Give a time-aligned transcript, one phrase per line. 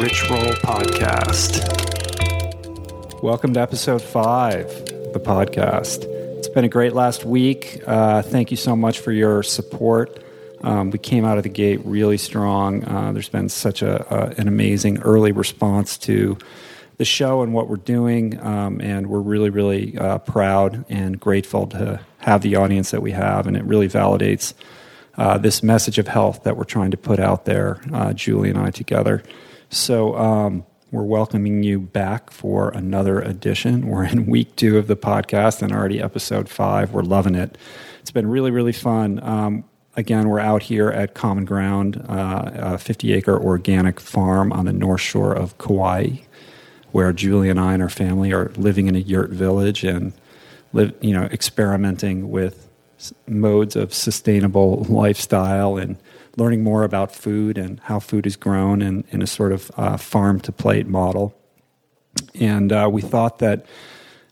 [0.00, 1.60] Rich Roll Podcast.
[3.20, 6.04] Welcome to episode five of the podcast.
[6.38, 7.82] It's been a great last week.
[7.84, 10.22] Uh, thank you so much for your support.
[10.62, 12.84] Um, we came out of the gate really strong.
[12.84, 16.38] Uh, there's been such a, a, an amazing early response to
[16.98, 21.66] the show and what we're doing, um, and we're really, really uh, proud and grateful
[21.66, 24.54] to have the audience that we have, and it really validates
[25.16, 28.58] uh, this message of health that we're trying to put out there, uh, Julie and
[28.58, 29.24] I together.
[29.70, 33.86] So um, we're welcoming you back for another edition.
[33.86, 36.92] We're in week two of the podcast and already episode five.
[36.92, 37.58] We're loving it.
[38.00, 39.22] It's been really, really fun.
[39.22, 44.64] Um, again, we're out here at Common Ground, uh, a 50 acre organic farm on
[44.64, 46.20] the north shore of Kauai,
[46.92, 50.14] where Julie and I and our family are living in a yurt village and
[50.72, 52.70] live, you know, experimenting with
[53.26, 55.98] modes of sustainable lifestyle and
[56.38, 59.96] learning more about food and how food is grown in, in a sort of uh,
[59.96, 61.36] farm to plate model.
[62.40, 63.66] And uh, we thought that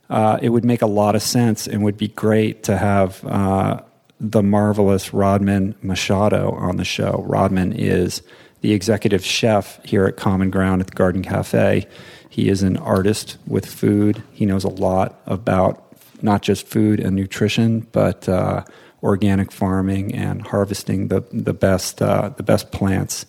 [0.08, 3.80] uh, it would make a lot of sense and would be great to have uh,
[4.20, 7.24] the marvelous Rodman Machado on the show.
[7.26, 8.22] Rodman is
[8.60, 11.86] the executive chef here at Common Ground at the Garden Cafe.
[12.30, 14.22] He is an artist with food.
[14.32, 15.82] He knows a lot about
[16.22, 18.64] not just food and nutrition, but uh,
[19.06, 23.24] organic farming and harvesting the the best uh, the best plants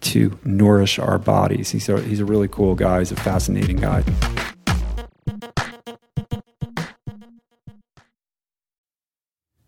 [0.00, 1.70] to nourish our bodies.
[1.70, 2.98] He's a, he's a really cool guy.
[3.00, 4.02] He's a fascinating guy.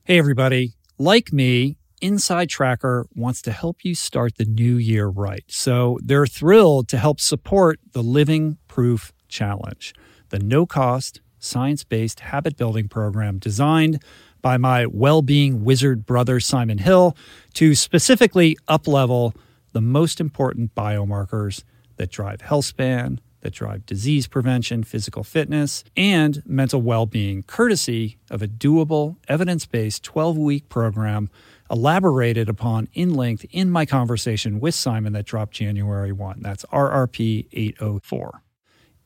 [0.04, 5.44] Hey everybody, like me, Inside Tracker wants to help you start the new year right.
[5.46, 9.94] So they're thrilled to help support the Living Proof Challenge,
[10.28, 14.02] the no cost science based habit building program designed
[14.44, 17.16] by my well being wizard brother, Simon Hill,
[17.54, 19.34] to specifically uplevel
[19.72, 21.64] the most important biomarkers
[21.96, 28.18] that drive health span, that drive disease prevention, physical fitness, and mental well being, courtesy
[28.30, 31.30] of a doable, evidence based 12 week program
[31.70, 36.40] elaborated upon in length in my conversation with Simon that dropped January 1.
[36.42, 38.42] That's RRP 804.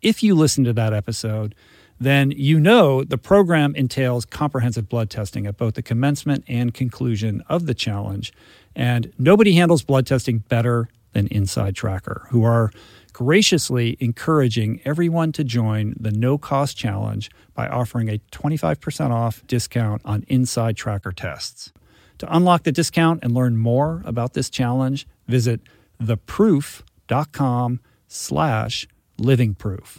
[0.02, 1.54] If you listen to that episode,
[2.00, 7.42] then you know the program entails comprehensive blood testing at both the commencement and conclusion
[7.48, 8.32] of the challenge.
[8.74, 12.70] And nobody handles blood testing better than Inside Tracker, who are
[13.12, 20.00] graciously encouraging everyone to join the no cost challenge by offering a 25% off discount
[20.04, 21.72] on Inside Tracker tests.
[22.18, 25.60] To unlock the discount and learn more about this challenge, visit
[26.00, 28.88] theproof.com slash
[29.18, 29.98] livingproof.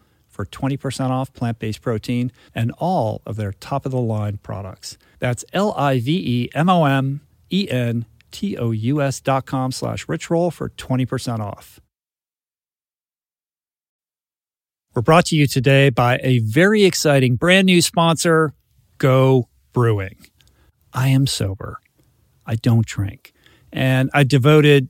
[0.31, 4.97] for 20% off plant based protein and all of their top of the line products.
[5.19, 9.45] That's L I V E M O M E N T O U S dot
[9.45, 11.79] com slash richroll for 20% off.
[14.93, 18.53] We're brought to you today by a very exciting brand new sponsor,
[18.97, 20.17] Go Brewing.
[20.93, 21.79] I am sober.
[22.45, 23.31] I don't drink.
[23.71, 24.89] And I devoted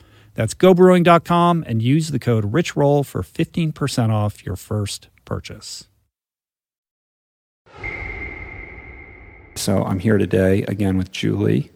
[0.33, 5.87] That's gobrewing.com and use the code RICHROLL for 15% off your first purchase.
[9.55, 11.71] So I'm here today again with Julie.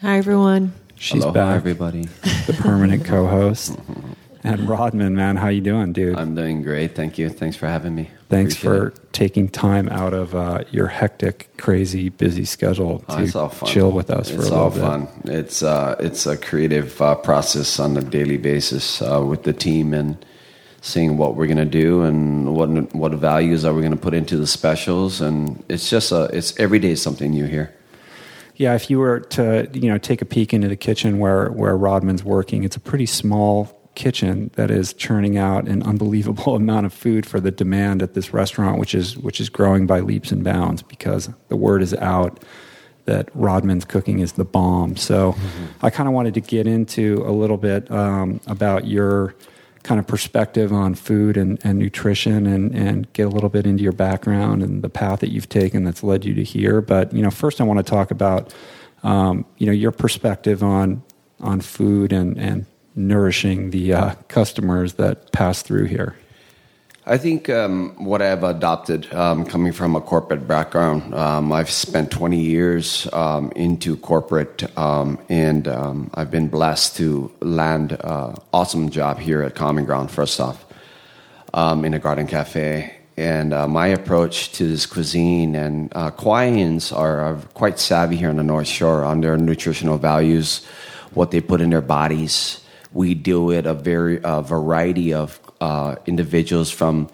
[0.00, 0.72] Hi, everyone.
[0.94, 2.02] She's Aloha, back, everybody.
[2.46, 3.76] the permanent co-host.
[4.48, 6.16] And Rodman, man, how you doing, dude?
[6.18, 6.94] I'm doing great.
[6.94, 7.28] Thank you.
[7.28, 8.08] Thanks for having me.
[8.30, 9.12] Thanks Appreciate for it.
[9.12, 13.50] taking time out of uh, your hectic, crazy, busy schedule Oh, to it's fun.
[13.68, 15.08] chill with us it's for a little all fun.
[15.24, 19.92] It's uh, it's a creative uh, process on a daily basis uh, with the team
[19.92, 20.16] and
[20.80, 24.46] seeing what we're gonna do and what what values are we gonna put into the
[24.46, 27.74] specials and it's just a it's every day is something new here.
[28.56, 31.76] Yeah, if you were to you know take a peek into the kitchen where where
[31.76, 36.94] Rodman's working, it's a pretty small kitchen that is churning out an unbelievable amount of
[36.94, 40.42] food for the demand at this restaurant, which is which is growing by leaps and
[40.42, 42.42] bounds because the word is out
[43.04, 44.96] that Rodman's cooking is the bomb.
[44.96, 45.34] So
[45.82, 49.34] I kind of wanted to get into a little bit um, about your
[49.82, 53.82] kind of perspective on food and, and nutrition and, and get a little bit into
[53.82, 56.82] your background and the path that you've taken that's led you to here.
[56.82, 58.54] But, you know, first I want to talk about,
[59.02, 61.02] um, you know, your perspective on,
[61.40, 62.66] on food and, and
[62.98, 66.16] nourishing the uh, customers that pass through here.
[67.06, 72.10] I think um, what I've adopted, um, coming from a corporate background, um, I've spent
[72.10, 78.90] 20 years um, into corporate, um, and um, I've been blessed to land an awesome
[78.90, 80.10] job here at Common Ground.
[80.10, 80.66] First off,
[81.54, 86.12] in a garden cafe, and uh, my approach to this cuisine and uh,
[86.92, 90.64] are, are quite savvy here on the North Shore on their nutritional values,
[91.14, 92.60] what they put in their bodies.
[92.92, 97.08] We deal with a very uh, variety of uh, individuals from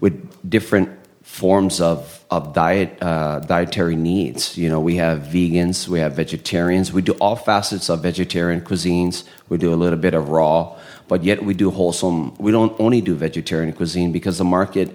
[0.00, 0.14] with
[0.48, 0.88] different
[1.22, 4.56] forms of of diet uh, dietary needs.
[4.58, 6.92] You know, we have vegans, we have vegetarians.
[6.92, 9.24] We do all facets of vegetarian cuisines.
[9.48, 10.76] We do a little bit of raw,
[11.08, 12.34] but yet we do wholesome.
[12.38, 14.94] We don't only do vegetarian cuisine because the market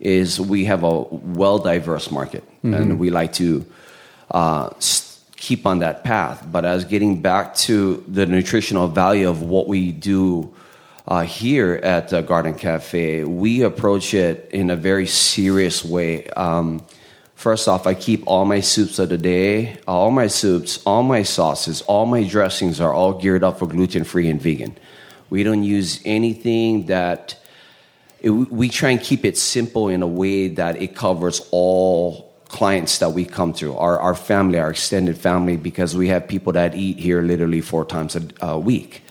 [0.00, 3.64] is we have a well diverse market, and we like to.
[4.30, 5.07] Uh, s-
[5.38, 9.90] keep on that path but as getting back to the nutritional value of what we
[9.90, 10.54] do
[11.08, 16.26] uh, here at uh, Garden Cafe, we approach it in a very serious way.
[16.28, 16.84] Um,
[17.34, 21.22] first off, I keep all my soups of the day, all my soups, all my
[21.22, 24.76] sauces, all my dressings are all geared up for gluten free and vegan.
[25.30, 27.40] We don't use anything that
[28.20, 32.98] it, we try and keep it simple in a way that it covers all clients
[32.98, 36.74] that we come to, our, our family, our extended family, because we have people that
[36.74, 39.02] eat here literally four times a, a week.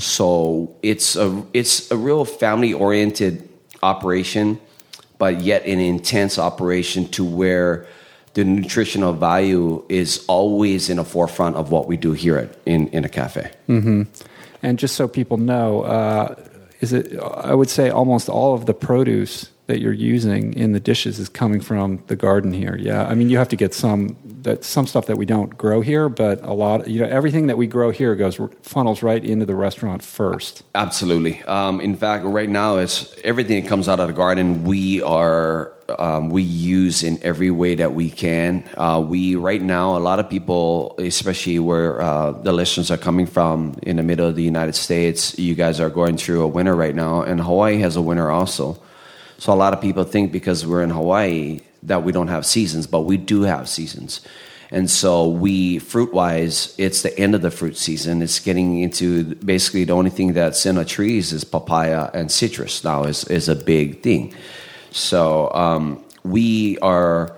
[0.00, 3.48] So it's a it's a real family oriented
[3.82, 4.58] operation,
[5.18, 7.86] but yet an intense operation to where
[8.34, 12.88] the nutritional value is always in the forefront of what we do here at, in
[12.88, 13.50] in a cafe.
[14.62, 16.34] And just so people know, uh,
[16.80, 17.16] is it?
[17.20, 21.28] I would say almost all of the produce that you're using in the dishes is
[21.28, 22.76] coming from the garden here.
[22.78, 25.80] Yeah, I mean you have to get some that some stuff that we don't grow
[25.80, 26.88] here, but a lot.
[26.88, 30.62] You know, everything that we grow here goes funnels right into the restaurant first.
[30.74, 31.42] Absolutely.
[31.44, 34.64] Um, in fact, right now, it's everything that comes out of the garden.
[34.64, 38.68] We are um, we use in every way that we can.
[38.76, 43.26] Uh, we right now, a lot of people, especially where uh, the listeners are coming
[43.26, 46.74] from in the middle of the United States, you guys are going through a winter
[46.74, 48.80] right now, and Hawaii has a winter also.
[49.40, 52.86] So a lot of people think because we're in Hawaii that we don't have seasons,
[52.86, 54.20] but we do have seasons.
[54.70, 58.20] And so we fruit wise, it's the end of the fruit season.
[58.20, 62.84] It's getting into basically the only thing that's in the trees is papaya and citrus
[62.84, 64.34] now is is a big thing.
[64.90, 67.34] So um, we are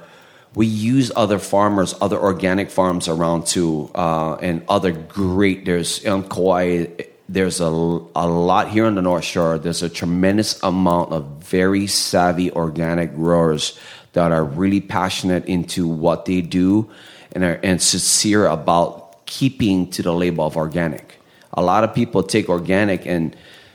[0.56, 5.64] we use other farmers, other organic farms around too, uh, and other great.
[5.66, 6.86] There's on Kauai.
[7.28, 9.58] There's a, a lot here on the North Shore.
[9.58, 13.78] There's a tremendous amount of very savvy organic growers
[14.12, 16.90] that are really passionate into what they do
[17.32, 21.18] and are and sincere about keeping to the label of organic.
[21.54, 23.34] A lot of people take organic and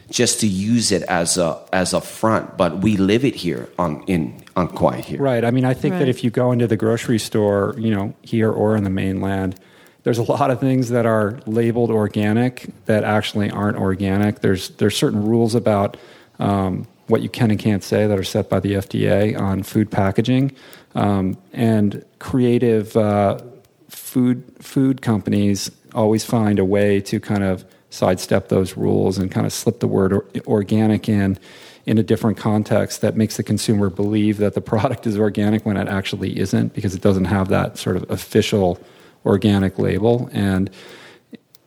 [0.10, 4.04] just to use it as a as a front, but we live it here on
[4.08, 5.20] in on Kauai here.
[5.20, 5.44] Right.
[5.44, 6.00] I mean, I think Right.
[6.00, 9.56] that if you go into the grocery store, you know, here or in the mainland,
[10.08, 14.40] there's a lot of things that are labeled organic that actually aren't organic.
[14.40, 15.98] There's there's certain rules about
[16.40, 19.92] um, what you can and can't say that are set by the FDA on food
[19.92, 20.56] packaging,
[20.96, 23.40] um, and creative uh,
[23.90, 29.46] food food companies always find a way to kind of sidestep those rules and kind
[29.46, 31.38] of slip the word or, organic in
[31.86, 35.76] in a different context that makes the consumer believe that the product is organic when
[35.76, 38.80] it actually isn't because it doesn't have that sort of official
[39.28, 40.70] organic label and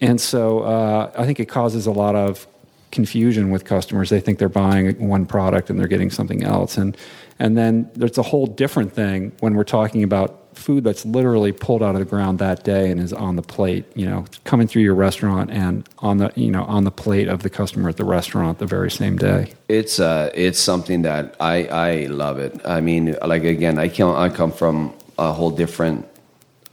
[0.00, 2.46] and so uh, I think it causes a lot of
[2.90, 4.10] confusion with customers.
[4.10, 6.76] They think they're buying one product and they're getting something else.
[6.76, 6.96] And
[7.38, 11.82] and then there's a whole different thing when we're talking about food that's literally pulled
[11.82, 14.82] out of the ground that day and is on the plate, you know, coming through
[14.82, 18.04] your restaurant and on the you know on the plate of the customer at the
[18.04, 19.52] restaurant the very same day.
[19.68, 22.60] It's uh, it's something that I I love it.
[22.64, 26.06] I mean, like again, I come I come from a whole different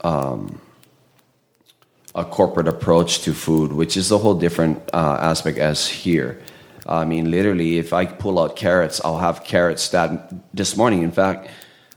[0.02, 0.60] um,
[2.18, 6.40] a corporate approach to food, which is a whole different uh, aspect as here.
[6.84, 11.02] I mean, literally, if I pull out carrots, I'll have carrots that this morning.
[11.02, 11.48] In fact,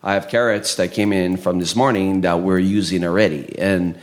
[0.04, 3.98] I have carrots that came in from this morning that we're using already, and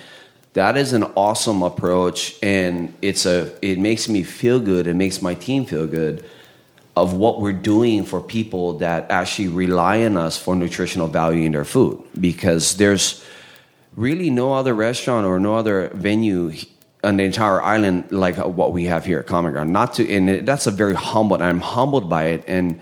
[0.54, 2.34] that is an awesome approach.
[2.42, 4.88] And it's a it makes me feel good.
[4.88, 6.24] It makes my team feel good
[6.96, 11.52] of what we're doing for people that actually rely on us for nutritional value in
[11.52, 13.24] their food because there's
[13.98, 16.52] really no other restaurant or no other venue
[17.02, 19.72] on the entire island like what we have here at Common Ground.
[19.72, 21.42] Not to, and that's a very humble.
[21.42, 22.80] I'm humbled by it, and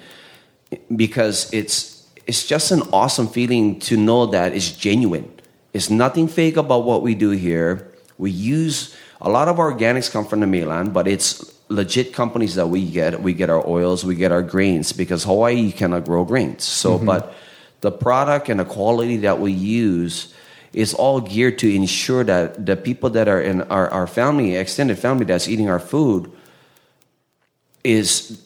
[0.94, 5.32] because it's it's just an awesome feeling to know that it's genuine.
[5.72, 7.92] It's nothing fake about what we do here.
[8.18, 12.68] We use a lot of organics come from the mainland, but it's legit companies that
[12.68, 13.22] we get.
[13.22, 16.64] We get our oils, we get our grains because Hawaii cannot grow grains.
[16.64, 17.06] So, mm-hmm.
[17.06, 17.34] but
[17.80, 20.34] the product and the quality that we use
[20.76, 24.98] is all geared to ensure that the people that are in our, our family, extended
[24.98, 26.30] family that's eating our food,
[27.82, 28.40] is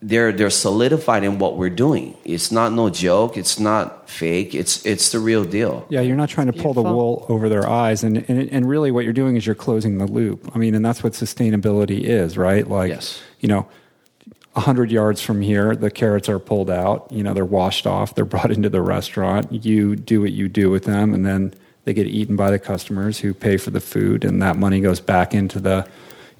[0.00, 2.16] they're they're solidified in what we're doing.
[2.24, 3.36] It's not no joke.
[3.36, 4.54] It's not fake.
[4.54, 5.84] It's it's the real deal.
[5.90, 8.90] Yeah, you're not trying to pull the wool over their eyes, and, and and really
[8.90, 10.50] what you're doing is you're closing the loop.
[10.54, 12.66] I mean, and that's what sustainability is, right?
[12.66, 13.20] Like, Yes.
[13.40, 13.66] you know,
[14.58, 17.06] a hundred yards from here, the carrots are pulled out.
[17.12, 18.16] You know, they're washed off.
[18.16, 19.52] They're brought into the restaurant.
[19.52, 23.20] You do what you do with them, and then they get eaten by the customers
[23.20, 25.88] who pay for the food, and that money goes back into the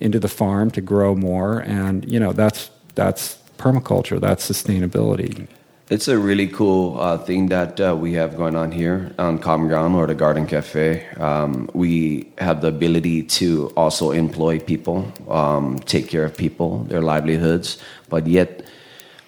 [0.00, 1.60] into the farm to grow more.
[1.60, 4.20] And you know, that's that's permaculture.
[4.20, 5.46] That's sustainability.
[5.90, 9.68] It's a really cool uh, thing that uh, we have going on here on Common
[9.68, 11.08] Ground or the Garden Cafe.
[11.16, 17.00] Um, we have the ability to also employ people, um, take care of people, their
[17.00, 17.78] livelihoods,
[18.10, 18.66] but yet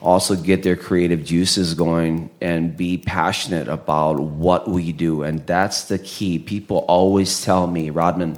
[0.02, 5.22] also get their creative juices going and be passionate about what we do.
[5.22, 6.38] And that's the key.
[6.38, 8.36] People always tell me, Rodman,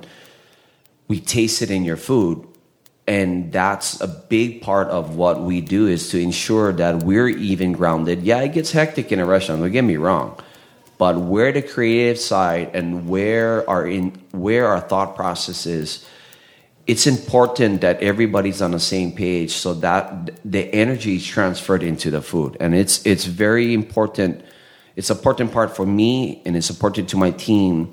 [1.09, 2.47] we taste it in your food
[3.07, 7.73] and that's a big part of what we do is to ensure that we're even
[7.73, 8.23] grounded.
[8.23, 10.39] Yeah it gets hectic in a restaurant don't get me wrong.
[10.99, 16.07] But where the creative side and where our in where our thought process is
[16.87, 22.11] it's important that everybody's on the same page so that the energy is transferred into
[22.11, 22.57] the food.
[22.61, 24.45] And it's it's very important
[24.95, 27.93] it's an important part for me and it's important to my team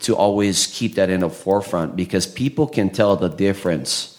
[0.00, 4.17] to always keep that in the forefront because people can tell the difference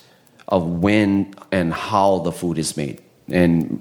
[0.50, 3.02] of when and how the food is made
[3.32, 3.80] and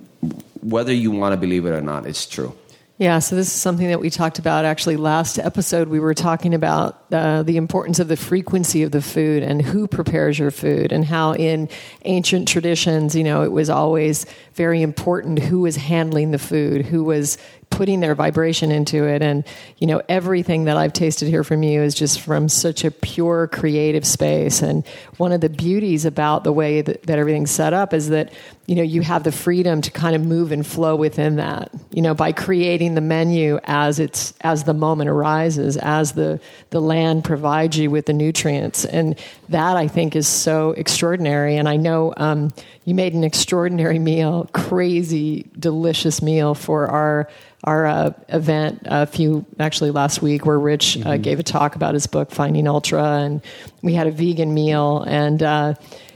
[0.62, 2.54] whether you want to believe it or not it's true
[3.00, 5.86] Yeah, so this is something that we talked about actually last episode.
[5.86, 9.86] We were talking about uh, the importance of the frequency of the food and who
[9.86, 11.68] prepares your food, and how in
[12.06, 17.04] ancient traditions, you know, it was always very important who was handling the food, who
[17.04, 17.38] was
[17.70, 19.22] putting their vibration into it.
[19.22, 19.44] And
[19.78, 23.46] you know everything that i've tasted here from you is just from such a pure
[23.46, 24.62] creative space.
[24.62, 28.32] And one of the beauties about the way that, that everything's set up is that
[28.66, 32.02] you know you have the freedom to kind of move and flow within that you
[32.02, 37.24] know by creating the menu as it's as the moment arises as the the land
[37.24, 38.84] provides you with the nutrients.
[38.84, 41.56] And that i think is so extraordinary.
[41.56, 42.50] And i know um,
[42.84, 47.28] you made an extraordinary meal crazy delicious meal for our
[47.68, 51.22] our uh, event a few actually last week where Rich uh, mm-hmm.
[51.22, 53.42] gave a talk about his book Finding Ultra, and
[53.82, 55.42] we had a vegan meal and.
[55.42, 55.74] Uh,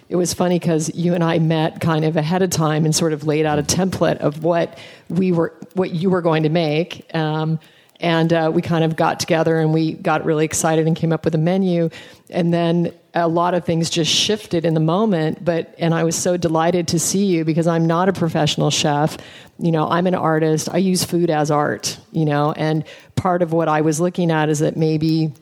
[0.08, 3.14] it was funny because you and I met kind of ahead of time and sort
[3.14, 4.76] of laid out a template of what
[5.08, 7.58] we were, what you were going to make, um,
[7.98, 11.24] and uh, we kind of got together and we got really excited and came up
[11.24, 11.88] with a menu,
[12.28, 16.16] and then a lot of things just shifted in the moment but and i was
[16.16, 19.18] so delighted to see you because i'm not a professional chef.
[19.58, 20.68] You know i'm an artist.
[20.72, 22.84] I use food as art you know and
[23.16, 25.32] part of what i was looking at is that maybe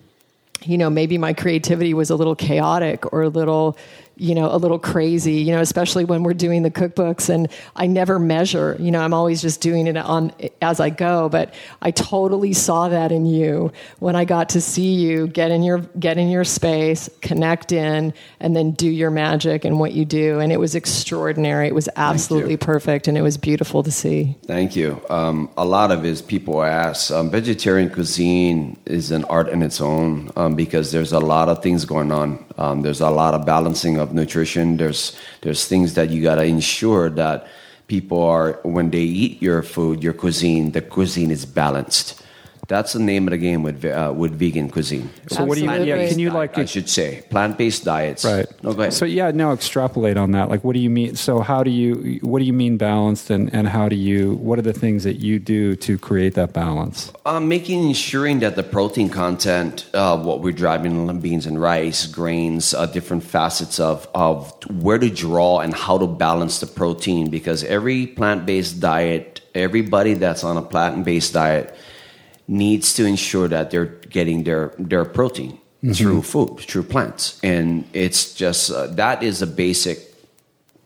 [0.63, 3.79] you know maybe my creativity was a little chaotic or a little
[4.21, 7.87] you know, a little crazy, you know, especially when we're doing the cookbooks and I
[7.87, 11.91] never measure, you know, I'm always just doing it on as I go, but I
[11.91, 16.19] totally saw that in you when I got to see you get in your get
[16.19, 20.53] in your space, connect in and then do your magic and what you do and
[20.53, 21.69] it was extraordinary.
[21.69, 24.37] It was absolutely perfect and it was beautiful to see.
[24.45, 25.01] Thank you.
[25.09, 29.81] Um, a lot of his people ask, um, vegetarian cuisine is an art in its
[29.81, 32.45] own um, because there's a lot of things going on.
[32.61, 34.77] Um, there's a lot of balancing of nutrition.
[34.77, 37.49] There's there's things that you got to ensure that
[37.89, 42.20] people are when they eat your food, your cuisine, the cuisine is balanced.
[42.71, 45.11] That's the name of the game with uh, with vegan cuisine.
[45.27, 45.73] So what do you?
[45.83, 46.57] Yeah, can you like?
[46.57, 48.25] I should say plant based diets.
[48.25, 48.47] Right.
[48.63, 48.93] No, go ahead.
[48.93, 50.49] So yeah, no, extrapolate on that.
[50.49, 51.17] Like, what do you mean?
[51.17, 52.21] So how do you?
[52.23, 53.29] What do you mean balanced?
[53.29, 54.35] And and how do you?
[54.35, 57.13] What are the things that you do to create that balance?
[57.27, 62.07] Uh, making ensuring that the protein content, uh, what we're driving in beans and rice,
[62.07, 67.31] grains, uh, different facets of of where to draw and how to balance the protein
[67.31, 71.75] because every plant based diet, everybody that's on a plant based diet
[72.51, 75.93] needs to ensure that they're getting their their protein mm-hmm.
[75.93, 79.99] through food, through plants, and it's just uh, that is a basic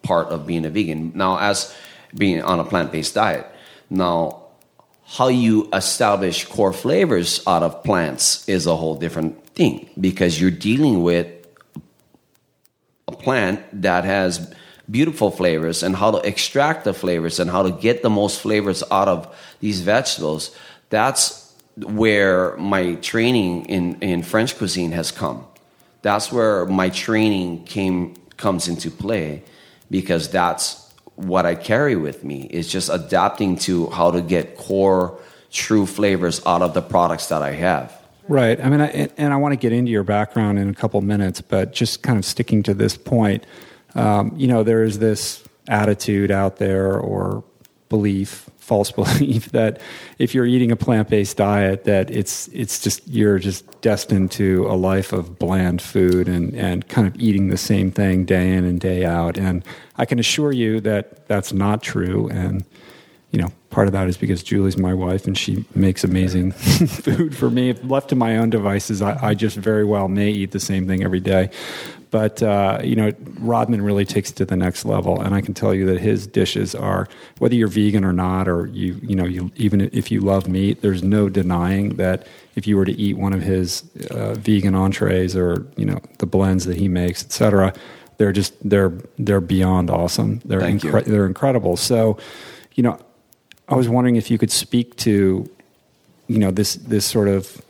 [0.03, 1.13] part of being a vegan.
[1.15, 1.75] Now, as
[2.15, 3.47] being on a plant based diet,
[3.89, 4.43] now
[5.07, 10.51] how you establish core flavors out of plants is a whole different thing because you're
[10.51, 11.29] dealing with
[13.09, 14.53] a plant that has
[14.91, 18.83] beautiful flavors and how to extract the flavors and how to get the most flavors
[18.91, 20.55] out of these vegetables
[20.91, 21.44] that's
[21.77, 25.47] where my training in, in French cuisine has come.
[26.03, 29.43] That's where my training came comes into play
[29.91, 35.19] because that's what I carry with me It's just adapting to how to get core
[35.51, 37.97] true flavors out of the products that I have.
[38.27, 38.61] Right.
[38.61, 41.41] I mean, I, and I want to get into your background in a couple minutes,
[41.41, 43.45] but just kind of sticking to this point,
[43.95, 47.45] um, you know, there is this attitude out there or
[47.89, 49.81] belief false belief that
[50.19, 54.73] if you're eating a plant-based diet that it's it's just you're just destined to a
[54.73, 58.81] life of bland food and and kind of eating the same thing day in and
[58.81, 59.37] day out.
[59.37, 59.63] And
[59.97, 62.29] I can assure you that that's not true.
[62.29, 62.65] And
[63.31, 67.37] you know part of that is because Julie's my wife and she makes amazing food
[67.37, 67.71] for me.
[67.71, 70.87] If left to my own devices I, I just very well may eat the same
[70.87, 71.51] thing every day
[72.15, 75.53] but uh, you know, Rodman really takes it to the next level, and I can
[75.53, 79.25] tell you that his dishes are whether you're vegan or not, or you you know,
[79.25, 83.19] you, even if you love meat, there's no denying that if you were to eat
[83.19, 87.75] one of his uh, vegan entrees or you know the blends that he makes, etc.,
[88.19, 90.41] they're just they're they're beyond awesome.
[90.45, 91.77] They're incre- they're incredible.
[91.77, 92.17] So,
[92.77, 92.97] you know,
[93.69, 95.51] I was wondering if you could speak to
[96.29, 97.61] you know this this sort of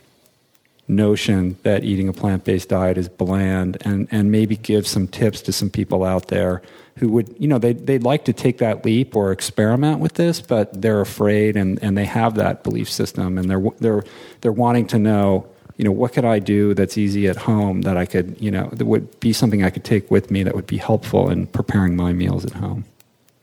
[0.87, 5.41] notion that eating a plant based diet is bland and, and maybe give some tips
[5.41, 6.61] to some people out there
[6.97, 10.39] who would, you know, they, they'd like to take that leap or experiment with this,
[10.39, 14.03] but they're afraid and, and they have that belief system and they're, they're,
[14.41, 17.97] they're wanting to know, you know, what could I do that's easy at home that
[17.97, 20.67] I could, you know, that would be something I could take with me that would
[20.67, 22.85] be helpful in preparing my meals at home?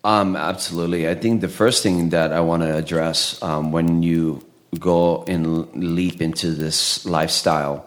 [0.05, 1.09] Um, absolutely.
[1.09, 4.44] I think the first thing that I want to address um, when you
[4.78, 7.87] go and leap into this lifestyle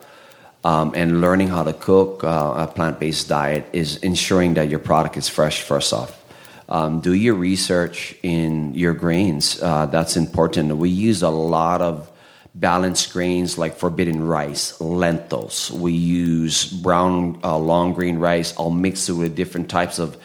[0.64, 5.18] um, and learning how to cook uh, a plant-based diet is ensuring that your product
[5.18, 6.24] is fresh first off.
[6.70, 10.76] Um, do your research in your grains uh, that's important.
[10.78, 12.12] We use a lot of
[12.56, 18.54] balanced grains like forbidden rice lentils we use brown uh, long grain rice.
[18.58, 20.18] I'll mix it with different types of,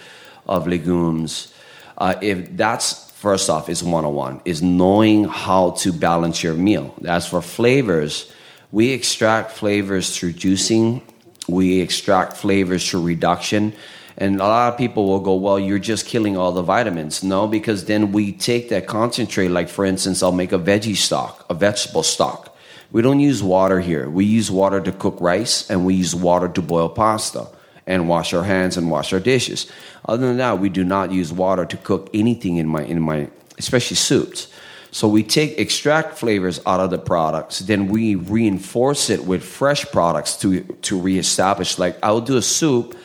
[0.47, 1.53] of legumes.
[1.99, 6.95] Uh, if that's first off is 101 is knowing how to balance your meal.
[7.05, 8.33] As for flavors
[8.73, 11.03] we extract flavors through juicing
[11.47, 13.75] we extract flavors through reduction
[14.17, 17.23] and a lot of people will go well you're just killing all the vitamins.
[17.23, 21.45] No because then we take that concentrate like for instance i'll make a veggie stock
[21.51, 22.57] a vegetable stock.
[22.91, 24.09] We don't use water here.
[24.09, 27.49] We use water to cook rice and we use water to boil pasta
[27.91, 29.67] and wash our hands and wash our dishes.
[30.07, 33.29] Other than that, we do not use water to cook anything in my in my
[33.59, 34.49] especially soups.
[34.93, 39.85] So we take extract flavors out of the products, then we reinforce it with fresh
[39.91, 41.79] products to to reestablish.
[41.79, 42.97] Like I'll do a soup.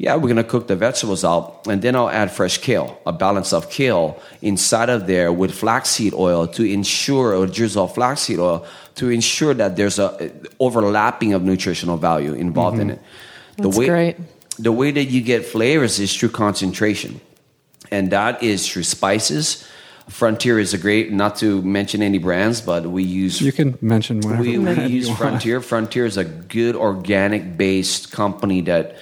[0.00, 3.52] Yeah, we're gonna cook the vegetables out, and then I'll add fresh kale, a balance
[3.52, 8.64] of kale inside of there with flaxseed oil to ensure, or drizzle flaxseed oil
[8.94, 12.90] to ensure that there's a overlapping of nutritional value involved mm-hmm.
[12.90, 13.27] in it.
[13.58, 14.16] That's the way, great.
[14.58, 17.20] The way that you get flavors is through concentration,
[17.90, 19.66] and that is through spices.
[20.08, 23.40] Frontier is a great, not to mention any brands, but we use.
[23.42, 24.42] You can mention whatever.
[24.42, 25.60] We, we use Frontier.
[25.60, 28.96] Frontier is a good organic based company that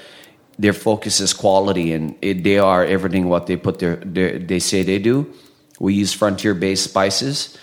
[0.59, 4.59] their focus is quality, and it, they are everything what they put their, their they
[4.59, 5.33] say they do.
[5.79, 7.57] We use Frontier based spices,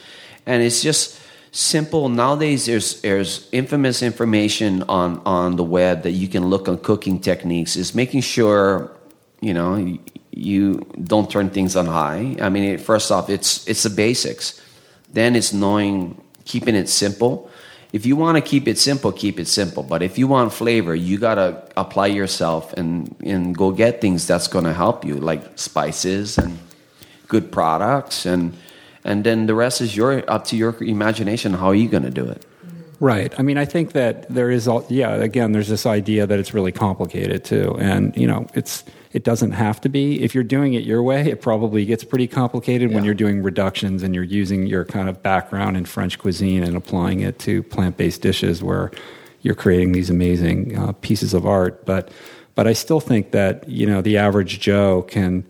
[0.45, 1.19] and it's just
[1.53, 2.09] simple.
[2.09, 7.19] Nowadays there's there's infamous information on on the web that you can look on cooking
[7.19, 8.91] techniques is making sure
[9.39, 9.97] you know
[10.35, 12.35] you, don't turn things on high.
[12.41, 14.59] I mean first off it's it's the basics.
[15.13, 17.51] Then it's knowing keeping it simple.
[17.93, 19.83] If you want to keep it simple keep it simple.
[19.83, 24.25] But if you want flavor you got to apply yourself and and go get things
[24.25, 26.57] that's to help you like spices and
[27.27, 28.53] good products and
[29.03, 31.53] and then the rest is your up to your imagination.
[31.53, 32.45] How are you going to do it?
[32.99, 33.37] Right.
[33.37, 35.15] I mean, I think that there is, all, yeah.
[35.15, 39.51] Again, there's this idea that it's really complicated too, and you know, it's it doesn't
[39.51, 40.23] have to be.
[40.23, 42.95] If you're doing it your way, it probably gets pretty complicated yeah.
[42.95, 46.77] when you're doing reductions and you're using your kind of background in French cuisine and
[46.77, 48.89] applying it to plant-based dishes, where
[49.41, 51.85] you're creating these amazing uh, pieces of art.
[51.85, 52.09] But
[52.55, 55.43] but I still think that you know the average Joe can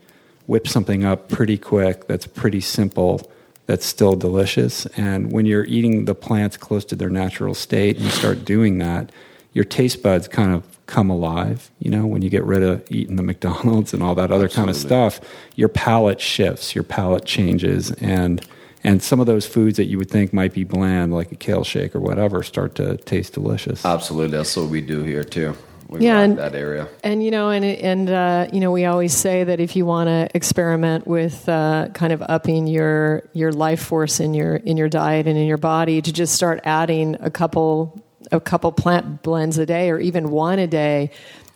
[0.48, 2.08] whip something up pretty quick.
[2.08, 3.30] That's pretty simple
[3.66, 4.86] that's still delicious.
[4.98, 8.78] And when you're eating the plants close to their natural state and you start doing
[8.80, 9.12] that,
[9.54, 11.72] your taste buds kind of come alive.
[11.80, 14.56] You know, when you get rid of eating the McDonald's and all that other Absolutely.
[14.56, 18.46] kind of stuff, your palate shifts, your palate changes, and
[18.86, 21.64] and some of those foods that you would think might be bland, like a kale
[21.64, 23.86] shake or whatever, start to taste delicious.
[23.86, 25.56] Absolutely, that's what we do here too
[25.94, 26.90] we yeah, and, that area.
[27.04, 30.08] And you know, and and uh, you know, we always say that if you want
[30.08, 34.90] to experiment with uh, kind of upping your your life force in your in your
[34.90, 39.58] diet and in your body, to just start adding a couple a couple plant blends
[39.58, 41.12] a day or even one a day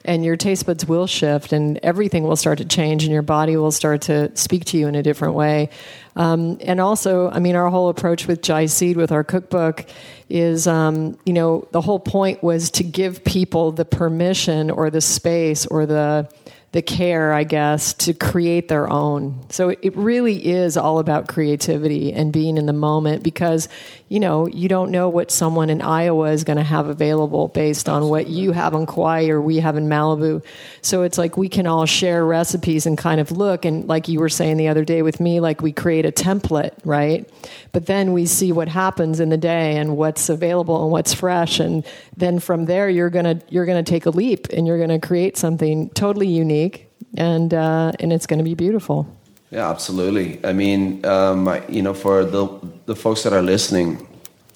[0.07, 3.57] and your taste buds will shift and everything will start to change and your body
[3.57, 5.69] will start to speak to you in a different way
[6.15, 9.85] um, and also i mean our whole approach with jai seed with our cookbook
[10.29, 15.01] is um, you know the whole point was to give people the permission or the
[15.01, 16.27] space or the
[16.73, 19.45] the care, I guess, to create their own.
[19.49, 23.69] So it really is all about creativity and being in the moment because,
[24.09, 27.89] you know, you don't know what someone in Iowa is going to have available based
[27.89, 30.43] on what you have in Kauai or we have in Malibu.
[30.81, 33.65] So it's like we can all share recipes and kind of look.
[33.65, 36.73] And like you were saying the other day with me, like we create a template,
[36.85, 37.29] right?
[37.73, 41.59] But then we see what happens in the day and what's available and what's fresh.
[41.59, 44.77] And then from there, you're going to, you're going to take a leap and you're
[44.77, 49.16] going to create something totally unique and uh, and it's going to be beautiful.
[49.49, 50.43] Yeah, absolutely.
[50.43, 52.47] I mean, um, you know, for the
[52.85, 54.05] the folks that are listening,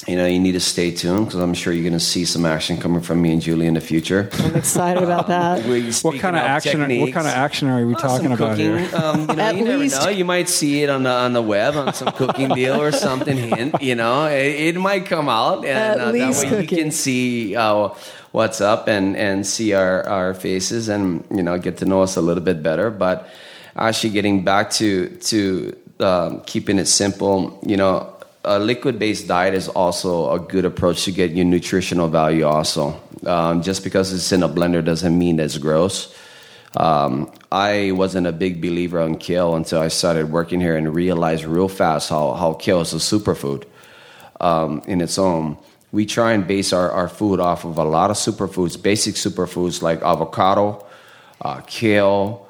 [0.08, 2.46] you know, you need to stay tuned because I'm sure you're going to see some
[2.46, 4.30] action coming from me and Julie in the future.
[4.34, 5.64] I'm excited about that.
[6.04, 6.82] what kind of action?
[6.82, 8.78] Are, what kind of action are we talking about cooking.
[8.80, 8.96] here?
[8.96, 9.96] Um, you know, At you least.
[9.96, 10.18] never know.
[10.18, 13.38] You might see it on the on the web on some cooking deal or something.
[13.56, 16.62] Hint, you know, it, it might come out, and uh, that way cooking.
[16.62, 17.56] you can see.
[17.56, 17.90] Uh,
[18.32, 22.16] what's up and and see our our faces and you know get to know us
[22.16, 22.90] a little bit better.
[22.90, 23.30] But
[23.76, 29.54] actually, getting back to to um, keeping it simple, you know, a liquid based diet
[29.54, 32.46] is also a good approach to get your nutritional value.
[32.46, 36.16] Also, um, just because it's in a blender doesn't mean it's gross.
[36.78, 41.44] Um, I wasn't a big believer on kale until I started working here and realized
[41.44, 43.66] real fast how, how kale is a superfood
[44.40, 45.58] um, in its own
[45.92, 49.82] we try and base our, our food off of a lot of superfoods, basic superfoods
[49.82, 50.86] like avocado,
[51.42, 52.48] uh, kale.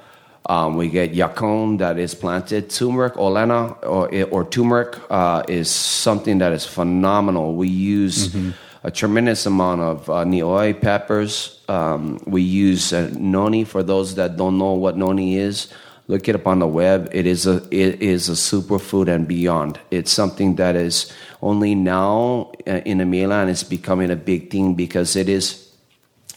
[0.47, 2.69] Um, we get yacon that is planted.
[2.69, 7.54] Turmeric, olena, or, or turmeric uh, is something that is phenomenal.
[7.56, 8.51] We use mm-hmm.
[8.84, 11.62] a tremendous amount of uh, nioi peppers.
[11.67, 15.71] Um, we use uh, noni for those that don't know what noni is.
[16.08, 17.10] Look it up on the web.
[17.13, 19.80] It is a it is a superfood and beyond.
[19.91, 24.73] It's something that is only now uh, in the mainland is becoming a big thing
[24.73, 25.71] because it is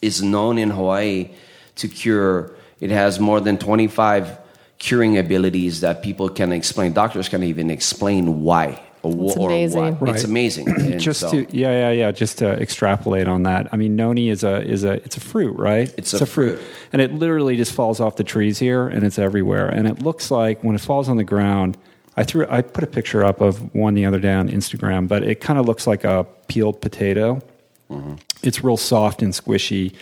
[0.02, 1.30] is known in Hawaii
[1.76, 2.54] to cure.
[2.80, 4.38] It has more than 25
[4.78, 6.92] curing abilities that people can explain.
[6.92, 8.80] Doctors can even explain why.
[9.02, 9.82] Or, It's or amazing.
[9.82, 10.00] what.
[10.02, 10.14] Right.
[10.14, 10.98] It's amazing.
[10.98, 14.42] Just so- to yeah yeah yeah just to extrapolate on that i mean noni is
[14.44, 16.58] a is a it's a fruit right It's a fruit.
[16.92, 20.30] and it literally just falls off the trees here and it's everywhere and it looks
[20.30, 21.76] like when it falls on the ground
[22.16, 25.22] i threw i put a picture up of one the other day on instagram but
[25.22, 27.42] it kind of looks like a peeled potato
[27.90, 28.14] Mm-hmm.
[28.42, 29.94] it's real soft and squishy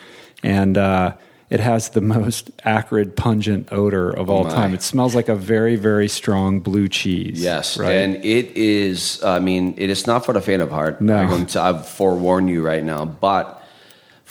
[0.44, 1.12] and uh
[1.52, 4.50] it has the most acrid, pungent odor of all my.
[4.50, 4.72] time.
[4.72, 7.42] It smells like a very, very strong blue cheese.
[7.42, 7.92] Yes, right.
[7.92, 9.22] and it is.
[9.22, 11.02] I mean, it is not for the faint of heart.
[11.02, 11.14] No.
[11.14, 13.04] I'm going to I've forewarned you right now.
[13.04, 13.61] But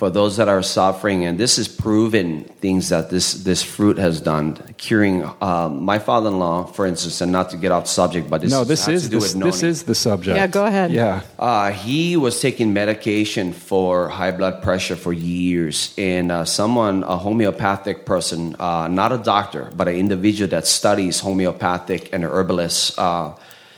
[0.02, 4.20] for those that are suffering, and this is proven things that this this fruit has
[4.20, 5.22] done, curing.
[5.40, 8.88] Um, my father-in-law, for instance, and not to get off subject, but this no, this
[8.88, 10.36] has is to do this, with this is the subject.
[10.38, 10.90] Yeah, go ahead.
[10.92, 11.22] Yeah.
[11.38, 17.16] Uh, he was taking medication for high blood pressure for years, and uh, someone, a
[17.16, 23.36] homeopathic person, uh, not a doctor, but an individual that studies homeopathic and herbalist, uh,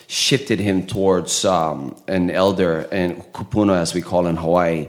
[0.08, 4.88] shifted him towards um, an elder and kupuna, as we call in Hawaii,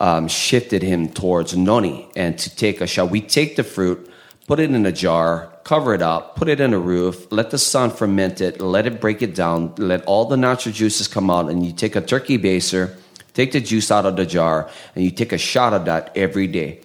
[0.00, 3.10] um, shifted him towards noni and to take a shot.
[3.10, 4.10] We take the fruit,
[4.46, 7.58] put it in a jar, cover it up, put it in a roof, let the
[7.58, 11.50] sun ferment it, let it break it down, let all the natural juices come out,
[11.50, 12.96] and you take a turkey baser,
[13.34, 16.46] take the juice out of the jar, and you take a shot of that every
[16.46, 16.80] day.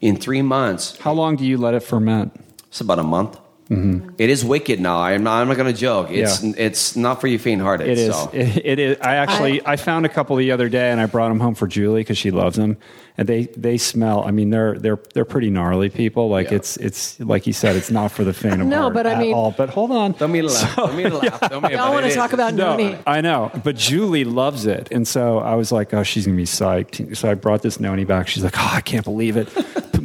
[0.00, 2.32] In three months, How long do you let it ferment?
[2.68, 3.38] it's about a month.
[3.70, 4.98] It is wicked now.
[4.98, 6.10] I'm not, I'm not going to joke.
[6.10, 6.48] It's Mm-hmm.
[6.58, 6.66] Yeah.
[6.66, 7.88] it's not for you faint-hearted.
[7.88, 8.14] It is.
[8.14, 8.30] So.
[8.32, 8.96] It, it is.
[9.00, 11.66] I actually I, found a couple the other day, and I brought them home for
[11.66, 12.76] Julie because she loves them,
[13.16, 14.22] and they they smell.
[14.24, 16.28] I mean, they're they're they're pretty gnarly people.
[16.28, 16.56] Like Yeah.
[16.56, 19.12] it's it's like you said, it's not for the faint of No, heart but I
[19.12, 19.50] at mean- all.
[19.52, 20.12] But hold on.
[20.12, 20.76] Don't mean to laugh.
[20.76, 21.40] Don't mean to laugh.
[21.48, 22.98] Don't mean, Y'all but want to talk about No, noni?
[23.06, 26.44] I know, but Julie loves it, and so I was like, "Oh, she's gonna be
[26.44, 28.28] psyched." So I brought this noni back.
[28.28, 29.48] She's like, "Oh, I can't believe it!"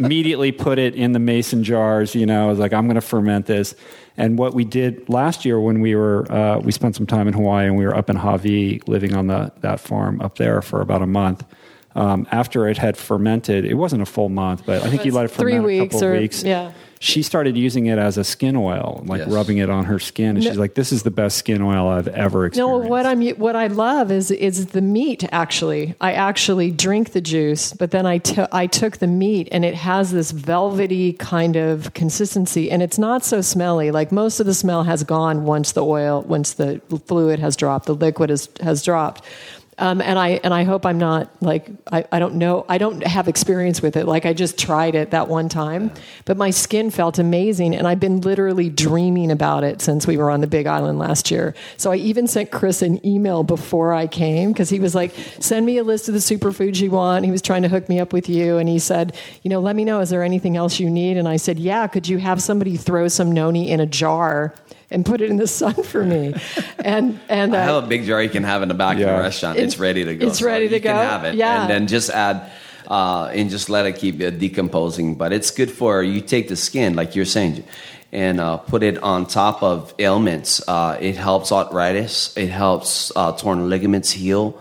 [0.06, 2.16] Immediately put it in the mason jars.
[2.16, 3.76] You know, I was like, "I'm gonna ferment this."
[4.18, 7.34] And what we did last year when we were uh, we spent some time in
[7.34, 10.82] Hawaii and we were up in Hawaii living on the that farm up there for
[10.82, 11.44] about a month.
[11.96, 15.26] Um, after it had fermented, it wasn't a full month, but I think you let
[15.26, 16.44] it Three ferment a couple or- weeks.
[16.44, 16.72] yeah.
[17.02, 19.30] She started using it as a skin oil, like Yes.
[19.30, 21.88] rubbing it on her skin, and No- she's like, "This is the best skin oil
[21.88, 25.24] I've ever experienced." No, what I'm what I love is is the meat.
[25.32, 28.20] Actually, I actually drink the juice, but then I
[28.52, 33.24] I took the meat, and it has this velvety kind of consistency, and it's not
[33.24, 33.92] so smelly.
[33.92, 37.86] Like most of the smell has gone once the oil, once the fluid has dropped,
[37.86, 39.24] the liquid has has dropped.
[39.80, 43.02] Um, and I and I hope I'm not like I, I don't know I don't
[43.08, 44.06] have experience with it.
[44.06, 45.92] Like I just tried it that one time.
[46.26, 50.30] But my skin felt amazing and I've been literally dreaming about it since we were
[50.30, 51.56] on the Big Island last year.
[51.78, 55.66] So I even sent Chris an email before I came because he was like send
[55.66, 57.24] me a list of the superfoods you want.
[57.24, 59.78] He was trying to hook me up with you and he said you know let
[59.78, 61.16] me know is there anything else you need?
[61.16, 64.54] And I said yeah could you have somebody throw some noni in a jar
[64.92, 66.34] and put it in the sun for me
[66.84, 69.02] and and I uh, have a big jar you can have in the back of
[69.02, 69.58] the restaurant.
[69.58, 70.28] It's ready to go.
[70.28, 71.02] It's ready to you can go?
[71.02, 71.36] have it.
[71.36, 71.62] Yeah.
[71.62, 72.52] And then just add
[72.88, 75.16] uh, and just let it keep uh, decomposing.
[75.16, 77.64] But it's good for you take the skin, like you're saying,
[78.12, 80.68] and uh, put it on top of ailments.
[80.68, 82.36] Uh, it helps arthritis.
[82.36, 84.60] It helps uh, torn ligaments heal.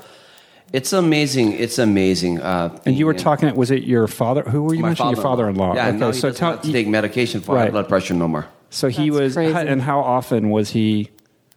[0.71, 1.53] It's amazing.
[1.53, 2.43] It's amazing.
[2.43, 3.55] Uh, and you were talking.
[3.55, 4.43] Was it your father?
[4.43, 5.15] Who were you my mentioning?
[5.15, 5.75] Your father-in-law.
[5.75, 6.53] Yeah, okay, now he so tell.
[6.53, 7.73] have to take medication for high Right.
[7.73, 8.47] blood pressure no more.
[8.71, 9.55] So he That's was, crazy.
[9.55, 11.11] and how often was he?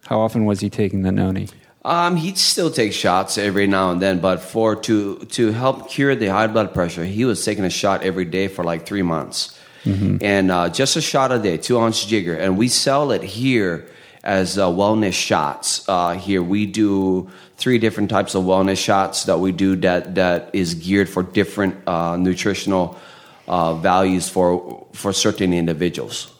[0.06, 1.48] How often was he taking the noni?
[1.84, 6.14] Um, he still takes shots every now and then, but for to to help cure
[6.14, 9.58] the high blood pressure, he was taking a shot every day for like three months,
[9.84, 13.88] and uh, just a shot a day, two ounce jigger, and we sell it here
[14.22, 15.84] as uh, wellness shots.
[15.88, 20.50] Uh, here we do three different types of wellness shots that we do that that
[20.52, 22.96] is geared for different uh, nutritional
[23.48, 26.31] uh, values for for certain individuals.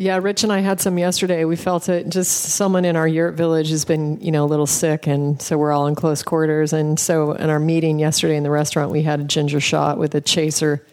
[0.00, 1.44] Yeah, Rich and I had some yesterday.
[1.44, 2.08] We felt it.
[2.08, 5.58] Just someone in our yurt village has been, you know, a little sick, and so
[5.58, 6.72] we're all in close quarters.
[6.72, 10.14] And so, in our meeting yesterday in the restaurant, we had a ginger shot with
[10.14, 10.86] a chaser,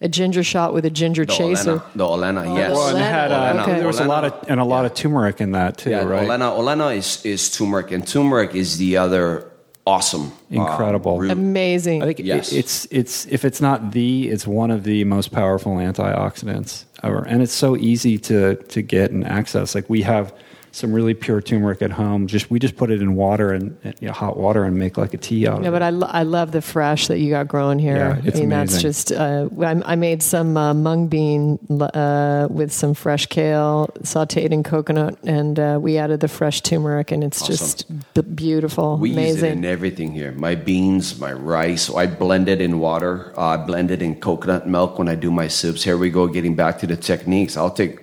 [0.00, 1.76] a ginger shot with a ginger The chaser.
[1.78, 2.72] Olena, the Olena, yes.
[2.72, 3.62] Well, and had uh, Olena.
[3.62, 3.78] Okay.
[3.78, 6.26] there was a lot of and a lot of turmeric in that too, Yeah, right?
[6.26, 9.52] Olena, Olena is, is turmeric, and turmeric is the other
[9.86, 11.20] awesome, uh, Incredible.
[11.20, 11.30] root.
[11.30, 12.02] Amazing.
[12.02, 12.50] I think Yes.
[12.50, 16.86] it, it's it's if it's not the, it's one of the most powerful antioxidants
[17.22, 19.74] and it's so easy to to get and access.
[19.74, 20.34] Like we have
[20.70, 22.26] some really pure turmeric at home.
[22.26, 25.14] Just we just put it in water and you know, hot water and make like
[25.14, 25.86] a tea out Yeah, of but it.
[25.86, 27.96] I, lo- I love the fresh that you got growing here.
[27.96, 29.10] Yeah, it's I mean, that's just.
[29.12, 34.62] Uh, I, I made some uh, mung bean uh, with some fresh kale, sautéed in
[34.62, 37.54] coconut, and uh, we added the fresh turmeric, and it's Awesome.
[37.56, 39.52] just b- beautiful, We use it amazing.
[39.58, 40.32] in everything here.
[40.32, 41.82] My beans, my rice.
[41.82, 43.32] So I blend it in water.
[43.36, 45.82] Uh, I blend it in coconut milk when I do my soups.
[45.82, 47.56] Here we go, getting back to the techniques.
[47.56, 48.00] I'll take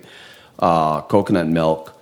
[0.58, 1.92] uh, coconut milk,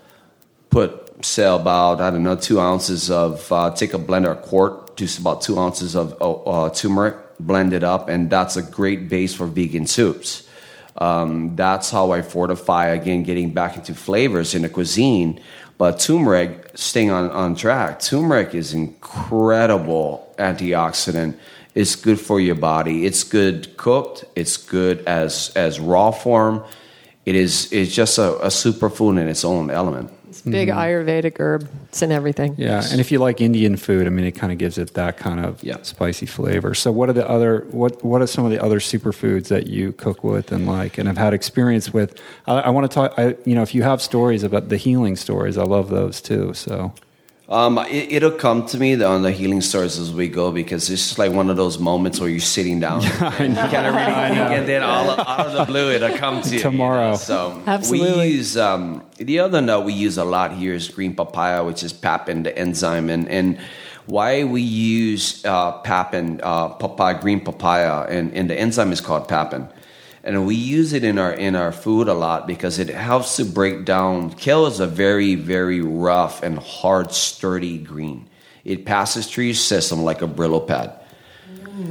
[0.75, 4.97] put say about I don't know two ounces of uh, take a blender, a quart,
[4.97, 9.09] just about two ounces of uh, uh, turmeric, blend it up, and that's a great
[9.09, 10.49] base for vegan soups.
[10.99, 15.41] Um, that's how I fortify again, getting back into flavors in the cuisine.
[15.79, 21.37] But turmeric, staying on, on track, turmeric is incredible antioxidant.
[21.75, 23.07] It's good for your body.
[23.07, 24.25] It's good cooked.
[24.35, 26.65] It's good as as raw form.
[27.25, 30.11] It is it's just a, a superfood in its own element.
[30.35, 30.75] It's big mm.
[30.75, 31.69] Ayurvedic herb.
[31.89, 32.57] It's in everything.
[32.59, 35.17] yeah, and if you like Indian food, I mean, it kind of gives it that
[35.17, 35.77] kind of Yeah.
[35.83, 36.75] spicy flavor.
[36.75, 39.93] So, what are the other what What are some of the other superfoods that you
[39.93, 42.21] cook with and like, and have had experience with?
[42.47, 43.15] I, I want to talk.
[43.17, 46.53] I, you know, if you have stories about the healing stories, I love those too.
[46.55, 46.93] So,
[47.47, 51.09] Um, it, it'll come to me on the healing stories as we go because it's
[51.09, 53.05] just like one of those moments where you're sitting down
[53.39, 56.17] and you kind of really think, and then all of, out of the blue it'll
[56.17, 56.55] come to you.
[56.55, 56.61] you.
[56.61, 57.11] Tomorrow.
[57.11, 57.17] know?
[57.17, 58.19] So Absolutely.
[58.19, 61.83] we use um, the other note we use a lot here is green papaya, which
[61.83, 63.59] is papain, the enzyme, and and
[64.07, 69.29] why we use uh, papain, uh, papaya, green papaya, and, and the enzyme is called
[69.29, 69.69] papain.
[70.25, 73.45] And we use it in our in our food a lot because it helps to
[73.45, 74.31] break down.
[74.31, 78.29] Kale is a very very rough and hard, sturdy green.
[78.65, 80.99] It passes through your system like a Brillo pad.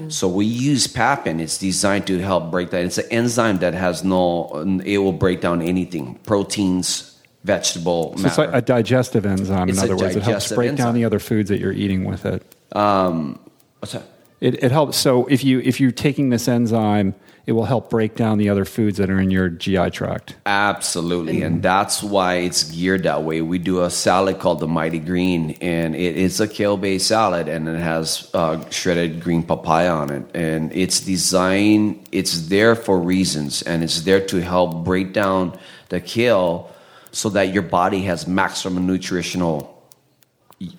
[0.08, 1.40] So we use papain.
[1.40, 2.86] It's designed to help break that.
[2.86, 4.82] It's an enzyme that has no.
[4.84, 9.70] It will break down anything, proteins, vegetable so it's like a digestive enzyme.
[9.70, 12.26] It's in other words, it helps break down the other foods that you're eating with
[12.26, 12.42] it.
[12.76, 13.40] Um,
[13.80, 14.04] what's that?
[14.40, 14.98] It, it helps.
[14.98, 17.14] So if you if you're taking this enzyme,
[17.46, 20.36] it will help break down the other foods that are in your GI tract.
[20.46, 23.42] Absolutely, and that's why it's geared that way.
[23.42, 27.68] We do a salad called the Mighty Green, and it is a kale-based salad, and
[27.68, 30.24] it has uh, shredded green papaya on it.
[30.34, 35.58] And it's designed; it's there for reasons, and it's there to help break down
[35.90, 36.72] the kale
[37.12, 39.73] so that your body has maximum nutritional.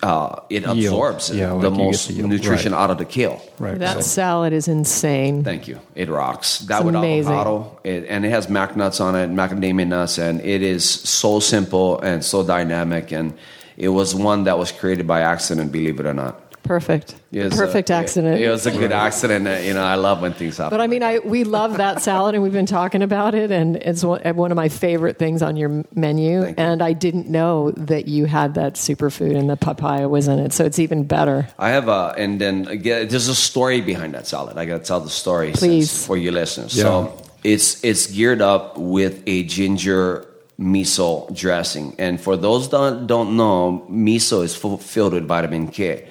[0.01, 0.77] Uh, it Yield.
[0.77, 2.81] absorbs Yeah, the you get most the nutrition Right.
[2.81, 3.41] out of the kale.
[3.59, 3.77] Right.
[3.79, 5.43] That So- salad is insane.
[5.43, 5.79] Thank you.
[5.95, 6.59] It rocks.
[6.59, 7.31] That It's with amazing.
[7.33, 11.39] avocado, it, and it has mac nuts on it, macadamia nuts, and it is so
[11.39, 13.11] simple and so dynamic.
[13.11, 13.33] And
[13.77, 16.39] it was one that was created by accident, believe it or not.
[16.65, 17.15] Perfect.
[17.31, 18.41] It was Perfect a- accident.
[18.41, 19.47] It, it was a good accident.
[19.47, 20.71] uh, You know, I love when things happen.
[20.77, 23.75] But I mean, I we love that salad, and we've been talking about it, and
[23.77, 26.41] it's one, one of my favorite things on your menu.
[26.41, 26.63] Thank you.
[26.65, 30.53] And I didn't know that you had that superfood, and the papaya was in it,
[30.53, 31.47] so it's even better.
[31.59, 34.57] I have a, and then again, there's a story behind that salad.
[34.57, 36.05] I got to tell the story since- Please.
[36.05, 36.75] for your listeners.
[36.75, 36.83] Yeah.
[36.83, 40.25] So it's it's geared up with a ginger
[40.59, 46.07] miso dressing, and for those that don't know, miso is full, filled with vitamin K.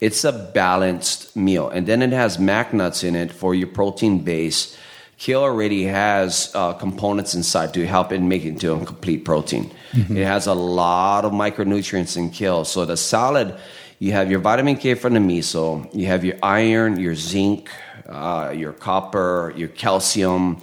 [0.00, 4.20] It's a balanced meal, and then it has mac nuts in it for your protein
[4.20, 4.76] base.
[5.18, 9.72] Kale already has uh, components inside to help it make it into a complete protein.
[10.16, 12.64] It has a lot of micronutrients in kale.
[12.64, 13.58] So the salad,
[13.98, 17.68] you have your vitamin K from the miso, you have your iron, your zinc,
[18.08, 20.62] uh, your copper, your calcium.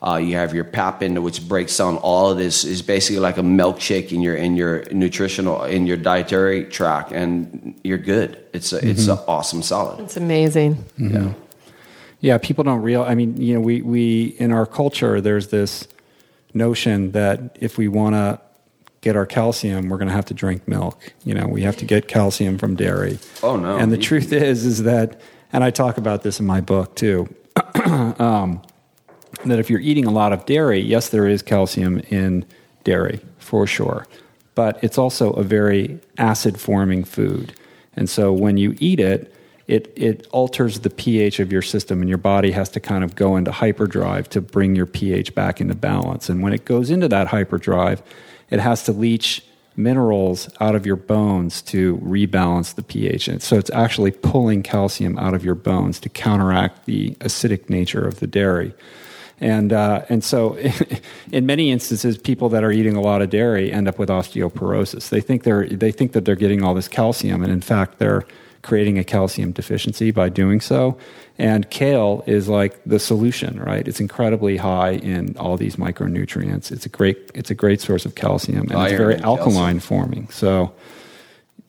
[0.00, 2.64] Uh, you have your papain, which breaks down all of this.
[2.64, 7.74] is basically like a milkshake in your in your nutritional in your dietary tract, and
[7.82, 8.38] you're good.
[8.52, 9.98] It's a it's an awesome salad.
[10.00, 10.84] It's amazing.
[10.96, 11.32] Yeah.
[12.20, 13.02] Yeah, people don't real.
[13.02, 15.88] I mean, you know, we we in our culture, there's this
[16.54, 18.40] notion that if we want to
[19.00, 21.12] get our calcium, we're going to have to drink milk.
[21.24, 23.18] You know, we have to get calcium from dairy.
[23.42, 23.76] Oh, no.
[23.76, 25.20] And the You- truth is, is that,
[25.52, 27.28] and I talk about this in my book too.
[27.84, 28.62] um,
[29.44, 32.44] that if you're eating a lot of dairy, yes, there is calcium in
[32.84, 34.06] dairy for sure,
[34.54, 37.52] but it's also a very acid forming food.
[37.94, 39.34] And so when you eat it,
[39.66, 43.14] it, it alters the pH of your system, and your body has to kind of
[43.14, 46.30] go into hyperdrive to bring your pH back into balance.
[46.30, 48.02] And when it goes into that hyperdrive,
[48.48, 49.44] it has to leach
[49.76, 53.28] minerals out of your bones to rebalance the pH.
[53.28, 58.04] And so it's actually pulling calcium out of your bones to counteract the acidic nature
[58.06, 58.74] of the dairy.
[59.40, 60.58] And, uh, and so,
[61.32, 65.08] in many instances, people that are eating a lot of dairy end up with osteoporosis.
[65.10, 68.24] They think, they're, they think that they're getting all this calcium, and in fact, they're
[68.62, 70.98] creating a calcium deficiency by doing so.
[71.38, 73.86] And kale is like the solution, right?
[73.86, 76.72] It's incredibly high in all these micronutrients.
[76.72, 79.78] It's a great it's a great source of calcium and Iron it's very and alkaline
[79.78, 80.28] forming.
[80.30, 80.72] So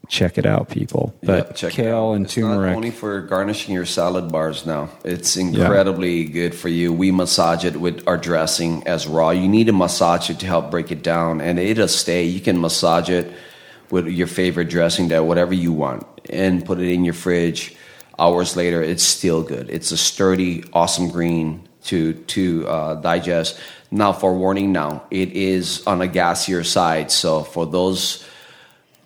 [0.09, 1.13] check it out, people.
[1.23, 2.71] But Yeah, kale and it's turmeric.
[2.71, 4.89] Not only for garnishing your salad bars now.
[5.05, 6.91] It's incredibly good for you.
[6.91, 9.29] We massage it with our dressing as raw.
[9.29, 12.25] You need to massage it to help break it down, and it'll stay.
[12.25, 13.31] You can massage it
[13.91, 17.75] with your favorite dressing that whatever you want, and put it in your fridge.
[18.17, 19.69] Hours later, it's still good.
[19.69, 23.59] It's a sturdy, awesome green to to uh, digest.
[23.91, 27.11] Now, for warning, now it is on a gassier side.
[27.11, 28.25] So for those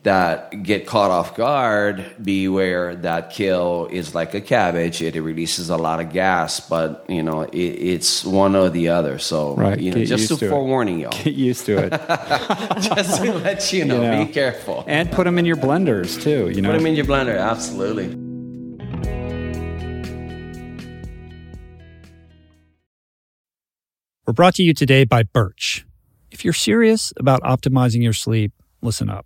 [0.04, 5.02] that get caught off guard, beware that kale is like a cabbage.
[5.02, 9.18] It releases a lot of gas, but you know it, it's one or the other.
[9.18, 11.90] So Right, you know, get just to to forewarning y'all, Get used to it.
[12.82, 14.26] just to let you know, You know.
[14.26, 14.84] be careful.
[14.88, 16.72] and put them in your blenders too, you know.
[16.72, 18.14] Put them in your blender, absolutely.
[24.26, 25.86] We're brought to you today by Birch.
[26.32, 29.26] If you're serious about optimizing your sleep, listen up.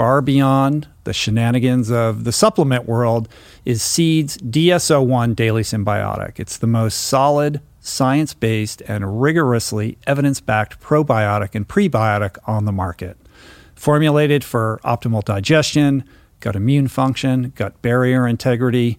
[0.00, 3.28] far beyond the shenanigans of the supplement world
[3.66, 6.40] is Seed's DS-01 Daily Synbiotic.
[6.40, 12.72] It's the most solid, science based, and rigorously evidence backed probiotic and prebiotic on the
[12.72, 13.18] market.
[13.74, 16.04] Formulated for optimal digestion,
[16.40, 18.98] gut immune function, gut barrier integrity,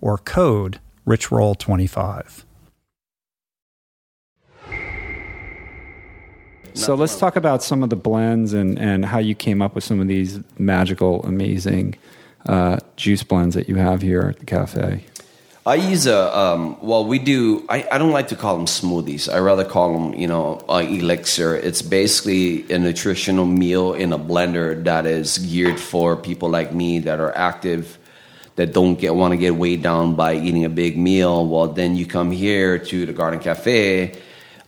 [0.00, 2.44] or code richroll25.
[6.74, 9.82] So let's talk about some of the blends and, and how you came up with
[9.82, 11.96] some of these magical, amazing
[12.46, 15.04] uh, juice blends that you have here at the cafe.
[15.66, 17.04] I use a um, well.
[17.04, 17.62] We do.
[17.68, 19.30] I, I don't like to call them smoothies.
[19.30, 21.56] I rather call them, you know, uh, elixir.
[21.56, 27.00] It's basically a nutritional meal in a blender that is geared for people like me
[27.00, 27.97] that are active,
[28.58, 31.46] that don't get want to get weighed down by eating a big meal.
[31.46, 34.18] Well, then you come here to the Garden Cafe,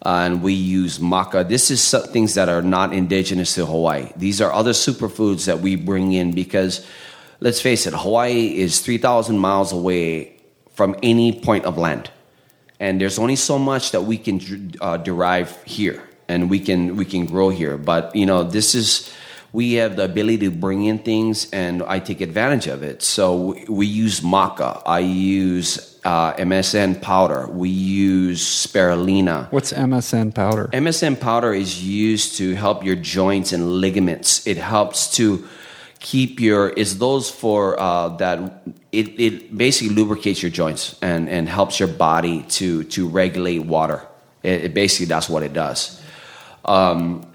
[0.02, 1.46] and we use maca.
[1.46, 4.12] This is some things that are not indigenous to Hawaii.
[4.16, 6.86] These are other superfoods that we bring in because,
[7.40, 10.38] let's face it, Hawaii is three thousand miles away
[10.72, 12.12] from any point of land,
[12.78, 14.38] and there's only so much that we can
[14.80, 17.76] uh, derive here, and we can we can grow here.
[17.76, 19.12] But you know, this is
[19.52, 23.02] we have the ability to bring in things, and I take advantage of it.
[23.02, 24.82] So we, use maca.
[24.86, 27.48] I use uh, MSM powder.
[27.48, 29.50] We use spirulina.
[29.50, 30.68] What's MSM powder?
[30.72, 34.46] MSM powder is used to help your joints and ligaments.
[34.46, 35.48] It helps to
[35.98, 41.48] keep your is those for uh, that it, it basically lubricates your joints and, and
[41.48, 44.06] helps your body to to regulate water.
[44.42, 46.00] It, it basically that's what it does.
[46.64, 47.29] Um,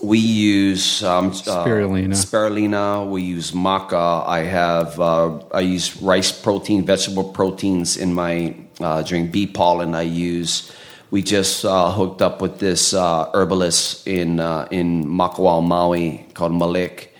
[0.00, 2.12] we use um, Spirulina.
[2.12, 3.10] Uh, spirulina.
[3.10, 4.26] We use maca.
[4.26, 9.94] I have uh, I use rice protein, vegetable proteins in my uh, during bee pollen.
[9.94, 10.72] I use.
[11.10, 16.52] We just uh, hooked up with this uh, herbalist in uh, in Makawao, Maui, called
[16.52, 17.14] Malik,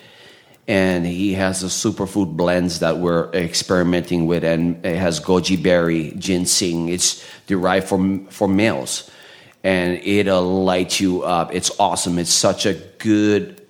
[0.66, 6.12] and he has the superfood blends that we're experimenting with, and it has goji berry,
[6.18, 6.88] ginseng.
[6.88, 9.08] It's derived from for males
[9.66, 11.52] and it'll light you up.
[11.52, 12.20] It's awesome.
[12.20, 13.60] It's such a good,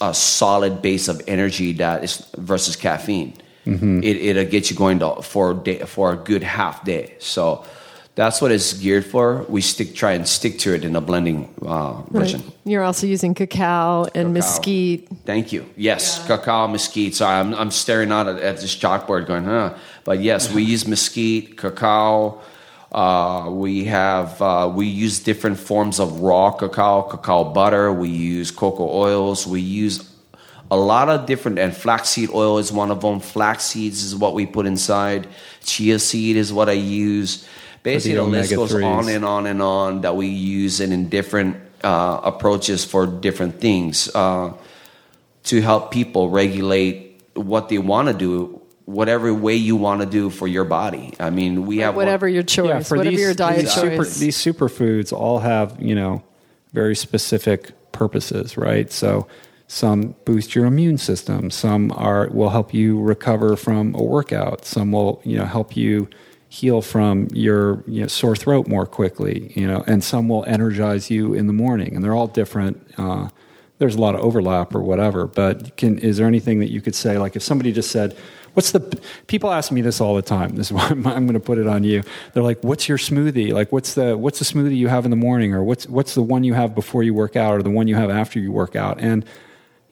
[0.00, 3.34] a solid base of energy that is versus caffeine.
[3.66, 4.02] Mm-hmm.
[4.02, 7.14] It, it'll get you going to, for a day, for a good half day.
[7.20, 7.64] So
[8.16, 9.46] that's what it's geared for.
[9.48, 12.40] We stick try and stick to it in a blending uh, version.
[12.40, 12.52] Right.
[12.64, 14.28] You're also using cacao and Cacao.
[14.32, 15.08] mesquite.
[15.24, 15.66] Thank you.
[15.76, 17.14] Yes, cacao, mesquite.
[17.14, 19.76] Sorry, I'm, I'm staring out at, at this chalkboard going, huh?
[20.02, 22.40] But yes, we use mesquite, cacao.
[22.90, 27.92] Uh, we have uh, we use different forms of raw cacao, cacao butter.
[27.92, 29.46] We use cocoa oils.
[29.46, 30.10] We use
[30.70, 33.20] a lot of different, and flaxseed oil is one of them.
[33.20, 35.28] Flax seeds is what we put inside.
[35.62, 37.46] Chia seed is what I use.
[37.82, 38.98] Basically, the list goes omega-3s.
[38.98, 43.60] on and on and on that we use it in different uh, approaches for different
[43.60, 44.52] things uh,
[45.44, 48.57] to help people regulate what they want to do,
[48.88, 51.12] whatever way you want to do for your body.
[51.20, 53.82] I mean, we have one- Whatever your choice, whatever your diet these choice.
[53.82, 56.22] Super, these superfoods all have, you know,
[56.72, 58.90] very specific purposes, right?
[58.90, 59.26] So
[59.66, 64.90] some boost your immune system, some are will help you recover from a workout, some
[64.90, 66.08] will, you know, help you
[66.48, 71.10] heal from your you know, sore throat more quickly, you know, and some will energize
[71.10, 72.90] you in the morning, and they're all different.
[72.96, 73.28] Uh,
[73.76, 76.94] there's a lot of overlap or whatever, but can is there anything that you could
[76.94, 78.16] say, like if somebody just said,
[78.58, 78.80] "What's the?"
[79.28, 80.56] People ask me this all the time.
[80.56, 82.02] This is why I'm, I'm going to put it on you.
[82.32, 83.52] They're like, "What's your smoothie?
[83.52, 86.22] Like, what's the what's the smoothie you have in the morning, or what's what's the
[86.22, 88.74] one you have before you work out, or the one you have after you work
[88.74, 89.24] out?" And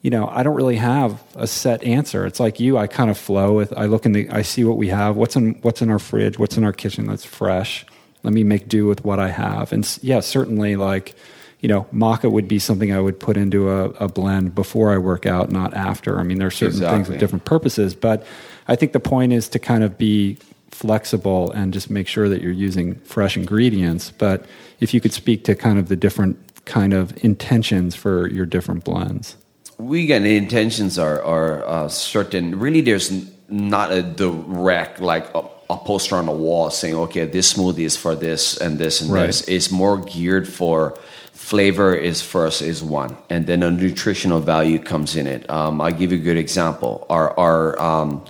[0.01, 2.25] you know, I don't really have a set answer.
[2.25, 3.73] It's like you, I kind of flow with.
[3.75, 5.15] I look in the, I see what we have.
[5.15, 6.37] What's in what's in our fridge?
[6.37, 7.85] What's in our kitchen that's fresh?
[8.23, 9.73] Let me make do with what I have.
[9.73, 11.15] And yeah, certainly, like
[11.59, 14.97] you know, maca would be something I would put into a, a blend before I
[14.97, 16.19] work out, not after.
[16.19, 18.25] I mean, there are certain things with different purposes, but
[18.67, 20.37] I think the point is to kind of be
[20.71, 24.11] flexible and just make sure that you're using fresh ingredients.
[24.11, 24.45] But
[24.79, 28.83] if you could speak to kind of the different kind of intentions for your different
[28.83, 29.37] blends.
[29.77, 32.59] we get the intentions are are uh, certain.
[32.59, 33.11] Really, there's
[33.47, 37.95] not a direct like a, a poster on the wall saying, "Okay, this smoothie is
[37.95, 39.27] for this and this and Right.
[39.27, 40.97] this." It's more geared for
[41.31, 45.47] flavor is first is one, and then a nutritional value comes in it.
[45.49, 47.05] Um, I'll give you a good example.
[47.09, 48.25] Our our um,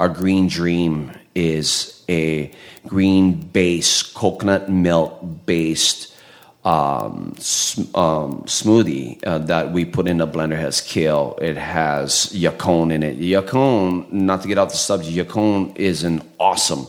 [0.00, 2.50] our Green Dream is a
[2.86, 6.16] green base, coconut milk based
[6.64, 7.34] um,
[7.94, 11.38] um, smoothie uh, that we put in a blender has kale.
[11.42, 13.18] It has yacon in it.
[13.18, 16.86] Yacon, not to get off the subject, yacon is an awesome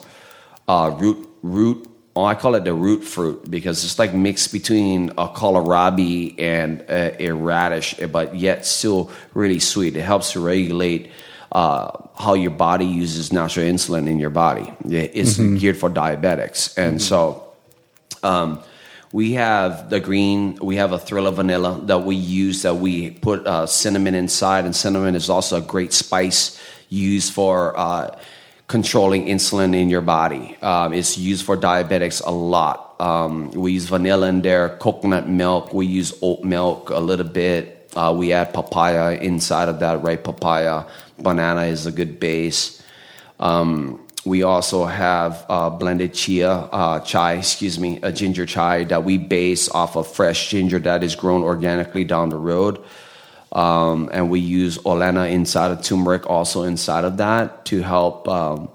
[0.70, 1.86] uh, root root.
[2.16, 6.80] Oh, I call it the root fruit because it's like mixed between a kohlrabi and
[6.88, 9.98] a, a radish, but yet still really sweet.
[9.98, 11.12] It helps to regulate
[11.52, 14.72] uh, how your body uses natural insulin in your body.
[14.90, 17.44] It- It's geared for diabetics, and so
[18.24, 18.60] um,
[19.12, 20.58] we have the green.
[20.62, 22.62] We have a thrill of vanilla that we use.
[22.64, 27.78] That we put uh, cinnamon inside, and cinnamon is also a great spice used for
[27.78, 28.16] uh,
[28.68, 30.56] controlling insulin in your body.
[30.62, 32.96] Um, it's used for diabetics a lot.
[33.02, 35.74] Um, we use vanilla in there, coconut milk.
[35.74, 37.90] We use oat milk a little bit.
[37.96, 40.24] Uh, we add papaya inside of that, right?
[40.24, 40.86] Papaya,
[41.24, 42.82] banana is a good base.
[43.40, 49.04] Um, we also have uh, blended chia uh, chai, excuse me, a ginger chai that
[49.04, 52.84] we base off of fresh ginger that is grown organically down the road.
[53.52, 58.70] Um, and we use olena inside of turmeric, also inside of that to help, um,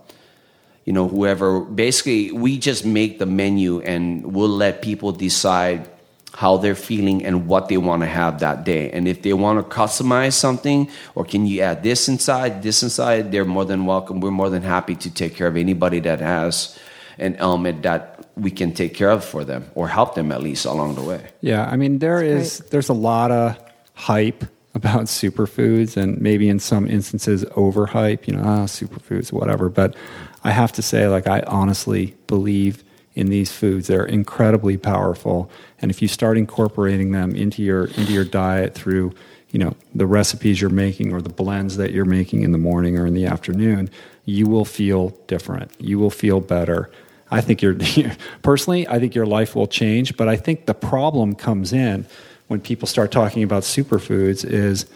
[0.84, 1.60] you know, whoever.
[1.60, 5.88] Basically, we just make the menu and we'll let people decide
[6.36, 8.90] how they're feeling and what they want to have that day.
[8.90, 13.32] And if they want to customize something or can you add this inside, this inside,
[13.32, 14.20] they're more than welcome.
[14.20, 16.78] We're more than happy to take care of anybody that has
[17.18, 20.66] an element that we can take care of for them or help them at least
[20.66, 21.24] along the way.
[21.40, 23.58] Yeah, I mean there is there's a lot of
[23.94, 29.70] hype about superfoods and maybe in some instances overhype, you know, ah, superfoods, whatever.
[29.70, 29.96] But
[30.44, 32.84] I have to say, like, I honestly believe
[33.16, 33.88] in these foods.
[33.88, 35.50] They're incredibly powerful.
[35.80, 39.12] And if you start incorporating them into your into your diet through,
[39.50, 42.98] you know, the recipes you're making or the blends that you're making in the morning
[42.98, 43.90] or in the afternoon,
[44.24, 45.70] you will feel different.
[45.78, 46.90] You will feel better.
[47.30, 47.76] I think your
[48.42, 52.06] personally, I think your life will change, but I think the problem comes in
[52.48, 54.86] when people start talking about superfoods is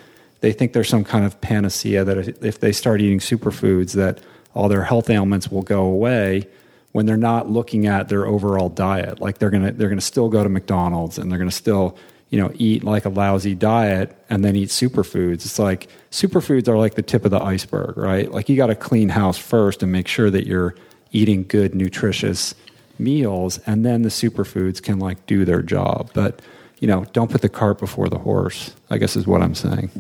[0.41, 4.20] they think there's some kind of panacea that if they start eating superfoods that
[4.55, 6.47] all their health ailments will go away
[6.93, 9.20] when they're not looking at their overall diet.
[9.20, 11.97] Like they're gonna they're gonna still go to McDonald's and they're gonna still
[12.30, 15.45] you know eat like a lousy diet and then eat superfoods.
[15.45, 18.30] It's like superfoods are like the tip of the iceberg, right?
[18.30, 20.74] Like you got to clean house first and make sure that you're
[21.12, 22.55] eating good, nutritious
[22.99, 26.11] meals, and then the superfoods can like do their job.
[26.14, 26.41] But
[26.80, 28.74] you know, don't put the cart before the horse.
[28.91, 29.91] I guess is what I'm saying.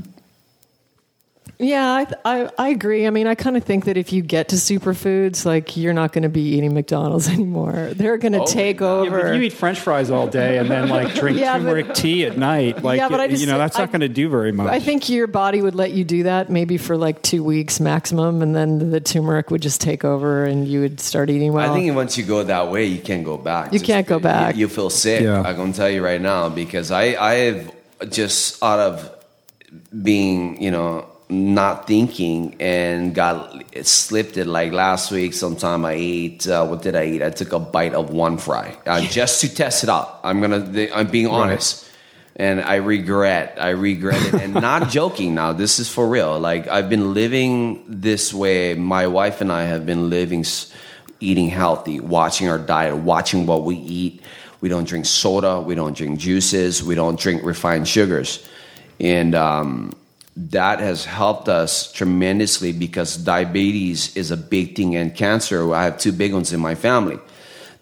[1.60, 3.06] Yeah, I, I, I agree.
[3.06, 6.12] I mean, I kind of think that if you get to superfoods, like you're not
[6.12, 7.90] going to be eating McDonald's anymore.
[7.92, 9.18] They're going to oh, take over.
[9.18, 11.96] Yeah, if you eat French fries all day and then like drink yeah, turmeric but,
[11.96, 14.30] tea at night, like yeah, but I just, you know, that's not going to do
[14.30, 14.68] very much.
[14.68, 18.40] I think your body would let you do that maybe for like two weeks maximum,
[18.40, 21.70] and then the turmeric would just take over, and you would start eating well.
[21.70, 23.72] I think once you go that way, you can't go back.
[23.72, 24.54] You just, can't go back.
[24.54, 25.22] You, you feel sick.
[25.22, 25.42] Yeah.
[25.42, 29.16] I'm going to tell you right now because I I've just out of
[30.02, 35.92] being you know not thinking and got it slipped it like last week sometime i
[35.92, 37.22] ate uh, what did i eat?
[37.22, 40.20] I took a bite of one fry uh, just to test it out.
[40.24, 41.84] I'm gonna i'm being honest.
[42.36, 42.46] Right.
[42.48, 44.42] and i regret i regret it.
[44.42, 46.38] And not joking now this is for real.
[46.38, 48.74] Like i've been living this way.
[48.74, 50.44] My wife and i have been living
[51.20, 54.22] eating healthy watching our diet watching what we eat.
[54.60, 58.46] We don't drink soda we don't drink juices we don't drink refined sugars.
[58.98, 59.94] And um,
[60.36, 65.74] that has helped us tremendously because diabetes is a big thing and cancer.
[65.74, 67.18] I have two big ones in my family.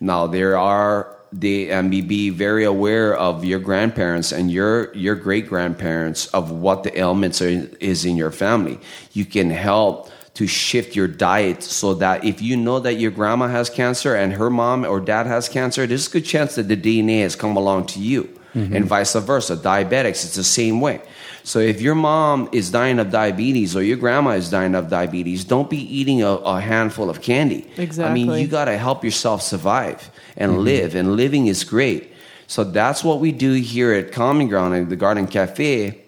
[0.00, 5.46] Now there are they and be very aware of your grandparents and your your great
[5.46, 8.80] grandparents of what the ailments are, is in your family.
[9.12, 13.48] You can help to shift your diet so that if you know that your grandma
[13.48, 16.76] has cancer and her mom or dad has cancer, there's a good chance that the
[16.76, 18.22] DNA has come along to you,
[18.54, 18.74] mm-hmm.
[18.74, 19.56] and vice versa.
[19.56, 21.02] Diabetics, it's the same way.
[21.48, 25.46] So if your mom is dying of diabetes or your grandma is dying of diabetes,
[25.46, 27.66] don't be eating a, a handful of candy.
[27.78, 28.04] Exactly.
[28.04, 30.60] I mean, you got to help yourself survive and mm-hmm.
[30.60, 32.12] live, and living is great.
[32.48, 35.98] So that's what we do here at Common Ground at the Garden Cafe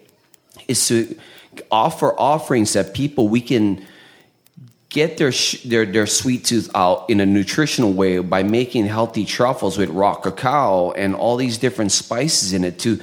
[0.67, 1.17] is to
[1.71, 3.83] offer offerings that people we can
[4.89, 9.25] get their, sh- their their sweet tooth out in a nutritional way by making healthy
[9.25, 12.99] truffles with raw cacao and all these different spices in it to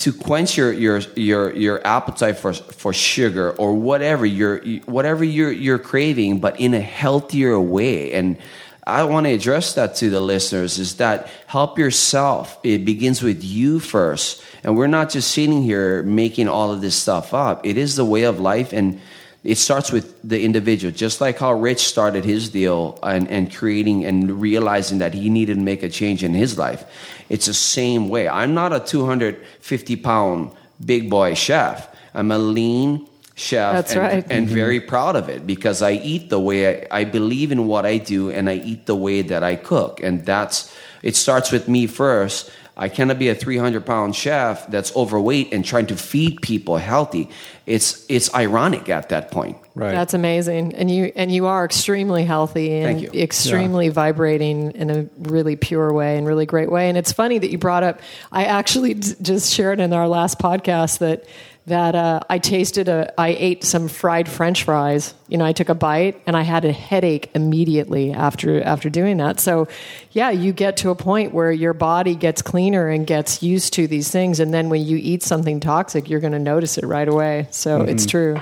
[0.00, 5.52] to quench your your your your appetite for for sugar or whatever you're whatever you're
[5.52, 8.12] you're craving, but in a healthier way.
[8.12, 8.38] And
[8.86, 12.58] I want to address that to the listeners: is that help yourself.
[12.62, 16.96] It begins with you first, and we're not just sitting here making all of this
[16.96, 17.66] stuff up.
[17.66, 19.00] It is the way of life, and
[19.42, 24.04] it starts with the individual, just like how Rich started his deal and, and creating
[24.04, 26.84] and realizing that he needed to make a change in his life.
[27.30, 28.28] It's the same way.
[28.28, 30.52] I'm not a 250 pound
[30.84, 31.88] big boy chef.
[32.12, 34.26] I'm a lean chef That's and, right.
[34.28, 34.54] and mm-hmm.
[34.54, 37.96] very proud of it because I eat the way I, I believe in what I
[37.98, 40.02] do and I eat the way that I cook.
[40.02, 42.50] And that's, it starts with me first
[42.80, 47.28] I cannot be a 300 pound chef that's overweight and trying to feed people healthy.
[47.66, 49.58] It's it's ironic at that point.
[49.74, 49.92] Right.
[49.92, 53.92] That's amazing, and you and you are extremely healthy and extremely yeah.
[53.92, 56.88] vibrating in a really pure way and really great way.
[56.88, 58.00] And it's funny that you brought up.
[58.32, 61.26] I actually just shared in our last podcast that
[61.66, 65.14] that uh, I tasted a, I ate some fried French fries.
[65.28, 69.18] You know, I took a bite and I had a headache immediately after after doing
[69.18, 69.40] that.
[69.40, 69.68] So,
[70.12, 73.86] yeah, you get to a point where your body gets cleaner and gets used to
[73.86, 77.08] these things, and then when you eat something toxic, you're going to notice it right
[77.08, 77.46] away.
[77.50, 77.90] So mm-hmm.
[77.90, 78.40] it's true.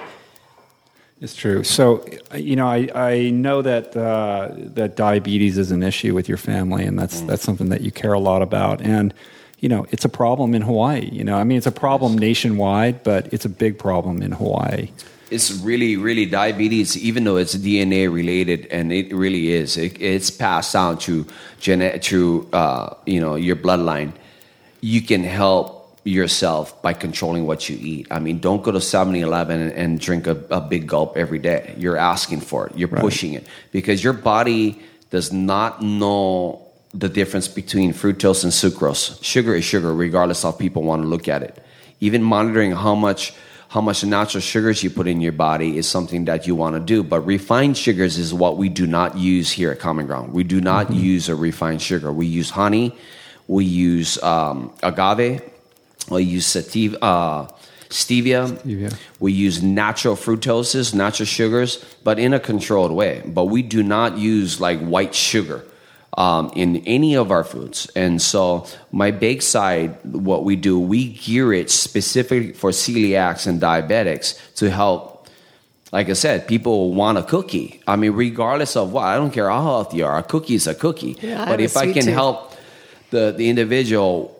[1.20, 1.64] It's true.
[1.64, 6.38] So, you know, I, I know that uh, that diabetes is an issue with your
[6.38, 9.12] family, and that's that's something that you care a lot about, and
[9.60, 11.08] you know, it's a problem in Hawaii.
[11.12, 14.90] You know, I mean, it's a problem nationwide, but it's a big problem in Hawaii.
[15.30, 19.76] It's really, really diabetes, even though it's DNA related, and it really is.
[19.76, 21.26] It, it's passed down to
[21.60, 24.12] genetic, to uh, you know, your bloodline.
[24.80, 28.06] You can help yourself by controlling what you eat.
[28.10, 31.74] I mean, don't go to 7-Eleven and, and drink a, a, big gulp every day.
[31.76, 32.78] You're asking for it.
[32.78, 33.00] You're right.
[33.00, 34.80] pushing it because your body
[35.10, 39.22] does not know the difference between fructose and sucrose.
[39.22, 41.62] Sugar is sugar, regardless how people want to look at it.
[42.00, 43.34] Even monitoring how much
[43.70, 46.80] how much natural sugars you put in your body is something that you want to
[46.80, 47.02] do.
[47.02, 50.32] But refined sugars is what we do not use here at Common Ground.
[50.32, 51.04] We do not Mm-hmm.
[51.04, 52.10] use a refined sugar.
[52.10, 52.96] We use honey,
[53.46, 55.42] we use um, agave,
[56.08, 57.48] we use sativa, uh,
[57.90, 58.48] stevia.
[58.62, 58.98] Stevia.
[59.20, 63.22] We use natural fructoses, natural sugars, but in a controlled way.
[63.26, 65.62] But we do not use like white sugar
[66.16, 67.90] um, in any of our foods.
[67.94, 73.60] And so, my bake side, what we do, we gear it specifically for celiacs and
[73.60, 75.28] diabetics to help.
[75.90, 77.80] Like I said, people want a cookie.
[77.86, 80.66] I mean, regardless of what, I don't care how healthy you are, a cookie is
[80.66, 81.16] a cookie.
[81.22, 82.14] Yeah, but if I can tooth.
[82.14, 82.54] help
[83.10, 84.37] the, the individual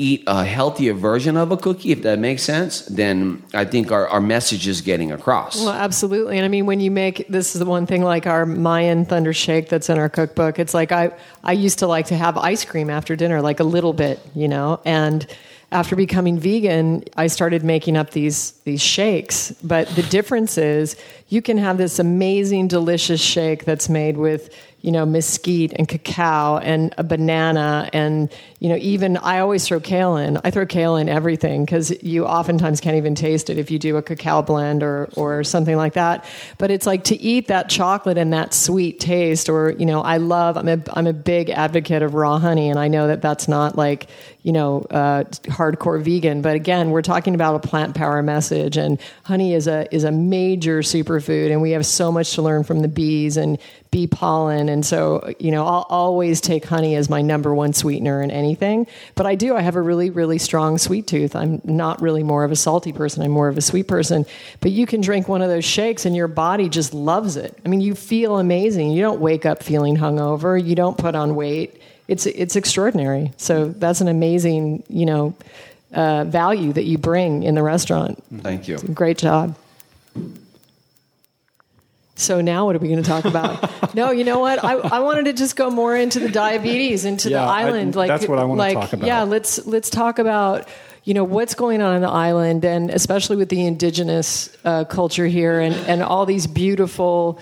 [0.00, 4.08] eat a healthier version of a cookie, if that makes sense, then I think our,
[4.08, 5.60] our message is getting across.
[5.60, 6.38] Well, absolutely.
[6.38, 9.34] And I mean, when you make this is the one thing like our Mayan Thunder
[9.34, 10.58] Shake that's in our cookbook.
[10.58, 11.12] It's like I
[11.44, 14.48] I used to like to have ice cream after dinner, like a little bit, you
[14.48, 14.80] know.
[14.84, 15.26] And
[15.72, 19.52] after becoming vegan, I started making up these these shakes.
[19.62, 20.96] But the difference is
[21.28, 26.58] you can have this amazing, delicious shake that's made with you know mesquite and cacao
[26.58, 30.38] and a banana and you know even I always throw kale in.
[30.42, 33.96] I throw kale in everything because you oftentimes can't even taste it if you do
[33.96, 36.24] a cacao blend or or something like that.
[36.58, 40.16] But it's like to eat that chocolate and that sweet taste, or you know I
[40.16, 40.56] love.
[40.56, 43.76] I'm a I'm a big advocate of raw honey, and I know that that's not
[43.76, 44.06] like
[44.42, 46.42] you know uh, hardcore vegan.
[46.42, 50.12] But again, we're talking about a plant power message, and honey is a is a
[50.12, 53.58] major superfood, and we have so much to learn from the bees and
[53.90, 54.68] bee pollen.
[54.68, 58.86] And so, you know, I'll always take honey as my number one sweetener in anything.
[59.16, 61.34] But I do, I have a really, really strong sweet tooth.
[61.34, 64.26] I'm not really more of a salty person, I'm more of a sweet person.
[64.60, 67.56] But you can drink one of those shakes and your body just loves it.
[67.64, 68.92] I mean, you feel amazing.
[68.92, 71.79] You don't wake up feeling hungover, you don't put on weight.
[72.10, 73.32] It's, it's extraordinary.
[73.36, 75.34] So that's an amazing, you know,
[75.94, 78.22] uh, value that you bring in the restaurant.
[78.42, 78.78] Thank you.
[78.78, 79.56] Great job.
[82.16, 83.94] So now what are we going to talk about?
[83.94, 84.62] no, you know what?
[84.62, 87.96] I, I wanted to just go more into the diabetes, into Yeah, the I- island.
[87.96, 89.06] like that's what I wanna talk about.
[89.06, 90.68] Yeah, let's let's talk about
[91.04, 95.26] you know what's going on in the island, and especially with the indigenous uh, culture
[95.26, 97.38] here, and and all these beautiful,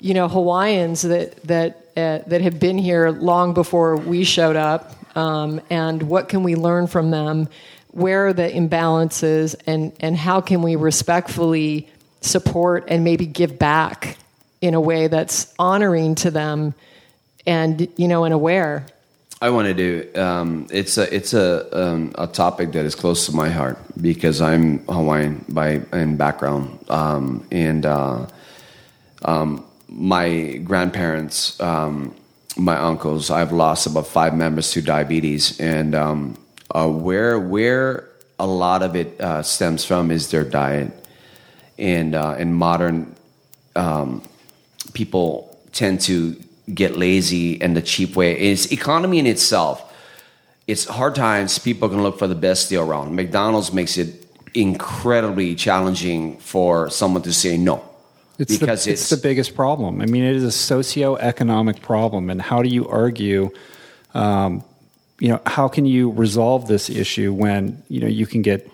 [0.00, 4.94] you know, Hawaiians that that uh, that have been here long before we showed up,
[5.16, 7.48] um, and what can we learn from them?
[7.88, 11.88] Where are the imbalances, and and how can we respectfully
[12.20, 14.16] support and maybe give back
[14.60, 16.72] in a way that's honoring to them
[17.46, 18.86] and you know and aware
[19.42, 20.08] I want to do.
[20.20, 24.40] Um, it's a it's a um, a topic that is close to my heart because
[24.40, 28.28] I'm Hawaiian by in background, um, and uh,
[29.24, 29.64] um,
[29.94, 32.14] my grandparents, um,
[32.56, 33.30] my uncles.
[33.30, 36.38] I've lost about five members to diabetes, and um,
[36.70, 40.92] uh, where where a lot of it uh, stems from is their diet,
[41.78, 43.14] and uh, in modern
[43.76, 44.22] um,
[44.94, 46.36] people tend to
[46.72, 48.38] get lazy and the cheap way.
[48.38, 49.92] is economy in itself.
[50.66, 51.58] It's hard times.
[51.58, 53.14] People can look for the best deal around.
[53.14, 57.91] McDonald's makes it incredibly challenging for someone to say no.
[58.42, 60.00] It's because the, it's, the biggest problem.
[60.00, 63.50] I mean, it is a socio-economic problem, and how do you argue?
[64.14, 64.62] Um,
[65.18, 68.68] you know, how can you resolve this issue when you know you can get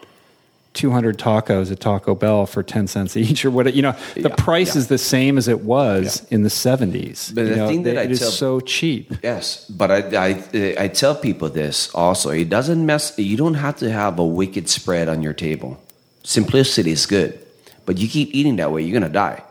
[0.74, 3.74] 200 tacos at Taco Bell for 10 cents each, or what?
[3.74, 4.78] You know, the Yeah, price yeah.
[4.80, 7.34] is the same as it was in the 70s.
[7.34, 9.12] But the know, thing that it I is tell- so cheap.
[9.22, 9.98] Yes, but I,
[10.28, 12.30] I I tell people this also.
[12.30, 13.12] It doesn't mess.
[13.18, 15.76] You don't have to have a wicked spread on your table.
[16.22, 17.38] Simplicity is good,
[17.86, 19.42] but you keep eating that way, you're gonna die.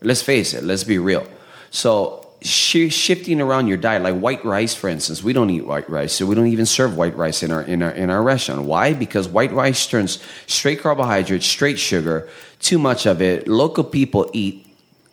[0.00, 0.64] Let's face it.
[0.64, 1.26] Let's be real.
[1.70, 5.88] So shi shifting around your diet, like white rice, for instance, we don't eat white
[5.90, 8.62] rice, so we don't even serve white rice in our in our in our restaurant.
[8.62, 8.92] Why?
[8.92, 12.28] Because white rice turns straight carbohydrates, straight sugar,
[12.60, 13.48] too much of it.
[13.48, 14.64] Local people eat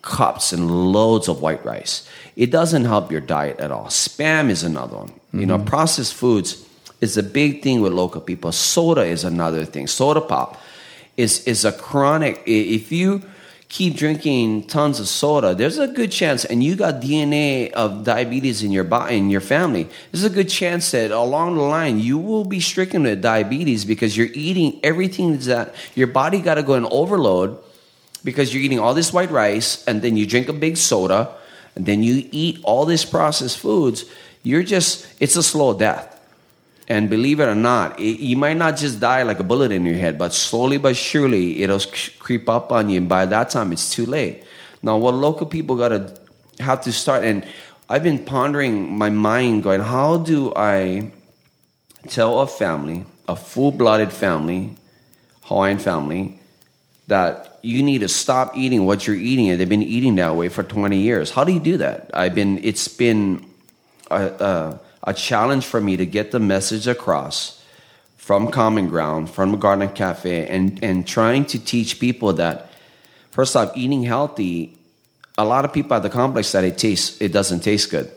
[0.02, 2.08] cups and loads of white rice.
[2.36, 3.86] It doesn't help your diet at all.
[3.86, 5.12] Spam is another one.
[5.32, 5.66] You know, mm-hmm.
[5.66, 6.64] processed foods
[7.00, 8.52] is a big thing with local people.
[8.52, 9.86] Soda is another thing.
[9.86, 10.60] Soda pop
[11.16, 12.42] is is a chronic.
[12.46, 13.22] If you
[13.68, 18.62] keep drinking tons of soda, there's a good chance, and you got DNA of diabetes
[18.62, 19.88] in your body in your family.
[20.12, 24.16] There's a good chance that along the line you will be stricken with diabetes because
[24.16, 27.58] you're eating everything that your body got to go in overload
[28.22, 31.34] because you're eating all this white rice and then you drink a big soda
[31.74, 34.04] and then you eat all these processed foods
[34.42, 36.15] you're just it's a slow death
[36.88, 39.84] and believe it or not it, you might not just die like a bullet in
[39.84, 41.80] your head but slowly but surely it'll
[42.18, 44.44] creep up on you and by that time it's too late
[44.82, 46.14] now what local people got to
[46.58, 47.46] have to start and
[47.88, 51.10] i've been pondering my mind going how do i
[52.08, 54.76] tell a family a full-blooded family
[55.42, 56.38] hawaiian family
[57.08, 60.48] that you need to stop eating what you're eating, and they've been eating that way
[60.48, 61.30] for 20 years.
[61.30, 62.10] How do you do that?
[62.14, 62.62] I've been.
[62.64, 63.44] It's been
[65.06, 67.62] a challenge for me to get the message across
[68.16, 72.70] from Common Ground, from Garden Cafe, and and trying to teach people that
[73.30, 74.76] first off, eating healthy.
[75.38, 78.10] A lot of people at the complex that it tastes, it doesn't taste good.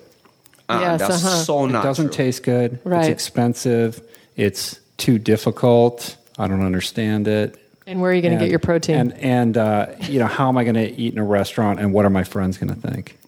[0.70, 1.44] Uh, Yes, that's uh-huh.
[1.44, 2.14] so It doesn't true.
[2.14, 2.80] taste good.
[2.86, 3.02] Right.
[3.02, 4.02] It's expensive.
[4.38, 6.16] It's too difficult.
[6.38, 7.60] I don't understand it.
[7.86, 8.96] And where are you going to get your protein?
[8.96, 11.80] And and uh, you know, how am I going to eat in a restaurant?
[11.82, 13.19] And what are my friends going to think?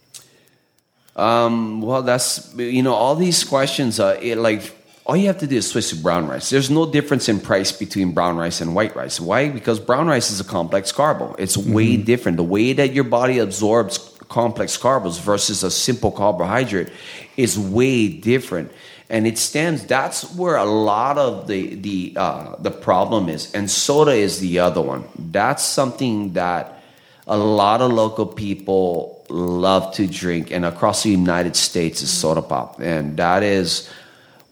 [1.22, 4.00] Um, well, that's you know all these questions.
[4.00, 4.74] Uh, it, like
[5.06, 6.50] all you have to do is switch to brown rice.
[6.50, 9.20] There's no difference in price between brown rice and white rice.
[9.20, 9.50] Why?
[9.50, 11.36] Because brown rice is a complex carbo.
[11.38, 12.38] It's way different.
[12.38, 13.98] The way that your body absorbs
[14.30, 16.90] complex carbs versus a simple carbohydrate
[17.38, 18.72] is way different.
[19.10, 19.86] And it stands.
[19.86, 23.54] That's where a lot of the the uh, the problem is.
[23.54, 25.04] And soda is the other one.
[25.20, 26.81] That's something that
[27.28, 32.42] a lot of local people love to drink and across the united states is soda
[32.42, 33.90] pop and that is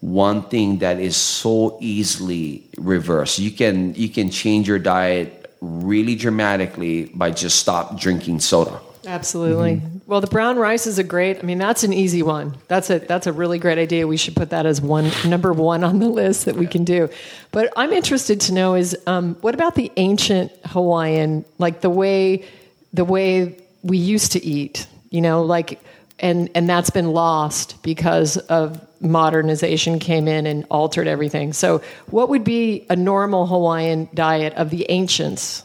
[0.00, 6.14] one thing that is so easily reversed you can you can change your diet really
[6.14, 9.76] dramatically by just stop drinking soda Absolutely.
[9.76, 9.98] Mm-hmm.
[10.06, 11.38] Well, the brown rice is a great.
[11.38, 12.56] I mean, that's an easy one.
[12.68, 14.06] That's a that's a really great idea.
[14.06, 17.08] We should put that as one number one on the list that we can do.
[17.50, 22.44] But I'm interested to know is um, what about the ancient Hawaiian, like the way
[22.92, 24.86] the way we used to eat.
[25.10, 25.80] You know, like
[26.20, 31.52] and and that's been lost because of modernization came in and altered everything.
[31.52, 35.64] So, what would be a normal Hawaiian diet of the ancients?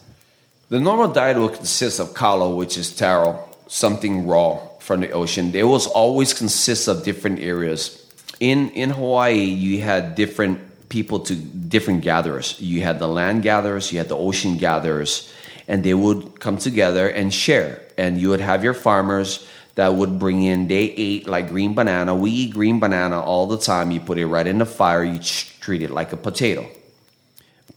[0.70, 5.54] The normal diet will consist of kalo, which is taro, something raw from the ocean.
[5.54, 8.02] It will always consist of different areas.
[8.40, 10.60] In in Hawaii, you had different
[10.90, 12.60] people to different gatherers.
[12.60, 15.32] You had the land gatherers, you had the ocean gatherers,
[15.68, 17.82] and they would come together and share.
[17.98, 20.68] And you would have your farmers that would bring in.
[20.68, 22.16] They ate like green banana.
[22.16, 23.92] We eat green banana all the time.
[23.92, 25.04] You put it right in the fire.
[25.04, 26.68] You treat it like a potato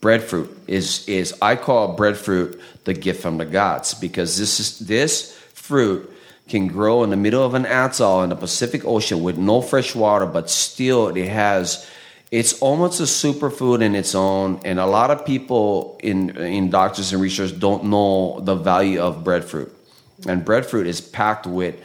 [0.00, 5.32] breadfruit is is I call breadfruit the gift from the gods because this is this
[5.54, 6.10] fruit
[6.48, 9.94] can grow in the middle of an atoll in the Pacific Ocean with no fresh
[9.94, 11.86] water, but still it has
[12.30, 14.60] it's almost a superfood in its own.
[14.64, 19.24] And a lot of people in in doctors and researchers don't know the value of
[19.24, 19.74] breadfruit.
[20.26, 21.76] And breadfruit is packed with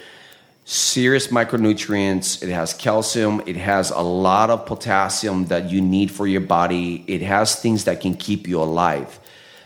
[0.66, 2.42] serious micronutrients.
[2.42, 3.42] It has calcium.
[3.46, 7.04] It has a lot of potassium that you need for your body.
[7.08, 9.20] It has things that can keep you alive.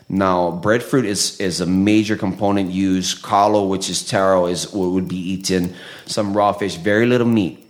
[0.10, 3.22] Now, breadfruit is, is a major component used.
[3.22, 5.76] Kalo, which is taro, is what would be eaten.
[6.06, 7.66] Some raw fish, very little meat.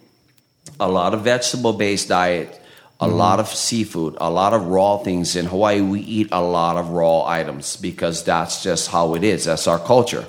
[0.79, 2.56] A lot of vegetable based diet.
[2.99, 5.35] A lot of seafood, a lot of raw things.
[5.35, 9.45] In Hawaii, we eat a lot of raw items because that's just how it is.
[9.45, 10.25] That's our culture.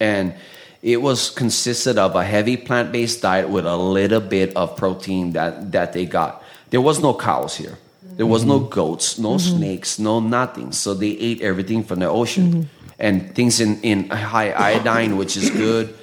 [0.00, 0.34] And
[0.82, 5.70] it was consisted of a heavy plant-based diet with a little bit of protein that
[5.70, 6.42] that they got.
[6.70, 7.78] There was no cows here.
[8.02, 8.68] There was no mm-hmm.
[8.68, 9.56] goats, no mm-hmm.
[9.58, 10.72] snakes, no nothing.
[10.72, 12.92] So they ate everything from the ocean mm-hmm.
[12.98, 15.94] and things in in high iodine, which is good.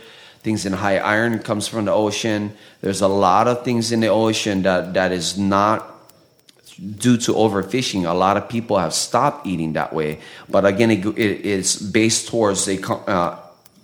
[0.41, 2.55] Things in high iron comes from the ocean.
[2.79, 5.88] There's a lot of things in the ocean that that is not
[6.79, 10.19] due to overfishing, a lot of people have stopped eating that way.
[10.47, 13.37] But again, it, it, it's based towards the uh,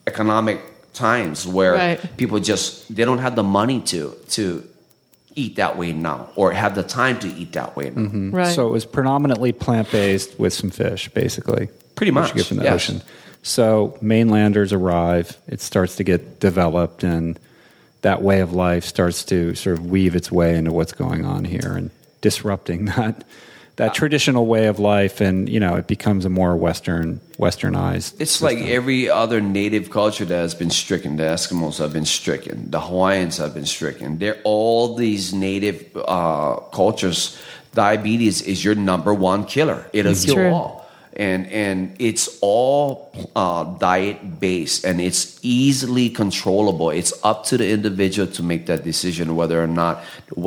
[0.07, 0.61] economic
[0.93, 2.17] times where Right.
[2.17, 4.63] people just they don't have the money to to
[5.35, 8.37] eat that way now or have the time to eat that way now.
[8.37, 8.55] Right.
[8.55, 11.67] So it was predominantly plant based with some fish, basically.
[11.95, 12.73] Pretty much, you get from the yes.
[12.75, 13.01] ocean.
[13.43, 17.37] So mainlanders arrive, it starts to get developed, and
[18.01, 21.43] that way of life starts to sort of weave its way into what's going on
[21.45, 21.91] here and
[22.29, 23.23] disrupting that
[23.81, 28.09] that traditional way of life, and you know it becomes a more Western Westernized.
[28.23, 31.17] It's like every other native culture that has been stricken.
[31.17, 32.71] The Eskimos have been stricken.
[32.71, 34.17] The Hawaiians have been stricken.
[34.21, 37.37] They're all these native uh, cultures.
[37.73, 39.79] Diabetes is your number one killer.
[39.91, 40.53] It'll It's kill true.
[40.57, 40.71] all,
[41.27, 46.89] and and it's all uh, diet based, and it's easily controllable.
[47.01, 49.95] It's up to the individual to make that decision whether or not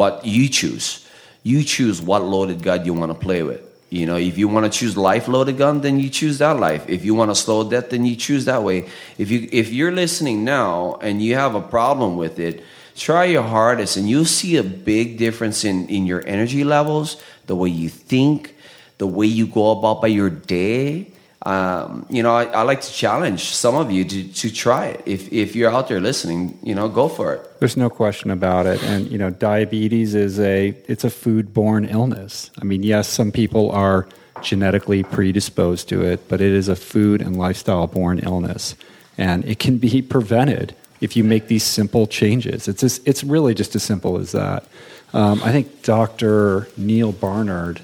[0.00, 1.04] what you choose.
[1.48, 3.62] You choose what loaded gun you want to play with.
[3.88, 6.86] You know, if you want to choose life loaded gun, then you choose that life.
[6.90, 8.86] If you want to slow death, then you choose that way.
[9.16, 12.62] If you if you're listening now and you have a problem with it,
[12.96, 17.56] try your hardest and you'll see a big difference in, in your energy levels, the
[17.56, 18.54] way you think,
[18.98, 21.10] the way you go about by your day.
[21.48, 25.02] Um, you know, I, I like to challenge some of you to, to try it.
[25.06, 27.40] If if you're out there listening, you know, go for it.
[27.60, 32.50] There's no question about it, and you know, diabetes is a it's a foodborne illness.
[32.60, 34.06] I mean, yes, some people are
[34.42, 38.74] genetically predisposed to it, but it is a food and lifestyle born illness.
[39.16, 42.68] And it can be prevented if you make these simple changes.
[42.68, 44.64] It's, just, it's really just as simple as that.
[45.12, 46.68] Um, I think Dr.
[46.76, 47.80] Neal Barnard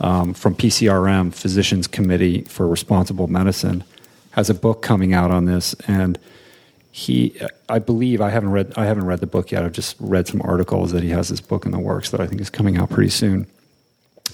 [0.00, 3.84] um, from PCRM, Physicians Committee for Responsible Medicine,
[4.32, 5.74] has a book coming out on this.
[5.86, 6.18] And
[6.90, 7.38] he,
[7.68, 9.64] I believe, I haven't read, I haven't read the book yet.
[9.64, 12.26] I've just read some articles that he has this book in the works that I
[12.26, 13.46] think is coming out pretty soon.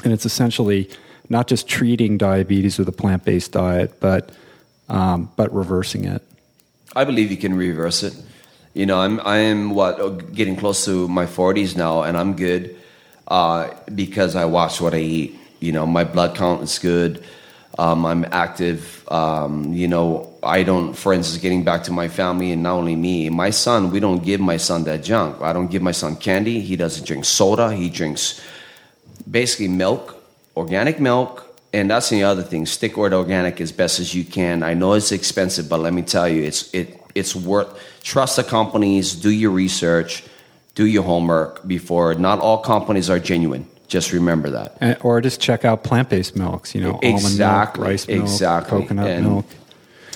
[0.04, 0.88] And it's essentially
[1.28, 4.30] not just treating diabetes with a plant based diet, but
[4.88, 6.22] um, but reversing it.
[6.94, 8.14] I believe you can reverse it.
[8.74, 12.76] You know, I'm I am what getting close to my 40s now, and I'm good
[13.28, 15.38] uh, because I watch what I eat.
[15.62, 17.24] You know, my blood count is good.
[17.78, 19.06] Um, I'm active.
[19.10, 22.96] Um, you know, I don't, for instance, getting back to my family and not only
[22.96, 25.40] me, my son, we don't give my son that junk.
[25.40, 26.60] I don't give my son candy.
[26.60, 27.72] He doesn't drink soda.
[27.72, 28.40] He drinks
[29.30, 30.16] basically milk,
[30.56, 32.66] organic milk, and that's the other thing.
[32.66, 34.62] Stick with organic as best as you can.
[34.62, 37.68] I know it's expensive, but let me tell you, it's it it's worth.
[38.02, 39.14] Trust the companies.
[39.14, 40.24] Do your research.
[40.74, 42.14] Do your homework before.
[42.14, 43.66] Not all companies are genuine.
[43.92, 44.78] Just remember that.
[44.80, 46.74] And, or just check out plant based milks.
[46.74, 48.80] You know, exactly, almond milk, rice milk, exactly.
[48.80, 49.46] coconut And milk.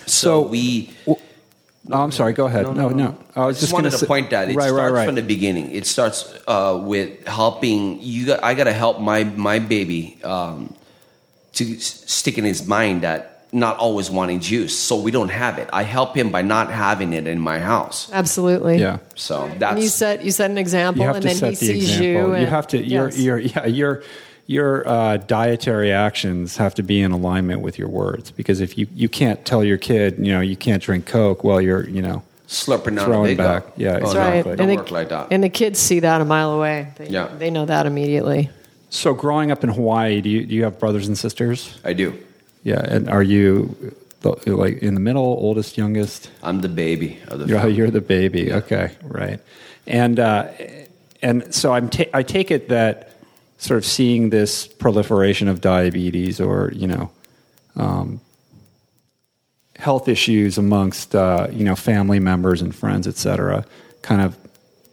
[0.07, 0.97] So, we.
[1.07, 1.19] Oh,
[1.91, 2.33] I'm sorry.
[2.33, 2.75] Go ahead.
[2.75, 3.19] No, no.
[3.35, 5.05] I was just just wanted gonna say- point that it right, starts right, right.
[5.05, 5.73] from the beginning.
[5.73, 8.25] It starts uh, with helping you.
[8.25, 10.75] Got, I got to help my my baby um,
[11.53, 15.69] to stick in his mind that not always wanting juice, so we don't have it.
[15.73, 18.11] I help him by not having it in my house.
[18.13, 18.79] Absolutely.
[18.79, 18.99] yeah.
[19.15, 22.35] So And you set you set an example, and then he the sees example.
[22.35, 22.41] you.
[22.41, 22.79] You, have to.
[22.85, 23.19] Your yes.
[23.19, 24.03] your yeah your
[24.49, 28.87] your uh, dietary actions have to be in alignment with your words because if you
[28.95, 32.23] you can't tell your kid you know you can't drink Coke, well you're you know
[32.49, 33.63] slurping down Throwing a back.
[33.65, 33.75] gulp.
[33.77, 34.47] Yeah, Oh, That's right.
[34.47, 35.29] And Don't the, work like that.
[35.33, 36.93] And the kids see that a mile away.
[36.97, 37.27] They, Yeah.
[37.39, 38.51] they know that immediately.
[38.89, 41.77] So, growing up in Hawaii, do you do you have brothers and sisters?
[41.85, 42.17] I do.
[42.67, 46.31] Yeah, and are you the, like in the middle, oldest, youngest?
[46.43, 47.75] I'm the baby of the You're, family.
[47.77, 48.53] you're the baby.
[48.53, 49.39] Okay, right.
[49.87, 50.49] And uh,
[51.23, 53.13] and so I'm ta- I take it that
[53.59, 57.11] sort of seeing this proliferation of diabetes or you know
[57.77, 58.21] um,
[59.77, 63.65] health issues amongst uh, you know family members and friends, et cetera,
[64.03, 64.37] kind of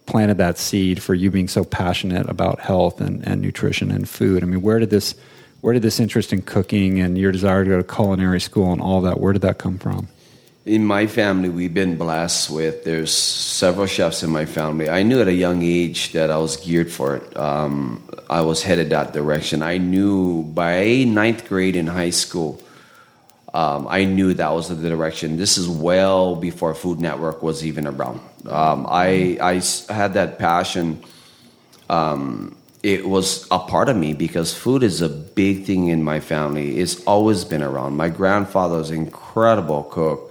[0.06, 4.44] planted that seed for you being so passionate about health and, and nutrition and food.
[4.44, 5.16] I mean, where did this
[5.64, 8.82] where did this interest in cooking and your desire to go to culinary school and
[8.82, 10.06] all that where did that come from?
[10.66, 12.84] In my family, we've been blessed with.
[12.84, 14.90] There's several chefs in my family.
[14.90, 17.34] I knew at a young age that I was geared for it.
[17.34, 19.62] Um, I was headed that direction.
[19.62, 22.62] I knew by ninth grade in high school,
[23.54, 25.38] um, I knew that was the direction.
[25.38, 28.20] This is well before Food Network was even around.
[28.46, 31.02] Um, I, I had that passion.
[31.88, 32.54] Um,
[32.84, 36.78] it was a part of me because food is a big thing in my family.
[36.78, 37.96] It's always been around.
[37.96, 40.30] My grandfather was an incredible cook.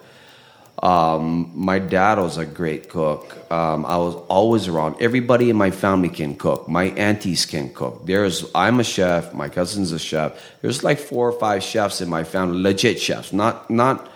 [0.83, 3.51] Um, my dad was a great cook.
[3.51, 4.97] Um, I was always around.
[5.01, 6.67] Everybody in my family can cook.
[6.67, 8.05] My aunties can cook.
[8.05, 9.33] There's, I'm a chef.
[9.33, 10.39] My cousin's a chef.
[10.61, 14.11] There's like four or five chefs in my family, legit chefs, not not,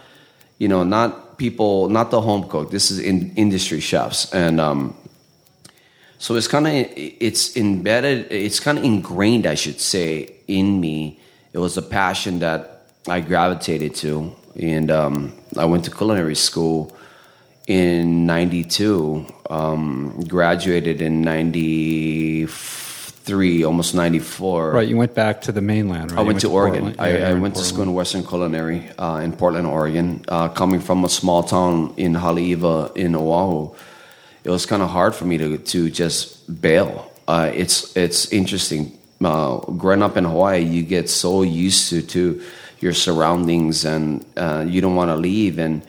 [0.60, 2.70] you know, not people, not the home cook.
[2.70, 4.94] This is in, industry chefs, and um,
[6.20, 8.32] so it's kind of it's embedded.
[8.32, 11.20] It's kind of ingrained, I should say, in me.
[11.54, 16.96] It was a passion that I gravitated to, and um, I went to culinary school
[17.68, 19.26] in '92.
[19.50, 24.72] Um, graduated in '93, almost '94.
[24.72, 26.20] Right, you went back to the mainland, right?
[26.20, 26.82] I You went to Oregon.
[26.82, 27.02] Portland.
[27.02, 30.24] I, Yeah, I went to school in Western Culinary uh, in Portland, Oregon.
[30.28, 33.72] Uh, coming from a small town in Haleiwa in Oahu,
[34.48, 37.12] it was kind of hard for me to to just bail.
[37.28, 38.98] Uh, it's it's interesting.
[39.24, 42.42] Uh, growing up in Hawaii, you get so used to to
[42.80, 45.60] your surroundings, and uh, you don't want to leave.
[45.60, 45.86] And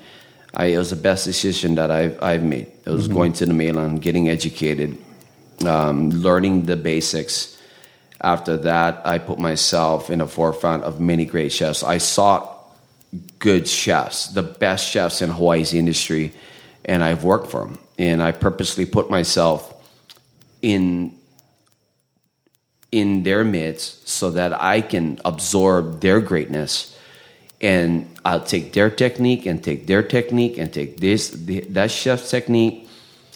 [0.55, 2.67] I, it was the best decision that I've I've made.
[2.85, 4.99] It was going to the mainland, getting educated,
[5.65, 7.59] um, learning the basics
[8.21, 11.83] after that, I put myself in the forefront of many great chefs.
[11.83, 12.57] I sought
[13.39, 16.33] good chefs, the best chefs in Hawaii's industry,
[16.85, 17.79] and I've worked for them.
[17.99, 19.75] And I purposely put myself
[20.63, 21.15] in
[22.91, 26.99] in their midst so that I can absorb their greatness
[27.61, 31.31] and I'll take their technique and take their technique and take this
[31.71, 32.89] that chef's technique.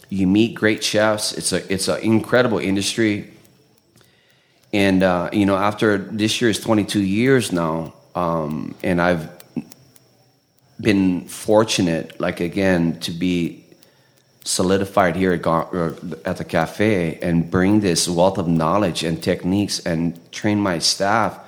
[0.08, 1.32] You meet great chefs.
[1.32, 3.30] It's a it's an incredible industry.
[4.72, 9.28] And uh, you know, after this year is 22 years now, um, and I've
[10.82, 13.64] been fortunate, like again, to be
[14.44, 15.44] solidified here at,
[16.26, 21.38] at the cafe and bring this wealth of knowledge and techniques and train my staff.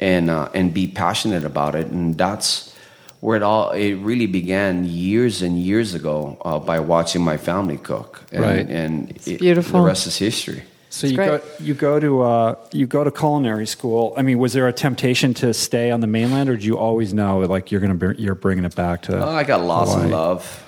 [0.00, 1.86] and uh, and be passionate about it.
[1.86, 2.74] And that's
[3.20, 7.78] where it all it really began years and years ago uh, by watching my family
[7.78, 8.10] cook.
[8.32, 8.68] And, Right.
[8.68, 9.80] and it- beautiful.
[9.80, 10.62] The rest is history.
[10.94, 11.26] So It's you great.
[11.26, 14.14] go you go to uh, you go to culinary school.
[14.16, 17.12] I mean, was there a temptation to stay on the mainland, or did you always
[17.12, 19.18] know like you're gonna br- you're bringing it back to?
[19.20, 20.12] Oh, I got lost in Hawaii.
[20.12, 20.64] love,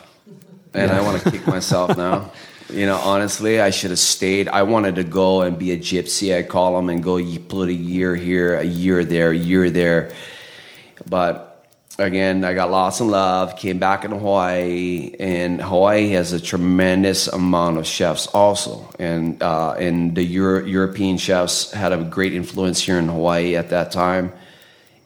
[0.75, 2.33] and I want to kick myself now.
[2.69, 4.49] You know, honestly, I should have stayed.
[4.49, 6.37] I wanted to go and be a gypsy.
[6.37, 7.17] I call them and go.
[7.17, 10.11] You put a year here, a year there, a year there,
[11.09, 11.56] but
[11.99, 13.57] again, I got lost in love.
[13.57, 19.73] Came back in Hawaii, and Hawaii has a tremendous amount of chefs also, and uh,
[19.73, 24.33] and the Euro- European chefs had a great influence here in Hawaii at that time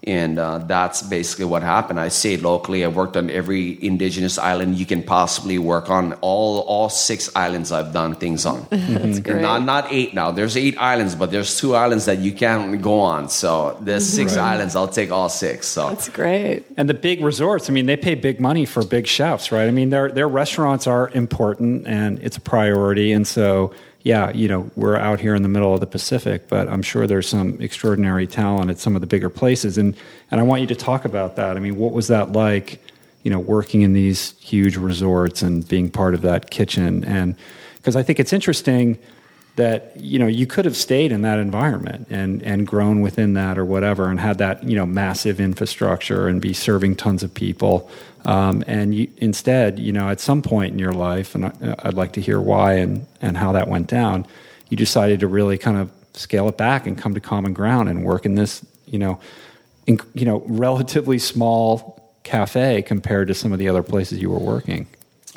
[0.05, 2.01] and uh, that's basically what happened.
[2.01, 2.84] I stayed locally.
[2.84, 6.14] I worked on every indigenous island you can possibly work on.
[6.20, 8.66] All all six islands I've done things on.
[8.70, 9.42] That's great.
[9.42, 10.30] Not not eight now.
[10.30, 13.28] There's eight islands, but there's two islands that you can't go on.
[13.28, 14.74] So there's 6 islands.
[14.74, 15.66] I'll take all six.
[15.66, 16.64] So That's great.
[16.76, 19.68] And the big resorts, I mean, they pay big money for big chefs, right?
[19.68, 23.12] I mean, their their restaurants are important and it's a priority.
[23.12, 23.72] And so,
[24.03, 27.07] yeah, you know, we're out here in the middle of the Pacific, but I'm sure
[27.07, 29.76] there's some extraordinary talent at some of the bigger places.
[29.76, 29.94] And
[30.30, 31.57] and I want you to talk about that.
[31.57, 32.82] I mean, what was that like,
[33.22, 37.05] you know, working in these huge resorts and being part of that kitchen?
[37.05, 37.36] And
[37.76, 38.98] because I think it's interesting
[39.57, 43.59] that you know you could have stayed in that environment and and grown within that
[43.59, 47.90] or whatever and had that you know massive infrastructure and be serving tons of people.
[48.24, 51.94] Um, and you, instead you know at some point in your life and I, I'd
[51.94, 54.26] like to hear why and and how that went down
[54.68, 58.05] you decided to really kind of scale it back and come to common ground and
[58.05, 59.18] work in this you know
[59.86, 64.38] in, you know relatively small cafe compared to some of the other places you were
[64.38, 64.86] working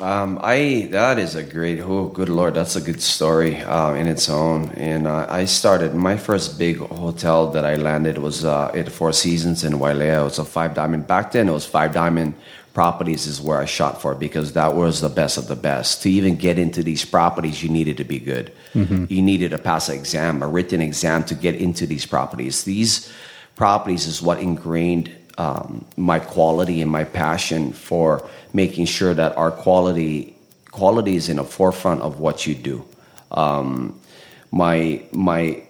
[0.00, 1.80] Um, I that is a great.
[1.80, 4.70] Oh, good lord, that's a good story uh, in its own.
[4.70, 9.12] And uh, I started my first big hotel that I landed was uh, at Four
[9.12, 10.20] Seasons in Wailea.
[10.20, 11.06] It was a five diamond.
[11.06, 12.34] Back then, it was five diamond
[12.72, 16.02] properties is where I shot for because that was the best of the best.
[16.02, 18.52] To even get into these properties, you needed to be good.
[19.08, 22.64] You needed to pass an exam, a written exam, to get into these properties.
[22.64, 23.12] These
[23.54, 29.50] properties is what ingrained um, my quality and my passion for making sure that our
[29.50, 30.36] quality
[30.70, 32.84] quality is in the forefront of what you do.
[33.30, 34.00] Um,
[34.50, 35.62] my my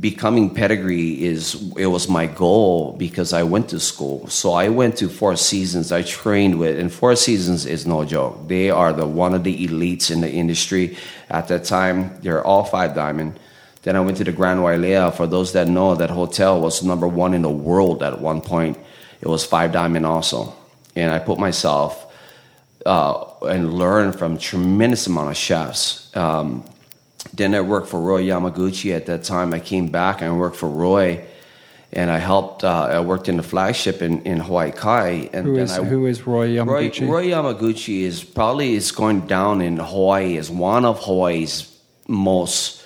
[0.00, 4.26] becoming pedigree is it was my goal because I went to school.
[4.28, 5.92] So I went to Four Seasons.
[5.92, 8.48] I trained with, and Four Seasons is no joke.
[8.48, 10.96] They are the one of the elites in the industry
[11.30, 12.18] at that time.
[12.20, 13.38] They're all five diamond.
[13.88, 15.14] Then I went to the Grand Wailea.
[15.14, 18.76] For those that know, that hotel was number one in the world at one point.
[19.22, 20.54] It was five diamond also,
[20.94, 22.04] and I put myself
[22.84, 26.14] uh, and learned from tremendous amount of chefs.
[26.14, 26.64] Um,
[27.32, 29.54] then I worked for Roy Yamaguchi at that time.
[29.54, 31.24] I came back and worked for Roy,
[31.90, 32.64] and I helped.
[32.64, 35.30] Uh, I worked in the flagship in, in Hawaii Kai.
[35.32, 38.92] And who then is I, who is Roy Roy, Yamaguchi Roy Yamaguchi is probably is
[38.92, 41.74] going down in Hawaii as one of Hawaii's
[42.06, 42.77] most.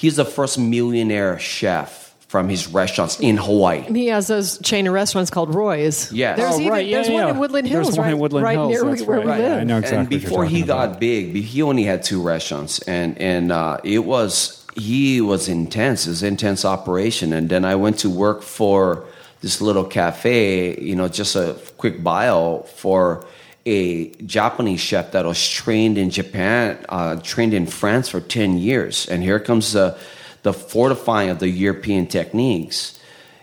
[0.00, 3.80] He's the first millionaire chef from his restaurants in Hawaii.
[3.82, 6.12] He has those chain of restaurants called Roy's.
[6.12, 6.36] Yes.
[6.38, 7.30] There's Oh, even, right, yeah, there's one yeah.
[7.30, 7.86] in Woodland Hills.
[7.86, 9.26] There's Hills, one right, in Woodland right Hills, near that's where right.
[9.38, 9.60] we Yeah, live.
[9.60, 11.00] I know exactly and what you're before he talking got about.
[11.00, 16.06] big, he only had two restaurants, and and uh, it was he was intense.
[16.06, 19.04] It was an intense operation, and then I went to work for
[19.42, 20.80] this little cafe.
[20.80, 23.24] You know, just a quick bio for
[23.66, 29.06] a Japanese chef that was trained in Japan, uh, trained in France for ten years,
[29.08, 29.98] and here comes the
[30.42, 32.98] the fortifying of the European techniques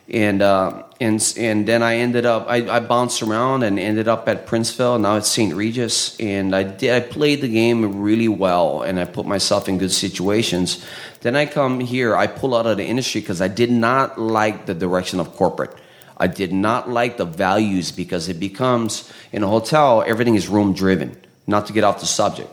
[0.10, 4.30] and uh, and and then I ended up I, I bounced around and ended up
[4.30, 5.00] at Princeville.
[5.00, 5.54] Now it's St.
[5.54, 9.78] Regis, and I did I played the game really well, and I put myself in
[9.78, 10.86] good situations.
[11.22, 14.66] Then I come here, I pull out of the industry because I did not like
[14.66, 15.76] the direction of corporate.
[16.20, 20.74] I did not like the values because it becomes in a hotel everything is room
[20.74, 21.16] driven.
[21.46, 22.50] Not to get off the subject.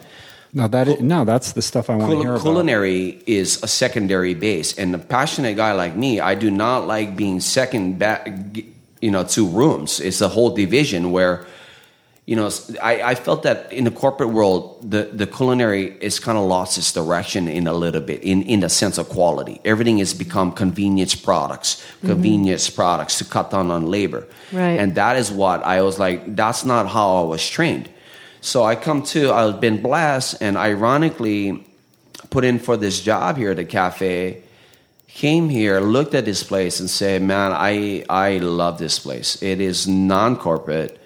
[0.52, 3.60] no that is, no that's the stuff I want to Cul- hear about culinary is
[3.62, 7.98] a secondary base, and a passionate guy like me, I do not like being second
[7.98, 8.28] back,
[9.00, 9.98] you know, to rooms.
[10.00, 11.44] It's a whole division where,
[12.26, 12.50] you know,
[12.82, 16.78] I, I felt that in the corporate world, the, the culinary is kind of lost
[16.78, 19.60] its direction in a little bit, in, in the sense of quality.
[19.64, 22.08] Everything has become convenience products, mm-hmm.
[22.08, 24.26] convenience products to cut down on labor.
[24.52, 24.80] Right.
[24.80, 27.90] And that is what I was like, that's not how I was trained.
[28.40, 31.66] So I come to, I've been blessed, and ironically,
[32.30, 34.42] put in for this job here at the cafe.
[35.08, 39.40] Came here, looked at this place, and said, "Man, I I love this place.
[39.42, 41.00] It is non-corporate.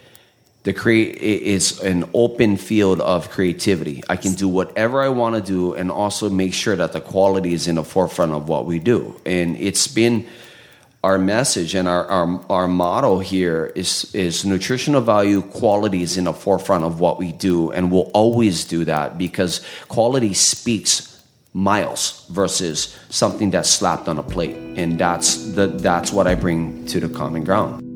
[0.68, 4.02] The create is an open field of creativity.
[4.06, 7.54] I can do whatever I want to do, and also make sure that the quality
[7.54, 9.18] is in the forefront of what we do.
[9.24, 10.26] And it's been
[11.02, 16.24] our message and our, our, our motto here is, is nutritional value quality is in
[16.24, 21.22] the forefront of what we do and we'll always do that because quality speaks
[21.54, 26.84] miles versus something that's slapped on a plate and that's the, that's what i bring
[26.84, 27.87] to the common ground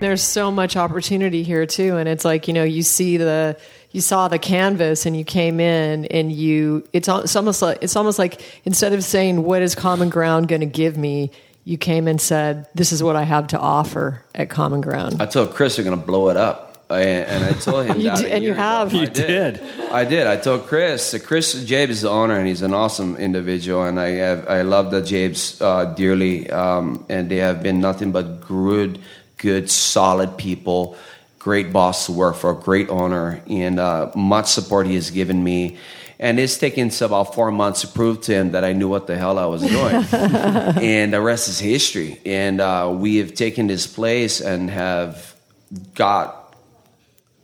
[0.00, 3.58] There's so much opportunity here too, and it's like you know you see the
[3.92, 7.96] you saw the canvas and you came in and you it's, it's almost like it's
[7.96, 11.30] almost like instead of saying what is common ground going to give me,
[11.64, 15.20] you came and said this is what I have to offer at common ground.
[15.20, 18.10] i told chris we're going to blow it up I, and i told him You
[18.10, 18.62] that did- and you year ago.
[18.62, 18.94] have.
[18.94, 19.60] I You did.
[19.92, 20.26] I did.
[20.26, 21.14] I told Chris.
[21.24, 24.90] Chris Jaebs is the owner, and he's an awesome individual, and I have I love
[24.90, 26.48] the Jaebs uh, dearly.
[26.50, 28.98] Um, and they have been nothing but good,
[29.40, 30.96] good, solid people.
[31.38, 35.78] Great boss to work for, great owner, and uh, much support he has given me.
[36.18, 39.16] And it's taken about four months to prove to him that I knew what the
[39.16, 40.04] hell I was doing.
[40.12, 42.20] and the rest is history.
[42.26, 45.34] And uh, we have taken this place and have
[45.94, 46.54] got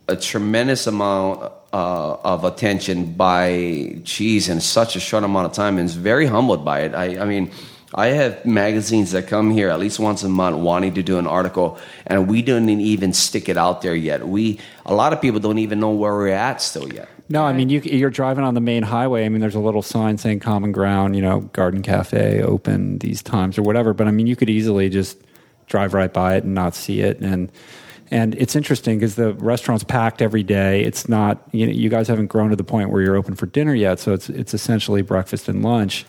[0.07, 5.79] a tremendous amount uh, of attention by cheese in such a short amount of time
[5.79, 6.93] and is very humbled by it.
[6.93, 7.51] I, I mean,
[7.97, 11.25] I have magazines that come here at least once a month wanting to do an
[11.25, 14.27] article, and we don't even stick it out there yet.
[14.27, 17.09] We a lot of people don't even know where we're at still yet.
[17.27, 19.25] No, I mean you, you're driving on the main highway.
[19.25, 23.23] I mean, there's a little sign saying "Common Ground," you know, Garden Cafe open these
[23.23, 23.95] times or whatever.
[23.95, 25.17] But I mean, you could easily just
[25.65, 27.19] drive right by it and not see it.
[27.19, 27.51] And
[28.11, 30.83] and it's interesting because the restaurant's packed every day.
[30.83, 33.47] It's not you know you guys haven't grown to the point where you're open for
[33.47, 33.99] dinner yet.
[33.99, 36.05] So it's it's essentially breakfast and lunch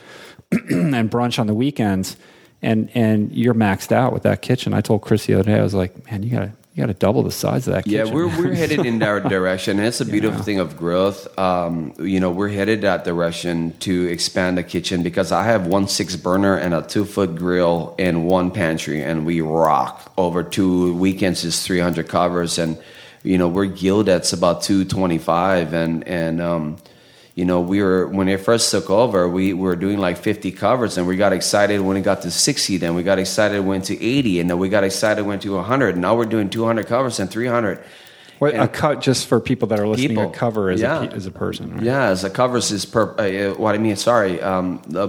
[0.53, 2.17] and brunch on the weekends.
[2.61, 4.75] And and you're maxed out with that kitchen.
[4.75, 7.23] I told Chris the other day, I was like, man, you gotta you gotta double
[7.23, 8.15] the size of that Yeah, kitchen.
[8.17, 9.79] we're we're headed in that direction.
[9.79, 11.39] And it's a beautiful thing of growth.
[11.39, 15.87] Um, you know, we're headed that direction to expand the kitchen because I have one
[15.87, 20.13] six burner and a two foot grill and one pantry, and we rock.
[20.17, 22.77] Over two weekends is three hundred covers, and
[23.23, 26.77] you know we're gilled that's about two twenty five, and and um,
[27.39, 30.99] you know, we were when it first took over, we were doing like 50 covers,
[30.99, 32.79] and we got excited when it got to 60.
[32.79, 35.97] Then we got excited when to 80, and then we got excited when to 100.
[35.97, 37.79] Now we're doing 200 covers and 300.
[38.41, 40.17] What, a cut just for people that are listening.
[40.17, 40.31] People.
[40.31, 41.03] A cover as Yeah.
[41.05, 41.75] a a person.
[41.75, 41.85] Right?
[41.85, 43.15] Yeah, as the covers is per.
[43.17, 45.09] Uh, what I mean, sorry, um, the,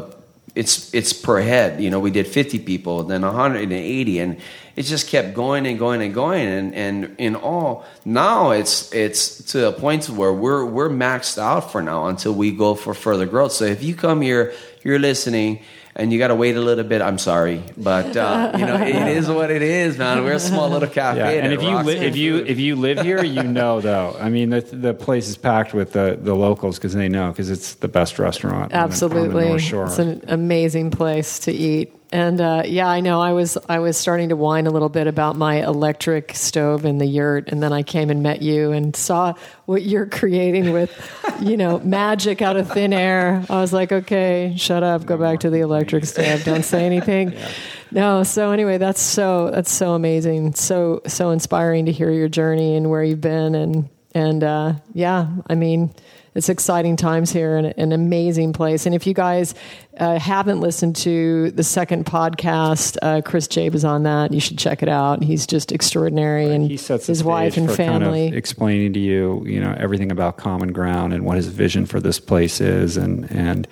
[0.56, 1.82] it's it's per head.
[1.82, 4.38] You know, we did 50 people, then 180, and
[4.76, 6.48] it just kept going and going and going.
[6.48, 11.72] And and in all, now it's it's to a point where we're we're maxed out
[11.72, 13.52] for now until we go for further growth.
[13.52, 14.54] So if you come here,
[14.84, 15.62] you're listening.
[16.00, 17.02] And you got to wait a little bit.
[17.02, 20.24] I'm sorry, but uh, you know it is what it is, man.
[20.24, 21.20] We're a small little cafe.
[21.20, 23.82] Yeah, and that if you rocks li- if you if you live here, you know
[23.82, 24.16] though.
[24.18, 27.50] I mean, the the place is packed with the the locals because they know because
[27.50, 28.64] it's the best restaurant.
[28.64, 29.86] on the- on the Absolutely, North Shore.
[29.88, 31.94] it's an amazing place to eat.
[32.12, 33.22] And uh, yeah, I know.
[33.22, 36.98] I was I was starting to whine a little bit about my electric stove in
[36.98, 40.92] the yurt, and then I came and met you and saw what you're creating with,
[41.40, 43.46] you know, magic out of thin air.
[43.48, 47.36] I was like, okay, shut up, go back to the electric stove, don't say anything.
[47.92, 48.22] No.
[48.22, 52.88] So anyway, that's so that's so amazing, so so inspiring to hear your journey and
[52.88, 55.92] where you've been, and and uh, yeah, I mean
[56.40, 58.86] it's exciting times here and an amazing place.
[58.86, 59.54] And if you guys
[59.98, 64.34] uh, haven't listened to the second podcast, uh, Chris Jaeb is on that.
[64.34, 65.22] You should check it out.
[65.22, 68.30] He's just extraordinary, and he sets his wife and for kind family.
[68.30, 72.00] of explaining to you, you know, everything about common ground and what his vision for
[72.00, 73.68] this place is, and and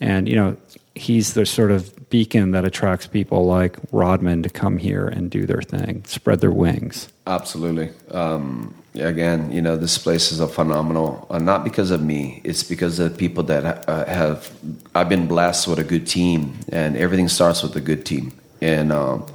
[0.00, 0.56] and you know,
[0.94, 5.44] he's the sort of beacon that attracts people like Rodman to come here and do
[5.44, 7.08] their thing, spread their wings.
[7.26, 7.90] Absolutely.
[8.10, 11.26] Um, again, you know, this place is a phenomenal.
[11.30, 12.40] Uh, not because of me.
[12.44, 14.50] It's because of the people that uh, have.
[14.94, 18.32] I've been blessed with a good team, and everything starts with a good team.
[18.60, 19.26] And um,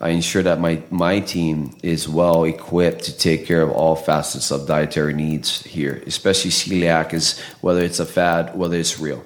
[0.00, 4.50] I ensure that my my team is well equipped to take care of all facets
[4.50, 7.12] of dietary needs here, especially celiac.
[7.12, 9.24] Is whether it's a fad, whether it's real.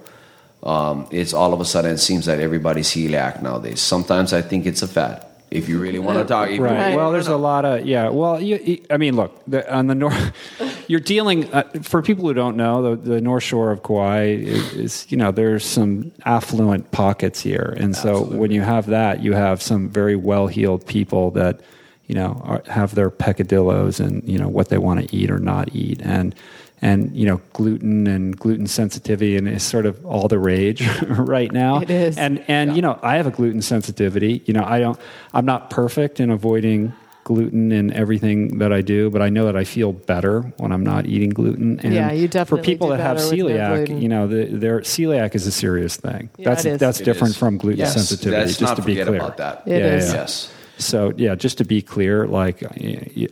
[0.62, 3.80] Um, it's all of a sudden it seems that everybody's celiac nowadays.
[3.80, 5.24] Sometimes I think it's a fad.
[5.50, 6.58] If you really want to talk, Right.
[6.60, 8.10] really Well, there's a lot of yeah.
[8.10, 10.32] Well, you, you- I mean, look the, on the north.
[10.88, 14.72] You're dealing uh, for people who don't know the, the North Shore of Kauai is,
[14.74, 19.32] is you know there's some affluent pockets here, and so when you have that, you
[19.34, 21.60] have some very well heeled people that
[22.06, 25.38] you know are, have their peccadillos and you know what they want to eat or
[25.38, 26.34] not eat, and
[26.80, 31.52] and you know gluten and gluten sensitivity and is sort of all the rage right
[31.52, 31.80] now.
[31.80, 32.16] It is.
[32.18, 34.42] and and you know I have a gluten sensitivity.
[34.46, 34.98] You know I don't.
[35.34, 36.92] I'm not perfect in avoiding
[37.24, 40.82] gluten in everything that I do, but I know that I feel better when I'm
[40.82, 41.78] not eating gluten.
[41.80, 44.26] And Yeah, you for definitely people do that have better with no celiac, you know,
[44.26, 46.30] the, their celiac is a serious thing.
[46.38, 46.80] Yeah, that's it is.
[46.80, 47.36] that's It different is.
[47.38, 48.40] from gluten Yes, sensitivity.
[48.40, 49.62] Let's just not to be clear about that.
[49.66, 50.08] It Yeah, is.
[50.08, 50.14] yeah.
[50.20, 50.52] Yes.
[50.78, 52.62] So yeah, just to be clear, like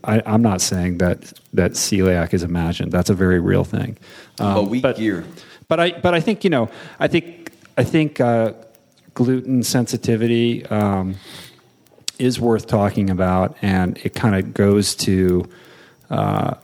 [0.04, 2.90] I, I'm not saying that that celiac is imagined.
[2.92, 3.96] That's a very real thing.
[4.40, 5.24] Um, but we gear.
[5.68, 6.68] But I but I think you know
[6.98, 8.52] I think I think uh,
[9.14, 11.14] gluten sensitivity um,
[12.18, 15.48] is worth talking about, and it kind of goes to.
[16.10, 16.54] Uh,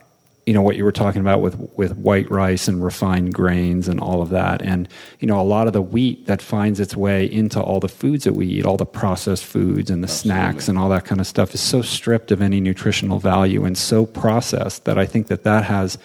[0.45, 3.99] you know what you were talking about with with white rice and refined grains and
[3.99, 4.61] all of that.
[4.61, 4.87] And
[5.19, 8.25] you know a lot of the wheat that finds its way into all the foods
[8.25, 11.27] that we eat all the processed foods and the snacks and all that kind of
[11.27, 15.43] stuff is so stripped of any nutritional value and so processed that I think that
[15.43, 15.97] that has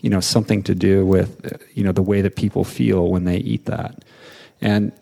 [0.00, 3.38] you know something to do with you know the way that people feel when they
[3.38, 4.04] eat that.
[4.60, 4.92] And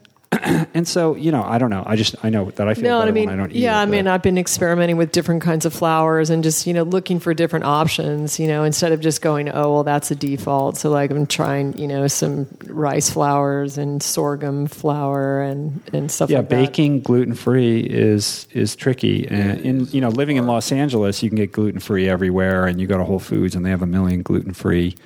[0.74, 2.98] and so you know I don't know I just I know that I feel No,
[3.00, 5.12] better I mean, when I don't eat yeah, it, I mean, I've been experimenting with
[5.12, 8.38] different kinds of flours and just you know looking for different options.
[8.38, 10.76] You know, instead of just going, oh well, that's a default.
[10.76, 16.30] So like I'm trying, you know, some rice flours and sorghum flour and and stuff
[16.30, 16.56] yeah, like that.
[16.56, 19.26] baking gluten free is is tricky.
[19.28, 22.80] And in you know, living in Los Angeles, you can get gluten free everywhere, and
[22.80, 24.96] you go to Whole Foods, and they have a million gluten free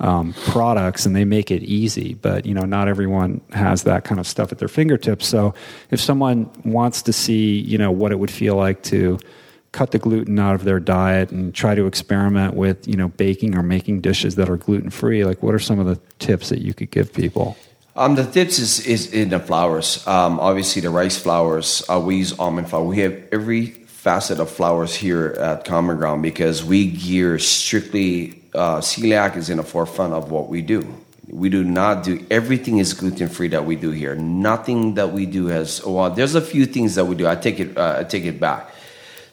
[0.00, 2.14] um, products, and they make it easy.
[2.14, 5.26] But you know, not everyone has that kind of stuff at their fingertips.
[5.26, 5.54] So,
[5.90, 9.18] if someone wants to see, you know, what it would feel like to
[9.72, 13.56] cut the gluten out of their diet and try to experiment with, you know, baking
[13.56, 16.60] or making dishes that are gluten free, like what are some of the tips that
[16.60, 17.56] you could give people?
[17.96, 20.06] Um, the tips is, is in the flours.
[20.06, 21.82] Um, obviously, the rice flours.
[21.88, 22.84] Uh, we use almond flour.
[22.84, 23.66] We have every
[24.00, 28.40] facet of flowers here at Common Ground because we gear strictly.
[28.54, 30.82] Uh, celiac is in the forefront of what we do.
[31.28, 34.16] We do not do everything is gluten free that we do here.
[34.16, 35.84] Nothing that we do has.
[35.84, 37.28] Well, there's a few things that we do.
[37.28, 37.76] I take it.
[37.76, 38.70] Uh, I take it back.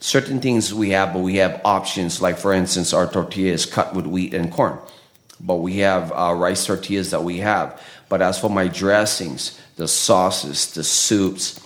[0.01, 2.21] Certain things we have, but we have options.
[2.21, 4.77] Like for instance, our tortilla is cut with wheat and corn
[5.39, 7.79] but we have uh, rice tortillas that we have.
[8.09, 11.59] But as for my dressings, the sauces, the soups,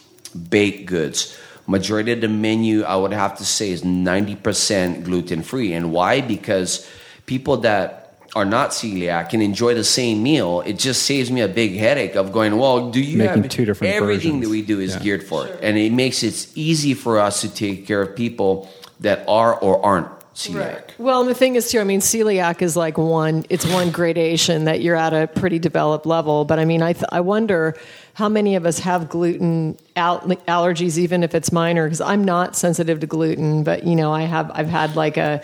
[0.49, 1.37] baked goods,
[1.67, 5.73] majority of the menu I would have to say is 90% gluten free.
[5.73, 6.21] And why?
[6.21, 6.87] Because
[7.25, 7.97] people that
[8.35, 10.61] are not celiac can enjoy the same meal.
[10.61, 13.65] It just saves me a big headache of going, well, do you Making have two
[13.65, 14.43] different everything versions.
[14.45, 14.99] that we do is Yeah.
[15.01, 15.59] geared for it.
[15.61, 18.69] And it makes it easy for us to take care of people
[19.01, 20.91] that are or aren't celiac.
[20.97, 21.81] Well, and the thing is too.
[21.81, 23.43] I mean, celiac is like one.
[23.49, 26.45] It's one gradation that you're at a pretty developed level.
[26.45, 27.75] But I mean, I th- I wonder
[28.13, 31.85] how many of us have gluten al- allergies, even if it's minor.
[31.85, 34.51] Because I'm not sensitive to gluten, but you know, I have.
[34.53, 35.41] I've had like a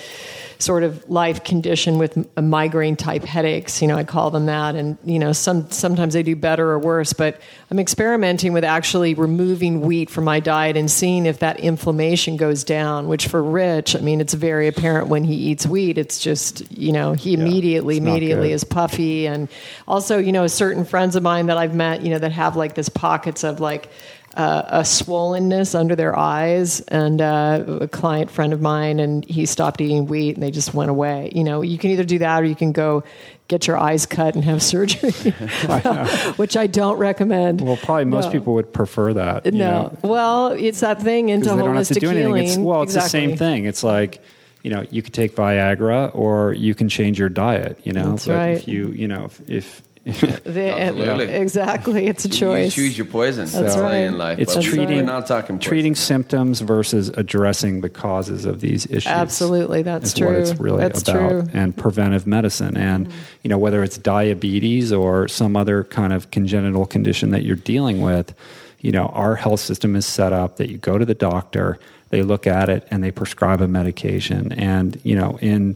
[0.59, 3.81] sort of life condition with a migraine type headaches.
[3.81, 6.79] You know, I call them that, and you know, some sometimes they do better or
[6.79, 7.13] worse.
[7.13, 7.39] But
[7.69, 12.63] I'm experimenting with actually removing wheat from my diet and seeing if that inflammation goes
[12.63, 13.07] down.
[13.07, 15.97] Which for Rich, I mean, it's very apparent when he eats wheat.
[15.97, 18.55] It's just you know he immediately immediately good.
[18.55, 19.49] is puffy, and
[19.87, 22.75] also you know certain friends of mine that I've met, you know, that have like
[22.75, 23.89] this pockets of like
[24.37, 26.79] uh, a swollenness under their eyes.
[26.81, 30.73] And uh, a client friend of mine, and he stopped eating wheat, and they just
[30.73, 31.31] went away.
[31.35, 33.03] You know, you can either do that or you can go
[33.47, 35.11] get your eyes cut and have surgery,
[36.37, 37.61] which I don't recommend.
[37.61, 38.31] Well, probably most No.
[38.31, 39.45] people would prefer that.
[39.47, 39.97] you no, know?
[40.03, 42.43] well, it's that thing into because they don't have to holistic healing.
[42.45, 43.65] It's, well, it's the same thing.
[43.65, 44.21] It's like
[44.63, 47.79] you know, you could take Viagra or you can change your diet.
[47.83, 48.57] You know, That's but right.
[48.57, 49.81] if you you know if, if
[50.43, 51.25] The- Absolutely.
[51.33, 52.77] exactly, it's a choice.
[52.77, 53.45] You choose your poison.
[53.45, 53.95] That's So, right.
[53.97, 54.39] in life.
[54.39, 55.69] it's but treating We're not talking poison.
[55.69, 59.07] treating symptoms versus addressing the causes of these issues.
[59.07, 60.27] Absolutely, that's is true.
[60.27, 61.43] what it's really That's about, true.
[61.53, 63.17] and preventive medicine, and mm-hmm.
[63.43, 68.01] you know whether it's diabetes or some other kind of congenital condition that you're dealing
[68.01, 68.33] with.
[68.79, 71.79] You know, our health system is set up that you go to the doctor,
[72.09, 75.75] they look at it, and they prescribe a medication, and you know in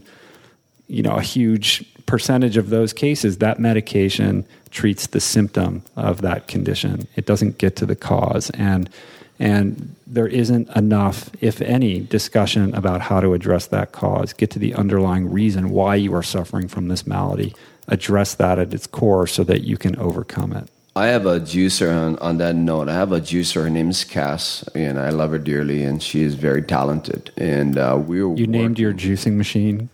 [0.88, 6.46] you know a huge percentage of those cases that medication treats the symptom of that
[6.46, 8.90] condition it doesn't get to the cause and
[9.38, 14.58] and there isn't enough if any discussion about how to address that cause get to
[14.58, 17.54] the underlying reason why you are suffering from this malady
[17.88, 21.90] address that at its core so that you can overcome it I have a juicer
[21.90, 22.90] on, on that note.
[22.90, 23.62] I have a juicer.
[23.62, 27.30] Her name's Cass, and I love her dearly, and she is very talented.
[27.38, 29.88] And uh, we're you named your juicing machine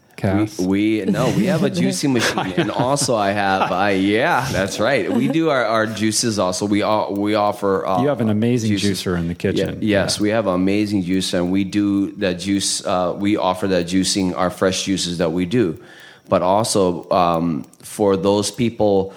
[0.58, 3.70] We, we no, we have a juicing machine, and also I have.
[3.72, 5.10] I yeah, that's right.
[5.12, 6.66] We do our, our juices also.
[6.66, 7.86] We all we offer.
[7.86, 9.02] Uh, you have an amazing juices.
[9.02, 12.34] juicer in the Yeah, kitchen yes, we have an amazing juicer, and we do that
[12.40, 12.84] juice.
[12.84, 15.80] Uh, we offer that juicing, our fresh juices that we do,
[16.28, 19.14] but also um, for those people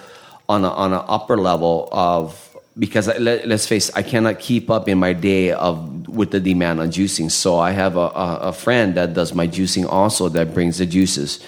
[0.48, 4.70] on a, on an upper level of because let, let's face, it, I cannot keep
[4.70, 7.30] up in my day of with the demand on juicing.
[7.30, 10.86] So I have a, a, a friend that does my juicing also that brings the
[10.86, 11.44] juices.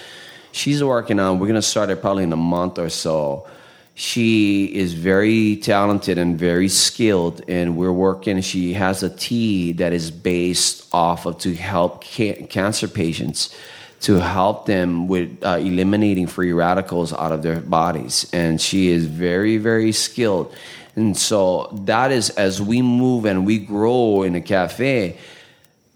[0.51, 1.39] She's working on.
[1.39, 3.47] We're gonna start it probably in a month or so.
[3.97, 8.41] She is very talented and very skilled, and we're working.
[8.41, 13.55] She has a tea that is based off of to help ca- cancer patients
[14.01, 18.29] to help them with uh, eliminating free radicals out of their bodies.
[18.33, 20.53] And she is very, very skilled.
[20.95, 25.17] And so that is as we move and we grow in a cafe,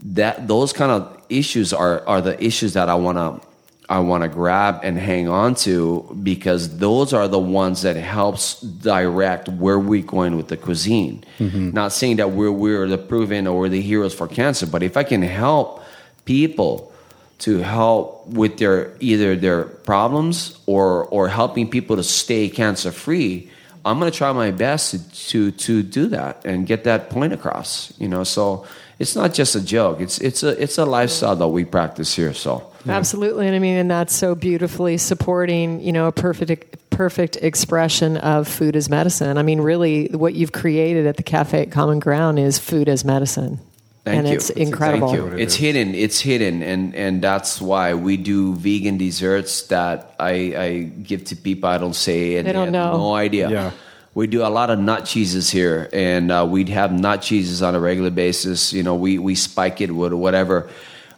[0.03, 3.47] that those kind of issues are are the issues that I want to
[3.89, 8.61] I want to grab and hang on to because those are the ones that helps
[8.61, 11.23] direct where we're going with the cuisine.
[11.39, 11.71] Mm-hmm.
[11.71, 14.95] Not saying that we're we're the proven or we're the heroes for cancer, but if
[14.95, 15.83] I can help
[16.25, 16.93] people
[17.39, 23.49] to help with their either their problems or or helping people to stay cancer free,
[23.85, 27.33] I'm going to try my best to, to to do that and get that point
[27.33, 27.93] across.
[27.97, 28.65] You know, so
[28.99, 30.01] it's not just a joke.
[30.01, 32.33] It's it's a it's a lifestyle that we practice here.
[32.33, 32.65] So.
[32.87, 38.15] Absolutely, and I mean, and that's so beautifully supporting, you know, a perfect, perfect expression
[38.15, 39.37] of food as medicine.
[39.37, 43.03] I mean, really, what you've created at the Cafe at Common Ground is food as
[43.03, 43.59] medicine,
[44.05, 44.33] Thank and you.
[44.35, 45.09] it's incredible.
[45.09, 45.37] Thank you.
[45.37, 45.93] It's hidden.
[45.93, 51.35] It's hidden, and and that's why we do vegan desserts that I, I give to
[51.35, 51.69] people.
[51.69, 52.43] I don't say it.
[52.43, 52.97] They don't have know.
[52.97, 53.49] No idea.
[53.49, 53.71] Yeah.
[54.15, 57.75] We do a lot of nut cheeses here, and uh, we'd have nut cheeses on
[57.75, 58.73] a regular basis.
[58.73, 60.69] You know, we we spike it with whatever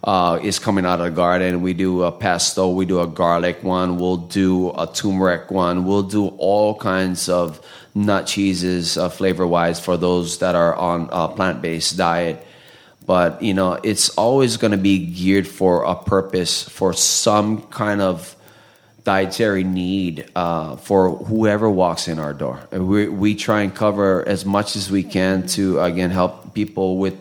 [0.04, 1.62] uh, is coming out of the garden.
[1.62, 2.70] We do a pesto.
[2.70, 3.98] We do a garlic one.
[3.98, 5.86] We'll do a turmeric one.
[5.86, 11.10] We'll do all kinds of nut cheeses, uh, flavor wise, for those that are on
[11.12, 12.46] a plant based diet
[13.06, 18.02] but you know it's always going to be geared for a purpose for some kind
[18.02, 18.36] of
[19.04, 24.46] dietary need uh, for whoever walks in our door we, we try and cover as
[24.46, 27.16] much as we can to again help people with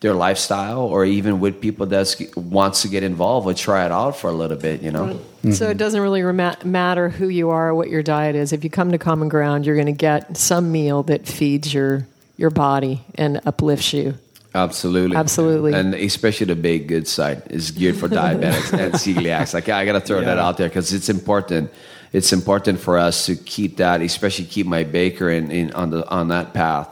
[0.00, 4.16] their lifestyle or even with people that wants to get involved or try it out
[4.16, 5.20] for a little bit you know
[5.54, 6.22] So it doesn't really
[6.64, 8.52] matter who you are, or what your diet is.
[8.52, 12.06] If you come to Common Ground, you're going to get some meal that feeds your
[12.36, 14.14] your body and uplifts you.
[14.54, 15.74] Absolutely, Absolutely.
[15.74, 19.54] and especially the baked goods side is geared for diabetics and celiacs.
[19.54, 21.70] Like I got to throw that out there because it's important.
[22.12, 26.08] It's important for us to keep that, especially keep my baker in, in on the
[26.08, 26.88] on that path.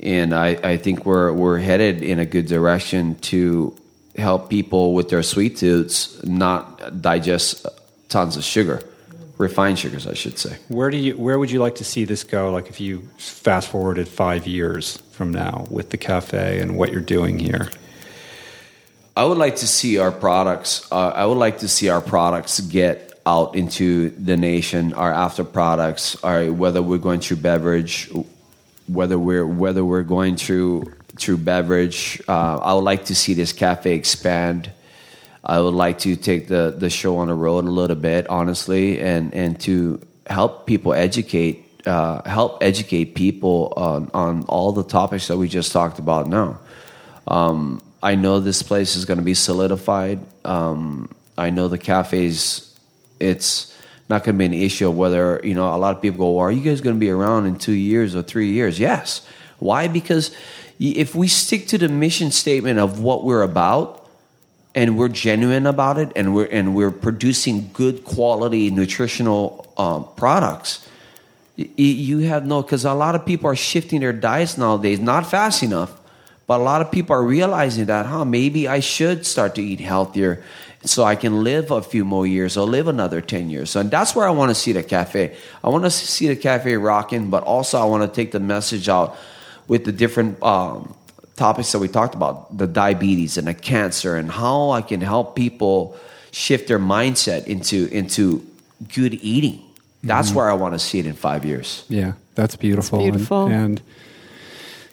[0.00, 3.76] And I, I think we're we're headed in a good direction to
[4.16, 7.66] help people with their sweet tooths not digest
[8.08, 8.82] tons of sugar,
[9.42, 10.56] refined sugars, I should say.
[10.68, 12.50] Where do you where would you like to see this go?
[12.50, 17.00] Like if you fast forwarded five years from now with the cafe and what you're
[17.16, 17.68] doing here.
[19.14, 20.90] I would like to see our products.
[20.90, 24.94] Uh, I would like to see our products get out into the nation.
[24.94, 28.10] Our after products, our whether we're going through beverage,
[28.88, 32.22] whether we're whether we're going through through beverage.
[32.26, 34.70] Uh, I would like to see this cafe expand.
[35.44, 39.00] I would like to take the the show on the road a little bit, honestly,
[39.00, 41.68] and and to help people educate.
[41.84, 46.60] Uh, help educate people on, on all the topics that we just talked about now.
[47.26, 50.20] Um, I know this place is going to be solidified.
[50.44, 52.72] Um, I know the cafes,
[53.18, 53.76] it's
[54.08, 56.32] not going to be an issue of whether, you know, a lot of people go,
[56.32, 58.78] well, are you guys going to be around in two years or three years?
[58.78, 59.26] Yes.
[59.58, 59.88] Why?
[59.88, 60.30] Because
[60.78, 64.01] if we stick to the mission statement of what we're about
[64.74, 70.88] and we're genuine about it and we're, and we're producing good quality nutritional um, products,
[71.56, 75.62] you have no, because a lot of people are shifting their diets nowadays, not fast
[75.62, 75.98] enough.
[76.46, 79.80] But a lot of people are realizing that, huh, maybe I should start to eat
[79.80, 80.42] healthier
[80.84, 83.76] so I can live a few more years or live another 10 years.
[83.76, 85.36] And that's where I want to see the cafe.
[85.62, 88.88] I want to see the cafe rocking, but also I want to take the message
[88.88, 89.16] out
[89.68, 90.94] with the different um,
[91.36, 95.34] topics that we talked about the diabetes and the cancer and how I can help
[95.34, 95.96] people
[96.30, 98.46] shift their mindset into, into
[98.94, 99.62] good eating.
[100.02, 101.84] That's where I want to see it in five years.
[101.88, 102.98] Yeah, that's beautiful.
[102.98, 103.46] It's beautiful.
[103.46, 103.82] And, and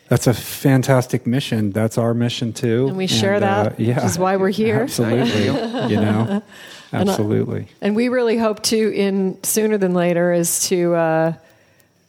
[0.09, 1.71] that's a fantastic mission.
[1.71, 2.87] That's our mission too.
[2.87, 4.81] And we share that, which is why we're here.
[4.81, 5.45] Absolutely.
[5.93, 6.43] you know,
[6.91, 7.67] absolutely.
[7.79, 11.33] And we really hope to, in sooner than later, is to uh,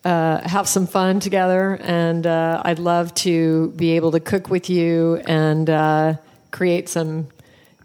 [0.05, 1.79] uh, have some fun together.
[1.83, 6.15] And uh, I'd love to be able to cook with you and uh,
[6.51, 7.29] create some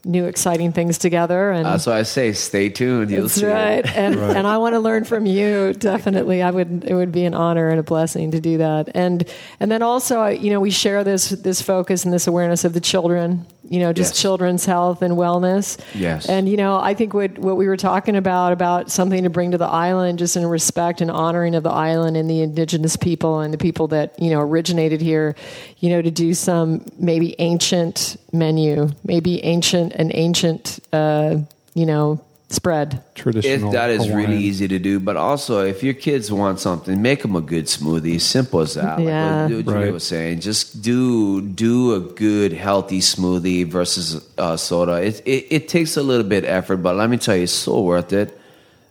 [0.05, 1.51] new exciting things together.
[1.51, 3.11] And That's why I say stay tuned.
[3.11, 3.45] You'll that's see.
[3.45, 3.85] right.
[3.95, 5.73] And and I want to learn from you.
[5.73, 6.85] Definitely, I would.
[6.85, 8.89] It would be an honor and a blessing to do that.
[8.93, 9.27] And
[9.59, 12.81] and then also, you know, we share this this focus and this awareness of the
[12.81, 14.21] children you know, just Yes.
[14.21, 15.79] children's health and wellness.
[15.93, 16.29] Yes.
[16.29, 19.51] And, you know, I think what, what we were talking about, about something to bring
[19.51, 23.39] to the island, just in respect and honoring of the island and the indigenous people
[23.39, 25.35] and the people that, you know, originated here,
[25.79, 31.37] you know, to do some maybe ancient menu, maybe ancient, an ancient, uh,
[31.73, 33.01] you know, spread.
[33.15, 33.69] Traditional.
[33.69, 34.29] It, that is Hawaiian.
[34.31, 37.65] really easy to do, but also if your kids want something, make them a good
[37.65, 38.21] smoothie.
[38.21, 38.99] Simple as that.
[38.99, 39.45] Yeah.
[39.47, 39.93] Like what Julia Right.
[39.93, 45.01] was saying, just do do a good healthy smoothie versus uh, soda.
[45.01, 47.81] It, it it takes a little bit effort, but let me tell you, it's so
[47.81, 48.29] worth it.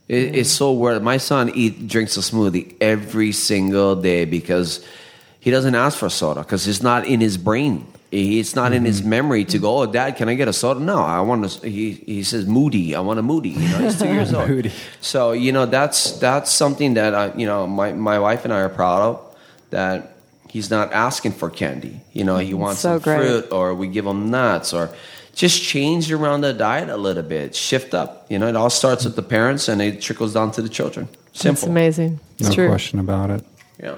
[0.08, 0.96] it It's so worth.
[1.00, 1.02] it.
[1.04, 4.84] My son eat drinks a smoothie every single day because
[5.40, 7.86] he doesn't ask for soda because it's not in his brain.
[8.14, 9.10] He- It's not in his mm-hmm.
[9.10, 9.78] memory to go.
[9.78, 10.80] Oh, Dad, can I get a soda?
[10.80, 11.68] No, I want to.
[11.68, 12.94] He he says moody.
[12.94, 13.50] I want a moody.
[13.50, 14.48] You know, he's two years old.
[14.48, 14.72] Moody.
[15.00, 18.60] So you know that's that's something that I you know my my wife and I
[18.60, 19.36] are proud of
[19.70, 20.14] that
[20.54, 22.00] he's not asking for candy.
[22.12, 22.60] You know, he mm-hmm.
[22.60, 23.26] wants so some great.
[23.26, 24.90] fruit or we give him nuts or
[25.34, 28.26] just change around the diet a little bit, shift up.
[28.30, 31.08] You know, it all starts with the parents and it trickles down to the children.
[31.30, 31.68] It's Simple.
[31.68, 32.20] amazing.
[32.38, 32.68] It's No true.
[32.68, 33.44] question about it.
[33.82, 33.96] Yeah.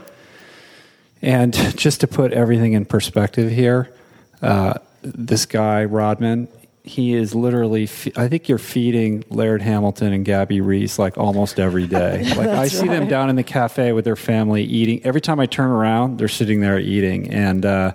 [1.20, 3.90] And just to put everything in perspective here,
[4.42, 6.48] uh, this guy Rodman,
[6.82, 7.86] he is literally.
[7.86, 12.22] Fe- I think you're feeding Laird Hamilton and Gabby Reece like almost every day.
[12.34, 15.04] Like I see them down in the cafe with their family eating.
[15.04, 17.30] Every time I turn around, they're sitting there eating.
[17.30, 17.92] And uh,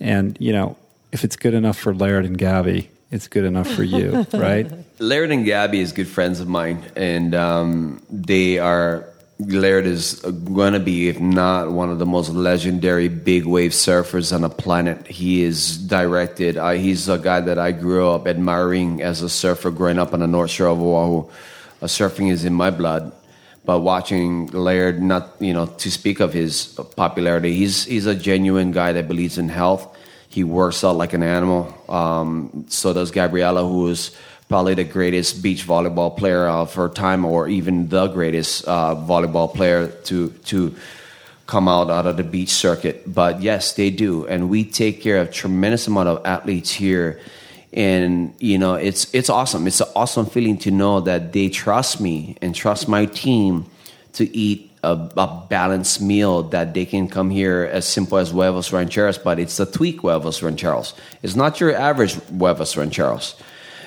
[0.00, 0.76] and you know,
[1.12, 4.70] if it's good enough for Laird and Gabby, it's good enough for you, right?
[4.98, 9.08] Laird and Gabby is good friends of mine, and um, they are.
[9.38, 14.34] Laird is going to be, if not one of the most legendary big wave surfers
[14.34, 15.06] on the planet.
[15.06, 16.56] He is directed.
[16.56, 20.20] Uh, he's a guy that I grew up admiring as a surfer growing up on
[20.20, 21.28] the North Shore of Oahu.
[21.82, 23.12] Uh, surfing is in my blood.
[23.66, 28.70] But watching Laird, not you know, to speak of his popularity, he's he's a genuine
[28.70, 29.94] guy that believes in health.
[30.28, 31.74] He works out like an animal.
[31.88, 34.16] Um, so does Gabriella, who is
[34.48, 39.52] probably the greatest beach volleyball player of her time, or even the greatest uh, volleyball
[39.52, 40.74] player to to
[41.46, 43.02] come out out of the beach circuit.
[43.12, 47.20] But yes, they do, and we take care of tremendous amount of athletes here.
[47.72, 49.66] And you know, it's it's awesome.
[49.66, 53.66] It's an awesome feeling to know that they trust me and trust my team
[54.14, 58.72] to eat a, a balanced meal that they can come here as simple as huevos
[58.72, 60.94] rancheros, but it's the tweak huevos rancheros.
[61.22, 63.34] It's not your average huevos rancheros.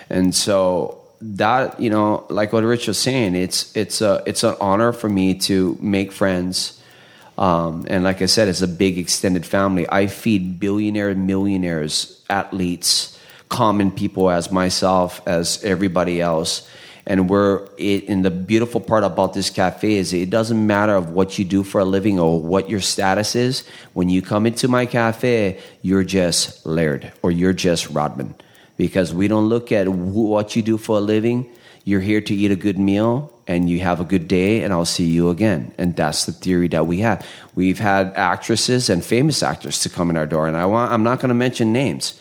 [0.09, 4.55] And so that, you know, like what Rich was saying, it's it's a it's an
[4.59, 6.81] honor for me to make friends.
[7.37, 9.87] Um, and like I said, it's a big extended family.
[9.89, 13.17] I feed billionaire, millionaires, athletes,
[13.47, 16.67] common people as myself, as everybody else.
[17.05, 21.11] And we're it, and the beautiful part about this cafe is it doesn't matter of
[21.11, 23.65] what you do for a living or what your status is.
[23.93, 28.35] When you come into my cafe, you're just Laird or you're just Rodman
[28.79, 31.45] because we don't look at what you do for a living.
[31.83, 34.85] You're here to eat a good meal and you have a good day, and I'll
[34.85, 35.73] see you again.
[35.77, 37.27] And that's the theory that we have.
[37.55, 41.03] We've had actresses and famous actors to come in our door, and I want, I'm
[41.03, 42.17] not going to mention names,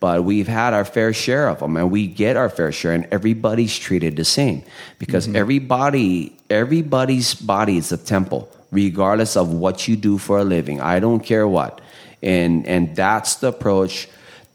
[0.00, 3.06] but we've had our fair share of them, and we get our fair share, and
[3.10, 4.62] everybody's treated the same
[4.98, 5.36] because mm-hmm.
[5.36, 10.80] everybody, everybody's body is a temple, regardless of what you do for a living.
[10.80, 11.80] I don't care what,
[12.22, 14.08] and and that's the approach.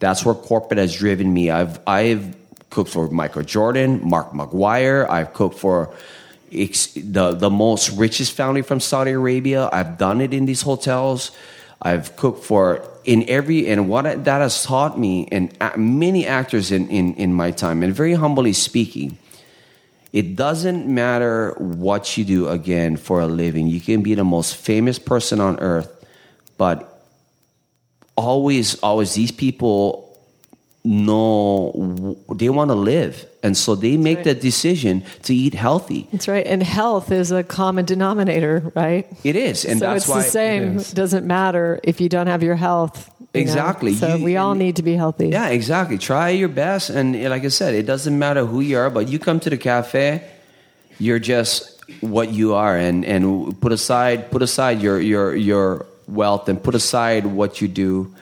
[0.03, 1.49] That's where corporate has driven me.
[1.49, 2.35] I've I've
[2.69, 5.09] cooked for Michael Jordan, Mark McGwire.
[5.09, 5.95] I've cooked for
[6.51, 9.69] the the most richest family from Saudi Arabia.
[9.71, 11.31] I've done it in these hotels.
[11.81, 16.89] I've cooked for in every and what that has taught me and many actors in,
[16.89, 17.81] in in my time.
[17.81, 19.17] And very humbly speaking,
[20.11, 23.67] it doesn't matter what you do again for a living.
[23.67, 25.87] You can be the most famous person on earth,
[26.57, 26.92] but
[28.15, 30.03] always, always these people
[30.85, 34.25] know they want to live, and so they make right.
[34.25, 36.07] that decision to eat healthy.
[36.11, 36.45] That's right.
[36.45, 39.07] And health is a common denominator, right?
[39.23, 40.79] It is, and so that's it's why the same.
[40.79, 43.09] It doesn't matter if you don't have your health.
[43.19, 43.41] you know?
[43.41, 43.93] Exactly.
[43.93, 45.29] So You- we all need to be healthy.
[45.29, 45.97] Yeah, exactly.
[45.97, 49.07] Try your best, and uh, like I said, it doesn't matter who you are, but
[49.07, 50.23] you come to the cafe,
[50.99, 56.49] you're just what you are, and and put aside put aside your your your wealth
[56.49, 58.13] and put aside what you do,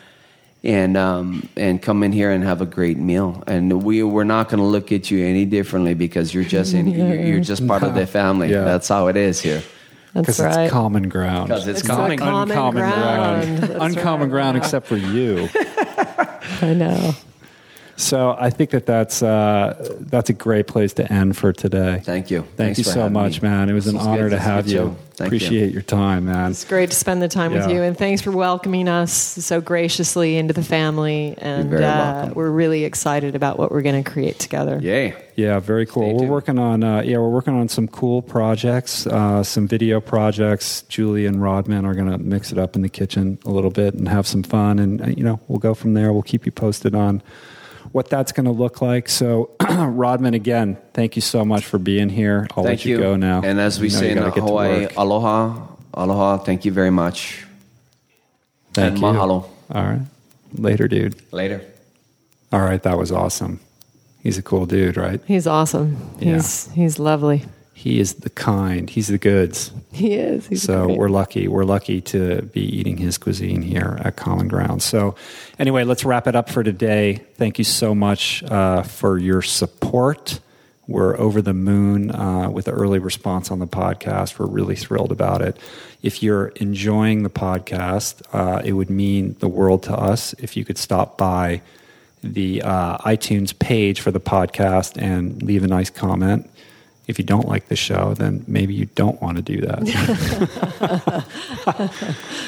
[0.63, 3.43] and um and come in here and have a great meal.
[3.47, 6.87] And we we're not going to look at you any differently because you're just in,
[6.87, 8.49] you're, you're just part of the family.
[8.51, 8.63] Yeah.
[8.63, 9.63] That's how it is here.
[10.13, 10.63] That's Because right.
[10.65, 11.49] it's common ground.
[11.49, 13.59] 'Cause it's It's common- common uncommon ground.
[13.59, 13.81] ground.
[13.81, 14.29] Uncommon right.
[14.33, 15.47] ground, except for you.
[16.61, 17.13] I know.
[18.01, 22.01] So I think that that's uh, that's a great place to end for today.
[22.03, 22.41] Thank you.
[22.41, 23.49] Thank Thanks you so much, me.
[23.49, 23.69] man.
[23.69, 24.35] It was This an was honor good.
[24.35, 24.77] to have you.
[24.77, 24.95] good too.
[25.13, 25.37] Thank you.
[25.37, 26.49] Appreciate your time, man.
[26.51, 30.35] It's great to spend the time with you, and thanks for welcoming us so graciously
[30.35, 31.35] into the family.
[31.37, 32.33] And very uh, welcome.
[32.33, 34.79] we're really excited about what we're going to create together.
[34.81, 35.13] Yay.
[35.35, 36.03] Yeah, very cool.
[36.03, 36.31] Stay we're tuned.
[36.31, 40.81] working on uh, yeah, we're working on some cool projects, uh, some video projects.
[40.83, 43.93] Julie and Rodman are going to mix it up in the kitchen a little bit
[43.93, 46.11] and have some fun, and uh, you know we'll go from there.
[46.13, 47.21] We'll keep you posted on
[47.91, 49.09] what that's going to look like.
[49.09, 52.47] So, Rodman, again, thank you so much for being here.
[52.55, 53.41] I'll Thank let you, go now.
[53.43, 56.37] And as we You know say you in gotta get to Hawaii, aloha, aloha.
[56.37, 57.45] Thank you very much.
[58.73, 59.03] Thank and you.
[59.03, 59.47] mahalo.
[59.73, 60.01] All right,
[60.53, 61.15] later, dude.
[61.31, 61.61] Later.
[62.51, 63.59] All right, that was awesome.
[64.21, 65.19] He's a cool dude, right?
[65.25, 65.97] He's awesome.
[66.19, 66.33] Yeah.
[66.33, 67.45] He's he's lovely.
[67.81, 68.87] He is the kind.
[68.87, 69.71] He's the goods.
[69.91, 70.45] He is.
[70.45, 70.99] He's so great.
[70.99, 71.47] we're lucky.
[71.47, 74.83] We're lucky to be eating his cuisine here at Common Ground.
[74.83, 75.15] So,
[75.57, 77.23] anyway, let's wrap it up for today.
[77.37, 80.39] Thank you so much uh, for your support.
[80.87, 84.37] We're over the moon uh, with the early response on the podcast.
[84.37, 85.57] We're really thrilled about it.
[86.03, 90.63] If you're enjoying the podcast, uh, it would mean the world to us if you
[90.65, 91.63] could stop by
[92.23, 96.47] the uh, iTunes page for the podcast and leave a nice comment.
[97.07, 99.81] If you don't like the show, then maybe you don't want to do that.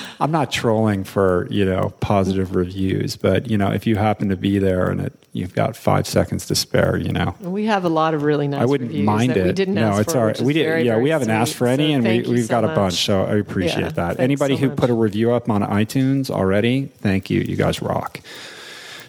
[0.20, 4.38] I'm not trolling for you know positive reviews, but you know if you happen to
[4.38, 7.90] be there and it, you've got five seconds to spare, you know we have a
[7.90, 8.62] lot of really nice.
[8.62, 9.46] I wouldn't reviews mind that it.
[9.48, 10.40] We didn't no, it's for, all right.
[10.40, 10.64] We did.
[10.66, 11.34] very, yeah, very we haven't sweet.
[11.36, 12.76] asked for any, So and we, we've so got a much.
[12.76, 12.94] bunch.
[13.06, 14.20] So I appreciate Yeah, that.
[14.20, 14.78] Anybody so who much.
[14.78, 17.42] put a review up on iTunes already, thank you.
[17.42, 18.22] You guys rock.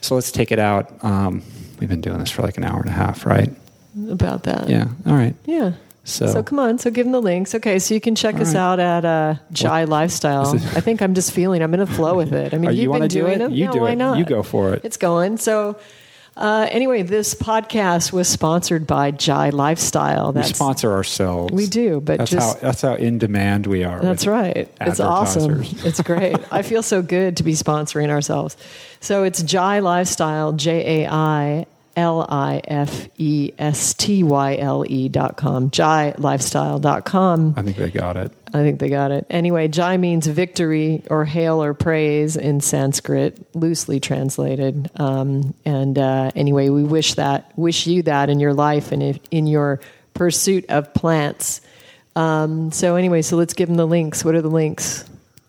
[0.01, 0.93] So let's take it out.
[1.05, 1.43] Um,
[1.81, 3.51] we've been doing this for like an hour and a half, right?
[4.11, 4.69] About that.
[4.69, 4.89] Yeah.
[5.07, 5.35] All right.
[5.47, 5.73] Yeah.
[6.05, 6.79] So- So, come on.
[6.79, 7.55] So give them the links.
[7.55, 8.61] Okay, so you can check us right.
[8.61, 10.49] out at uh, Jai Lifestyle.
[10.77, 12.53] I think I'm just feeling I'm in a flow with it.
[12.53, 13.39] I mean, you've you been want to do doing it?
[13.39, 13.53] them.
[13.53, 13.97] You do why it.
[13.97, 14.19] not?
[14.19, 14.83] You go for it.
[14.85, 15.39] It's going.
[15.39, 15.79] So
[16.37, 20.33] uh, anyway, this podcast was sponsored by Jai Lifestyle.
[20.33, 21.53] we That's sponsor ourselves.
[21.55, 24.01] we do, but That's just how that's how in demand we are.
[24.01, 24.69] That's right.
[24.81, 25.63] It's awesome.
[25.85, 26.37] It's great.
[26.51, 28.57] I feel so good to be sponsoring ourselves.
[29.01, 31.67] So it's Jai Lifestyle, J A I
[31.97, 37.55] L I F E S T Y L E dot com, Jai lifestyle dot com.
[37.57, 38.33] I think they got it.
[38.49, 39.27] I think they got it.
[39.31, 44.91] Anyway, Jai means victory or hail or praise in Sanskrit, loosely translated.
[44.95, 49.19] Um, and uh, anyway, we wish that, wish you that in your life and if,
[49.33, 49.81] in your
[50.15, 51.63] pursuit of plants.
[52.15, 54.25] Um, so anyway, so let's give them the links.
[54.25, 55.05] What are the links?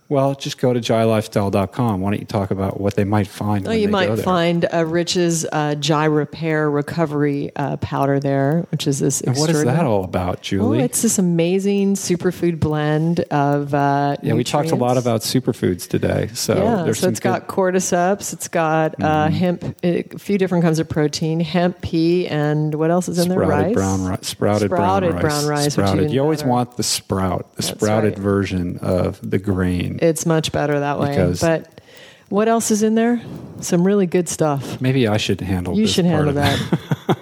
[0.07, 1.99] Well, just go to jailifestyle.com.
[2.01, 3.65] Why don't you talk about what they might find?
[3.65, 8.85] Oh, when you might find uh, Rich's uh, Jai Repair Recovery uh, powder there, which
[8.85, 9.21] is this.
[9.21, 10.81] And what is that all about, Oh, Julie?
[10.81, 13.73] it's this amazing superfood blend of.
[13.73, 16.29] Uh, yeah, we talked a lot about superfoods today.
[16.35, 20.63] So yeah, there's so it's good- got cordyceps, it's got uh, hemp, a few different
[20.63, 23.39] kinds of protein, hemp, pea, and what else is in there?
[23.39, 25.21] sprouted Rice, brown rice, sprouted, Sprouted brown rice.
[25.23, 26.11] brown rice, Sprouted.
[26.11, 26.49] You always better.
[26.51, 28.19] want the sprout, the That's sprouted right.
[28.23, 29.94] version of the grain.
[30.01, 31.33] It's much better that way.
[31.39, 31.81] But
[32.29, 33.21] what else is in there?
[33.61, 34.81] Some really good stuff.
[34.81, 35.77] Maybe I should handle.
[35.77, 37.17] You should handle that.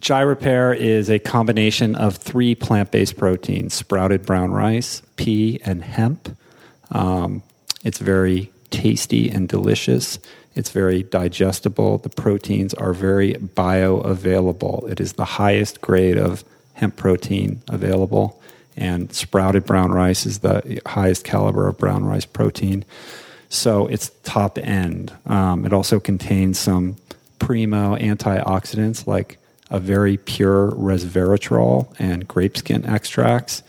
[0.00, 5.82] Jai Repair is a combination of three plant based proteins sprouted brown rice, pea, and
[5.82, 6.36] hemp.
[6.90, 7.42] Um,
[7.84, 10.18] it's very tasty and delicious.
[10.54, 11.98] It's very digestible.
[11.98, 14.90] The proteins are very bioavailable.
[14.90, 16.44] It is the highest grade of
[16.74, 18.41] hemp protein available.
[18.76, 22.84] And sprouted brown rice is the highest caliber of brown rice protein.
[23.48, 25.12] So it's top end.
[25.26, 26.96] Um, it also contains some
[27.38, 29.38] primo antioxidants like
[29.70, 33.62] a very pure resveratrol and grape skin extracts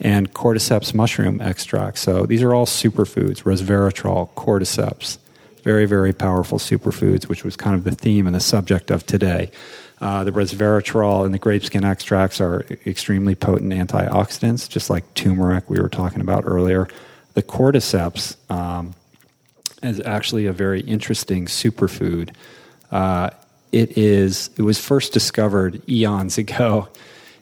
[0.00, 2.00] and cordyceps mushroom extracts.
[2.00, 5.18] So these are all superfoods resveratrol, cordyceps.
[5.62, 9.50] Very, very powerful superfoods, which was kind of the theme and the subject of today.
[10.00, 15.70] Uh, the resveratrol and the grape skin extracts are extremely potent antioxidants, just like turmeric
[15.70, 16.86] we were talking about earlier.
[17.32, 18.94] The cordyceps um,
[19.82, 22.34] is actually a very interesting superfood.
[22.90, 23.30] Uh,
[23.72, 24.50] it is.
[24.56, 26.88] It was first discovered eons ago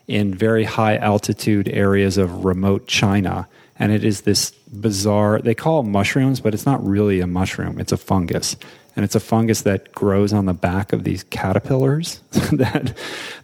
[0.06, 3.48] in very high altitude areas of remote China,
[3.78, 5.40] and it is this bizarre.
[5.40, 7.80] They call mushrooms, but it's not really a mushroom.
[7.80, 8.56] It's a fungus,
[8.96, 12.20] and it's a fungus that grows on the back of these caterpillars
[12.52, 12.96] that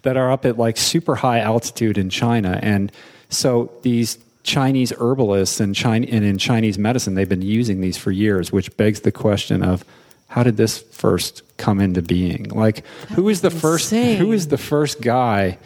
[0.03, 2.91] that are up at like super high altitude in China, and
[3.29, 8.11] so these Chinese herbalists and, China, and in Chinese medicine, they've been using these for
[8.11, 9.85] years, which begs the question of
[10.27, 12.45] how did this first come into being?
[12.49, 13.91] Like, who is the first?
[14.17, 15.57] Who is the first guy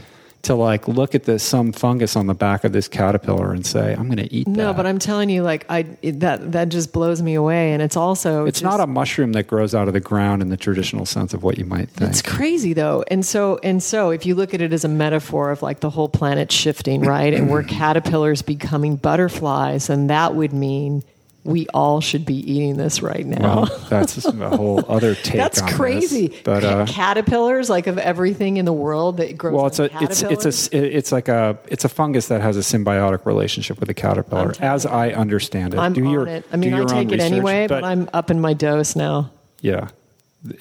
[0.46, 3.94] to like look at this some fungus on the back of this caterpillar and say,
[3.94, 4.52] I'm going to eat that.
[4.52, 7.96] No, but I'm telling you, like I that that just blows me away, and it's
[7.98, 11.06] also It's just- not a mushroom that grows out of the ground in the traditional
[11.06, 12.10] sense of what you might think.
[12.10, 15.52] It's crazy though, and so and so if you look at it as a metaphor
[15.52, 20.54] of like the whole planet shifting, right, and we're caterpillars becoming butterflies, and that would
[20.54, 21.04] mean
[21.46, 23.62] we all should be eating this right now.
[23.62, 25.36] well, that's a whole other take.
[25.36, 25.76] That's on this.
[25.76, 26.36] crazy.
[26.44, 29.54] But uh, caterpillars, like of everything in the world that grows.
[29.54, 32.62] well, it's a it's it's a it's like a it's a fungus that has a
[32.62, 35.80] symbiotic relationship with the caterpillar, as I understand it.
[35.80, 36.46] I'm do on your, it.
[36.52, 39.32] I mean, I take it anyway, but, I'm up in my dose now.
[39.62, 39.90] Yeah,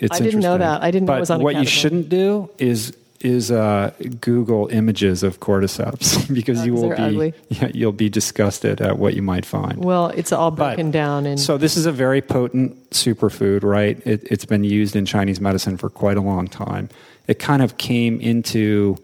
[0.00, 0.82] it's I didn't know that.
[0.82, 2.94] I didn't know but it was on a what you shouldn't do is
[3.24, 7.34] is uh, Google images of cordyceps because Oh, you will be ugly.
[7.48, 9.82] yeah, you'll be disgusted at what you might find.
[9.84, 14.00] Well, it's all But- broken down, and So this is a very potent superfood, right?
[14.06, 16.88] It, it's been used in Chinese medicine for quite a long time.
[17.26, 18.96] It kind of came into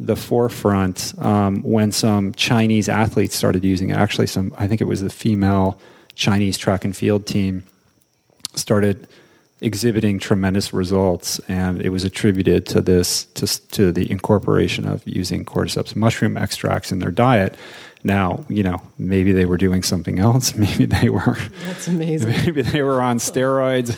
[0.00, 3.96] the forefront um, when some Chinese athletes started using it.
[3.96, 5.78] Actually, some I think it was the female
[6.14, 7.62] Chinese track and field team
[8.54, 9.06] started
[9.62, 15.44] exhibiting tremendous results, and it was attributed to this to, to the incorporation of using
[15.44, 17.56] cordyceps mushroom extracts in their diet.
[18.04, 20.54] Now, you know, maybe they were doing something else.
[20.56, 22.30] Maybe they were that's amazing.
[22.44, 23.96] maybe they were on steroids.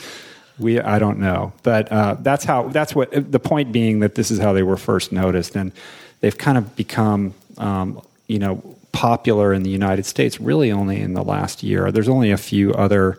[0.58, 4.30] We I don't know, but uh, that's how that's what the point being that this
[4.30, 5.72] is how they were first noticed, and
[6.20, 8.62] they've kind of become um, you know
[8.92, 11.90] popular in the United States really only in the last year.
[11.90, 13.18] There's only a few other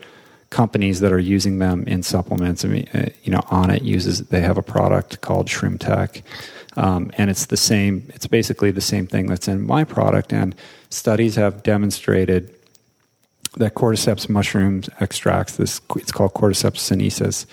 [0.56, 2.64] companies that are using them in supplements.
[2.64, 6.24] I mean, uh, you know, Onnit uses they have a product called Shroom Tech,
[6.78, 8.10] um, and it's the same.
[8.16, 10.56] It's basically the same thing that's in my product, and
[10.90, 12.56] studies have demonstrated
[13.58, 17.46] that cordyceps mushrooms extracts, this it's called cordyceps sinensis,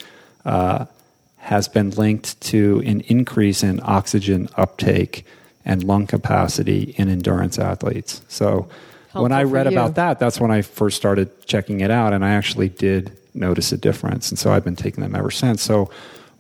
[0.45, 0.87] uh,
[1.39, 5.27] has been linked to an increase in oxygen uptake
[5.65, 8.23] and lung capacity in endurance athletes.
[8.29, 8.69] So
[9.15, 12.31] when I read about that, that's when I first started checking it out, and I
[12.31, 15.63] actually did notice a difference, and so I've been taking them ever since.
[15.63, 15.91] So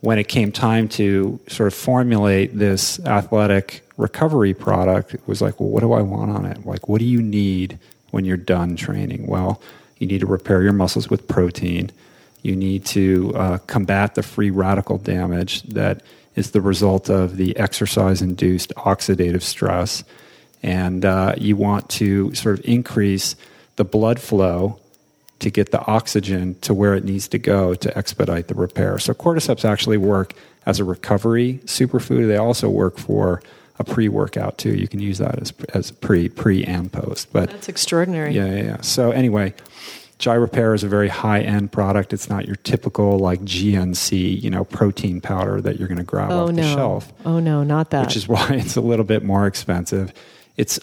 [0.00, 5.60] when it came time to sort of formulate this athletic recovery product, it was like,
[5.60, 6.66] well, what do I want on it?
[6.66, 7.78] Like, what do you need
[8.10, 9.26] when you're done training?
[9.26, 9.60] Well,
[9.98, 11.90] you need to repair your muscles with protein.
[12.42, 16.02] You need to uh, combat the free radical damage that
[16.34, 20.02] is the result of the exercise induced oxidative stress.
[20.62, 23.34] And uh, you want to sort of increase
[23.76, 24.78] the blood flow
[25.40, 28.98] to get the oxygen to where it needs to go to expedite the repair.
[28.98, 30.34] So cordyceps actually work
[30.66, 32.28] as a recovery superfood.
[32.28, 33.42] They also work for
[33.80, 34.74] a pre-workout too.
[34.76, 37.32] You can use that as as pre pre and post.
[37.32, 38.32] But That's extraordinary.
[38.32, 38.80] yeah, yeah, yeah.
[38.82, 39.54] So anyway,
[40.18, 42.12] Jai Repair is a very high end product.
[42.12, 46.30] It's not your typical like GNC, you know, protein powder that you're going to grab
[46.30, 46.62] Oh off no.
[46.62, 48.06] the shelf Oh no, not that.
[48.06, 50.12] which is why it's a little bit more expensive.
[50.56, 50.78] It's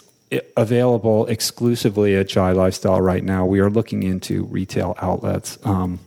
[0.56, 3.46] available exclusively at Jai Lifestyle right now.
[3.46, 6.00] We are looking into retail outlets, um,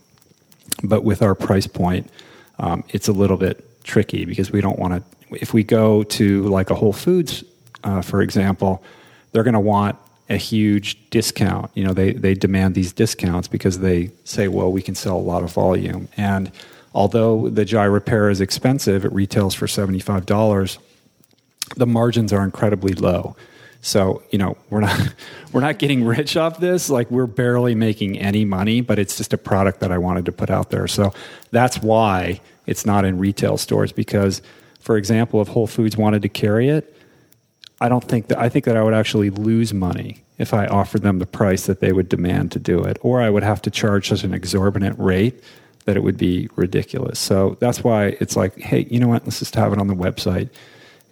[0.82, 2.10] but with our price point,
[2.58, 5.36] um, it's a little bit tricky because we don't want to.
[5.40, 7.42] If we go to like a Whole Foods,
[7.82, 8.82] uh, for example,
[9.32, 9.96] they're going to want
[10.28, 11.70] a huge discount.
[11.74, 15.18] You know, they they demand these discounts because they say, well, we can sell a
[15.18, 16.08] lot of volume.
[16.16, 16.52] And
[16.94, 20.78] although the Jai Repair is expensive, it retails for seventy five dollars
[21.76, 23.36] the margins are incredibly low.
[23.82, 25.14] So, you know, we're not
[25.52, 26.88] we're not getting rich off this.
[26.88, 30.32] Like we're barely making any money, but it's just a product that I wanted to
[30.32, 30.88] put out there.
[30.88, 31.12] So
[31.50, 34.40] that's why it's not in retail stores because
[34.80, 36.96] for example, if Whole Foods wanted to carry it,
[37.80, 41.02] I don't think that I think that I would actually lose money if I offered
[41.02, 43.70] them the price that they would demand to do it, or I would have to
[43.70, 45.42] charge such an exorbitant rate
[45.84, 47.18] that it would be ridiculous.
[47.18, 49.24] So that's why it's like, hey, you know what?
[49.24, 50.48] Let's just have it on the website,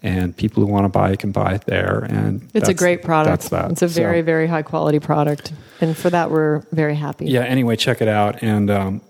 [0.02, 2.00] and people who want to buy it can buy it there.
[2.08, 3.30] And it's a great product.
[3.30, 3.70] That's that.
[3.72, 5.52] It's a So, very, very high quality product.
[5.80, 7.26] And for that we're very happy.
[7.26, 7.40] yeah.
[7.42, 9.00] Anyway, check it out, and um,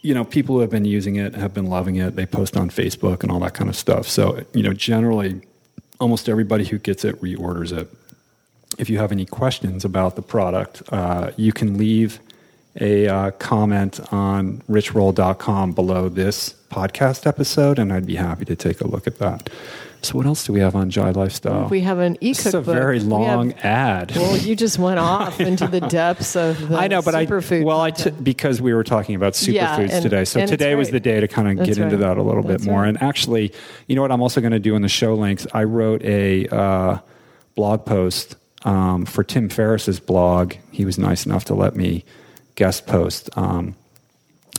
[0.00, 2.14] you know, people who have been using it have been loving it.
[2.16, 4.08] They post on Facebook and all that kind of stuff.
[4.08, 5.40] So you know, generally,
[6.00, 7.88] almost everybody who gets it reorders it.
[8.78, 12.20] If you have any questions about the product, uh, you can leave
[12.80, 18.80] a uh, comment on richroll.com below this podcast episode, and I'd be happy to take
[18.80, 19.50] a look at that.
[20.00, 21.68] So, what else do we have on Jai Lifestyle?
[21.68, 24.12] We have an e is a very We have- long ad.
[24.14, 27.24] well, you just went off into the depths of the I know, but I
[27.62, 29.52] well, I t- because we were talking about superfoods
[29.88, 32.16] Yeah, today, so it's today was the day to kind of That's get into that
[32.16, 32.82] a little That's bit more.
[32.82, 32.88] right.
[32.88, 33.52] And actually,
[33.88, 34.12] you know what?
[34.12, 35.46] I'm also going to do in the show links.
[35.52, 36.98] I wrote a uh,
[37.56, 40.54] blog post um, for Tim Ferriss's blog.
[40.70, 42.04] He was nice enough to let me
[42.54, 43.74] guest post um,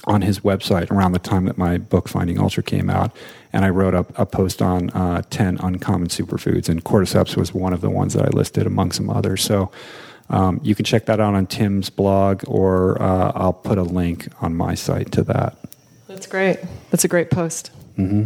[0.09, 3.15] on his website around the time that my book Finding Ultra came out,
[3.53, 7.71] and I wrote up a post on uh, ten uncommon superfoods, and cordyceps was one
[7.71, 9.41] of the ones that I listed among some others.
[9.41, 9.71] So.
[10.31, 14.27] Um, you can check that out on Tim's blog, or uh, I'll put a link
[14.43, 15.57] on my site to that.
[16.07, 16.59] That's great.
[16.91, 17.71] That's a great post.
[17.97, 18.25] Mm-hmm.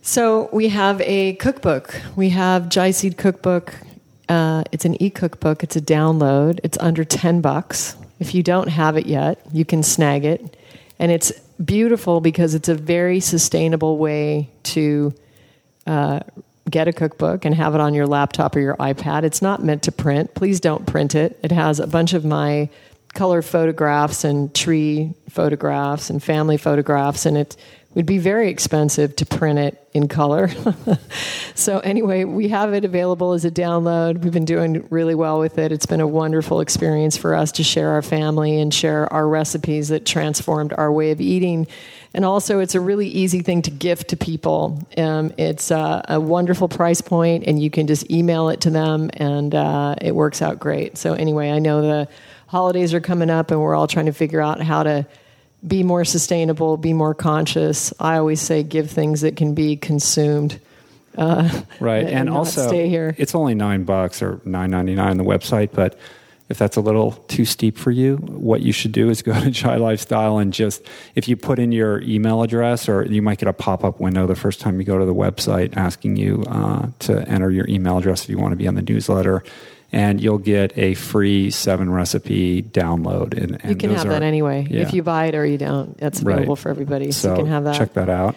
[0.00, 2.00] So we have a cookbook.
[2.16, 3.74] We have Jai Seed Cookbook.
[4.30, 5.62] Uh, it's an e-cookbook.
[5.62, 6.58] It's a download.
[6.64, 7.96] It's under ten bucks.
[8.18, 10.56] If you don't have it yet, you can snag it,
[10.98, 11.32] and it's
[11.64, 15.14] beautiful because it's a very sustainable way to
[15.86, 16.20] uh,
[16.68, 19.22] get a cookbook and have it on your laptop or your iPad.
[19.22, 20.34] It's not meant to print.
[20.34, 21.38] Please don't print it.
[21.42, 22.68] It has a bunch of my
[23.14, 27.56] color photographs and tree photographs and family photographs, and it
[27.96, 30.50] would be very expensive to print it in color.
[31.54, 34.18] so, anyway, we have it available as a download.
[34.18, 35.72] We've been doing really well with it.
[35.72, 39.88] It's been a wonderful experience for us to share our family and share our recipes
[39.88, 41.66] that transformed our way of eating.
[42.12, 44.86] And also, it's a really easy thing to gift to people.
[44.98, 49.08] Um, it's uh, a wonderful price point, and you can just email it to them,
[49.14, 50.98] and uh, it works out great.
[50.98, 52.08] So, anyway, I know the
[52.46, 55.06] holidays are coming up, and we're all trying to figure out how to
[55.66, 57.92] be more sustainable, be more conscious.
[57.98, 60.60] I always say give things that can be consumed.
[61.16, 63.14] Uh, right, and, and also stay here.
[63.16, 65.98] It's only nine bucks or nine ninety nine on the website, but
[66.48, 69.50] if that's a little too steep for you, what you should do is go to
[69.50, 73.48] Jai Lifestyle and just if you put in your email address, or you might get
[73.48, 76.88] a pop up window the first time you go to the website asking you uh,
[77.00, 79.42] to enter your email address if you want to be on the newsletter
[79.92, 83.40] and you'll get a free seven recipe download.
[83.40, 84.66] And, and you can have are, that anyway.
[84.68, 84.82] Yeah.
[84.82, 86.58] If you buy it or you don't, that's available right.
[86.58, 87.12] for everybody.
[87.12, 87.76] So, so, you can have that.
[87.76, 88.36] Check that out.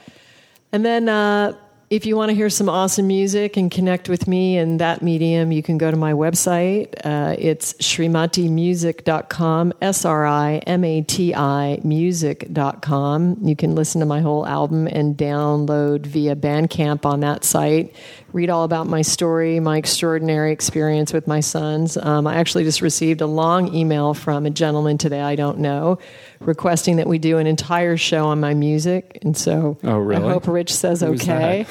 [0.72, 1.54] And then uh,
[1.90, 5.52] if you want to hear some awesome music and connect with me in that medium,
[5.52, 6.94] you can go to my website.
[7.04, 13.38] Uh, it's srimatimusic.com, S R I M A T I music.com.
[13.42, 17.96] You can listen to my whole album and download via Bandcamp on that site.
[18.32, 21.98] Read all about my story, my extraordinary experience with my sons.
[21.98, 26.00] Um, I actually just received a long email from a gentleman today I don't know
[26.40, 29.20] requesting that we do an entire show on my music.
[29.22, 30.26] And so oh, really?
[30.26, 31.66] I hope Rich says Who's okay.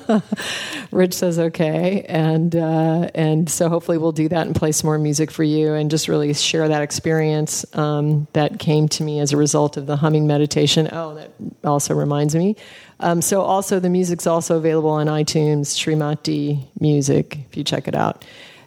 [0.92, 4.98] Rich says okay, and uh, and so hopefully we'll do that and play some more
[4.98, 9.32] music for you, and just really share that experience um, that came to me as
[9.32, 10.88] a result of the humming meditation.
[10.92, 11.30] Oh, that
[11.64, 12.56] also reminds me.
[13.00, 17.94] Um, so also the music's also available on iTunes, Srimati Music, if you check it
[17.94, 18.24] out.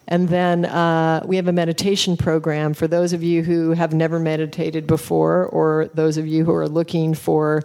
[0.08, 4.20] And then uh, we have a meditation program for those of you who have never
[4.20, 7.64] meditated before, or those of you who are looking for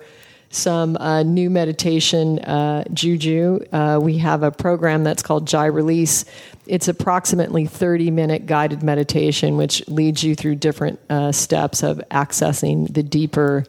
[0.51, 3.61] some uh, new meditation uh, juju.
[3.73, 6.25] Uh, we have a program that's called Jai Release.
[6.67, 12.93] It's approximately 30 minute guided meditation, which leads you through different uh, steps of accessing
[12.93, 13.65] the deeper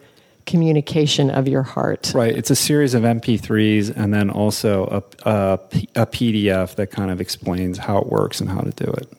[0.51, 2.11] communication of your heart.
[2.13, 2.35] Right.
[2.35, 5.59] It's a series of MP3s and then also a, a,
[5.95, 9.11] a PDF that kind of explains how it works and how to do it.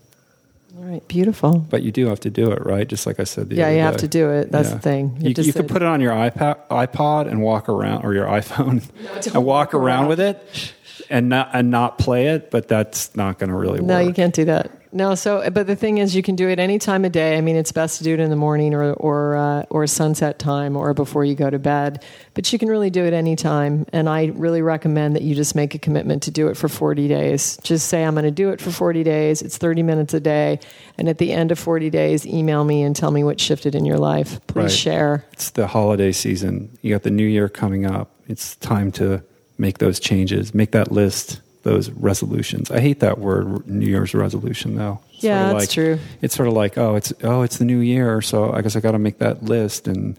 [0.76, 1.58] All right, beautiful.
[1.58, 2.86] But you do have to do it, right?
[2.86, 3.48] Just like I said.
[3.48, 3.80] The yeah, you day.
[3.80, 4.50] have to do it.
[4.52, 4.74] That's Yeah.
[4.74, 5.16] the thing.
[5.20, 8.82] You, you could put it on your iPad, iPod and walk around, or your iPhone,
[9.34, 10.74] and walk around with it,
[11.08, 12.50] and not and not play it.
[12.50, 13.88] But that's not going to really work.
[13.88, 14.70] No, you can't do that.
[14.94, 17.38] No, so but the thing is, you can do it any time of day.
[17.38, 20.38] I mean, it's best to do it in the morning or or uh, or sunset
[20.38, 22.04] time or before you go to bed.
[22.34, 25.54] But you can really do it any time, and I really recommend that you just
[25.54, 27.58] make a commitment to do it for forty days.
[27.62, 29.40] Just say I'm going to do it for forty days.
[29.40, 30.60] It's thirty minutes a day,
[30.98, 33.86] and at the end of forty days, email me and tell me what shifted in
[33.86, 34.40] your life.
[34.46, 34.70] Please Right.
[34.70, 35.24] share.
[35.32, 36.68] It's the holiday season.
[36.82, 38.10] You got the new year coming up.
[38.28, 39.22] It's time to
[39.56, 40.54] make those changes.
[40.54, 41.40] Make that list.
[41.62, 42.70] Those resolutions.
[42.70, 44.98] I hate that word, New Year's resolution, though.
[45.14, 45.98] It's Yeah, sort of that's like, true.
[46.20, 48.80] It's sort of like, oh, it's oh, it's the new year, so I guess I
[48.80, 50.18] got to make that list and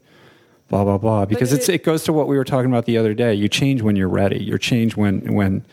[0.70, 1.26] blah blah blah.
[1.26, 3.34] Because it's it- it goes to what we were talking about the other day.
[3.34, 4.42] You change when you're ready.
[4.42, 5.64] You're change when when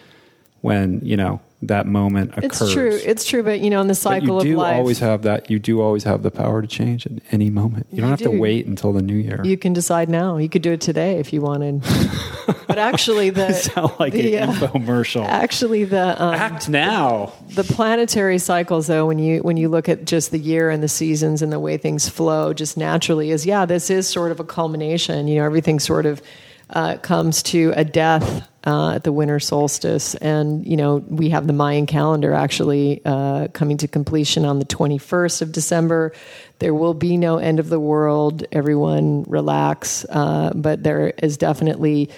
[0.60, 2.62] when you know that moment occurs.
[2.62, 3.00] It's true.
[3.04, 3.42] It's true.
[3.42, 5.50] But you know, in the cycle you do of life, always have that.
[5.50, 7.86] You do always have the power to change at any moment.
[7.90, 9.40] You don't You have to wait until the new year.
[9.44, 10.38] You can decide now.
[10.38, 11.82] You could do it today if you wanted.
[12.66, 15.26] but actually, the sound like the, an uh, infomercial.
[15.26, 17.32] actually the um, Act now.
[17.50, 20.88] the planetary cycles, though, when you when you look at just the year and the
[20.88, 24.44] seasons and the way things flow, just naturally is yeah, this is sort of a
[24.44, 25.28] culmination.
[25.28, 26.22] You know, everything sort of
[26.70, 31.46] uh, comes to a death uh, at the winter solstice, and you know we have
[31.46, 36.12] the Mayan calendar actually uh, coming to completion on the twenty first of December.
[36.58, 38.44] There will be no end of the world.
[38.52, 42.10] Everyone relax, uh, but there is definitely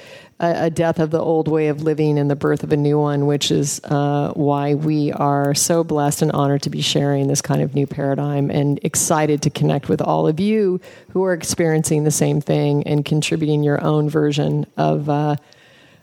[0.42, 2.98] a, a death of the old way of living and the birth of a new
[2.98, 7.40] one, which is uh, why we are so blessed and honored to be sharing this
[7.40, 12.04] kind of new paradigm and excited to connect with all of you who are experiencing
[12.04, 15.36] the same thing and contributing your own version of uh,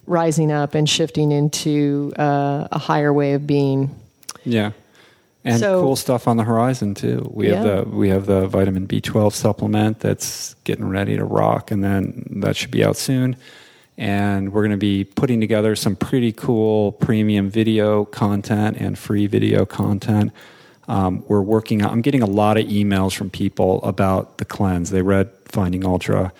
[0.07, 3.93] rising up and shifting into uh, a higher way of being.
[4.45, 4.71] Yeah.
[5.43, 7.29] And So- cool stuff on the horizon too.
[7.33, 11.81] We have the we have the vitamin B12 supplement that's getting ready to rock, and
[11.83, 13.37] then that should be out soon.
[13.99, 19.27] And we're going to be putting together some pretty cool premium video content and free
[19.27, 20.31] video content.
[20.87, 21.83] Um, we're working.
[21.83, 24.89] on I'm getting a lot of emails from people about the cleanse.
[24.89, 26.31] They read Finding Ultra,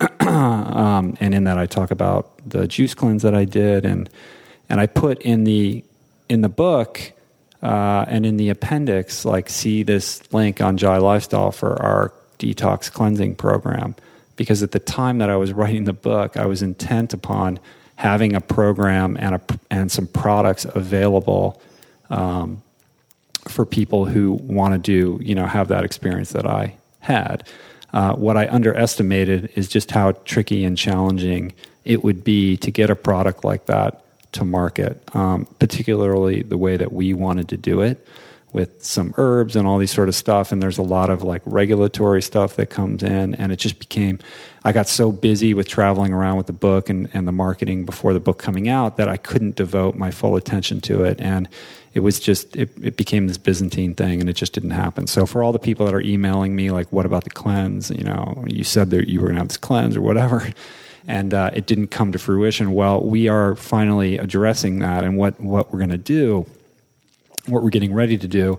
[0.20, 4.10] um, and in that I talk about the juice cleanse that I did, and
[4.68, 5.84] and I put in the
[6.28, 7.12] in the book
[7.62, 12.90] uh, and in the appendix, like see this link on Jai Lifestyle for our detox
[12.90, 13.94] cleansing program,
[14.36, 17.58] because at the time that I was writing the book, I was intent upon
[17.96, 19.40] having a program and a
[19.70, 21.60] and some products available.
[22.10, 22.62] Um,
[23.48, 27.48] for people who want to do, you know, have that experience that I had.
[27.92, 31.52] Uh, what I underestimated is just how tricky and challenging
[31.84, 34.02] it would be to get a product like that
[34.32, 38.06] to market, um, particularly the way that we wanted to do it
[38.56, 40.50] with some herbs and all these sort of stuff.
[40.50, 43.34] And there's a lot of like regulatory stuff that comes in.
[43.34, 44.18] And it just became,
[44.64, 48.14] I got so busy with traveling around with the book and, and the marketing before
[48.14, 51.20] the book coming out that I couldn't devote my full attention to it.
[51.20, 51.50] And
[51.92, 55.06] it was just, it, it became this Byzantine thing and it just didn't happen.
[55.06, 57.90] So for all the people that are emailing me, like, what about the cleanse?
[57.90, 60.48] You know, you said that you were going to have this cleanse or whatever.
[61.08, 62.72] And uh, it didn't come to fruition.
[62.72, 65.04] Well, we are finally addressing that.
[65.04, 66.46] And what, what we're going to do
[67.46, 68.58] what we're getting ready to do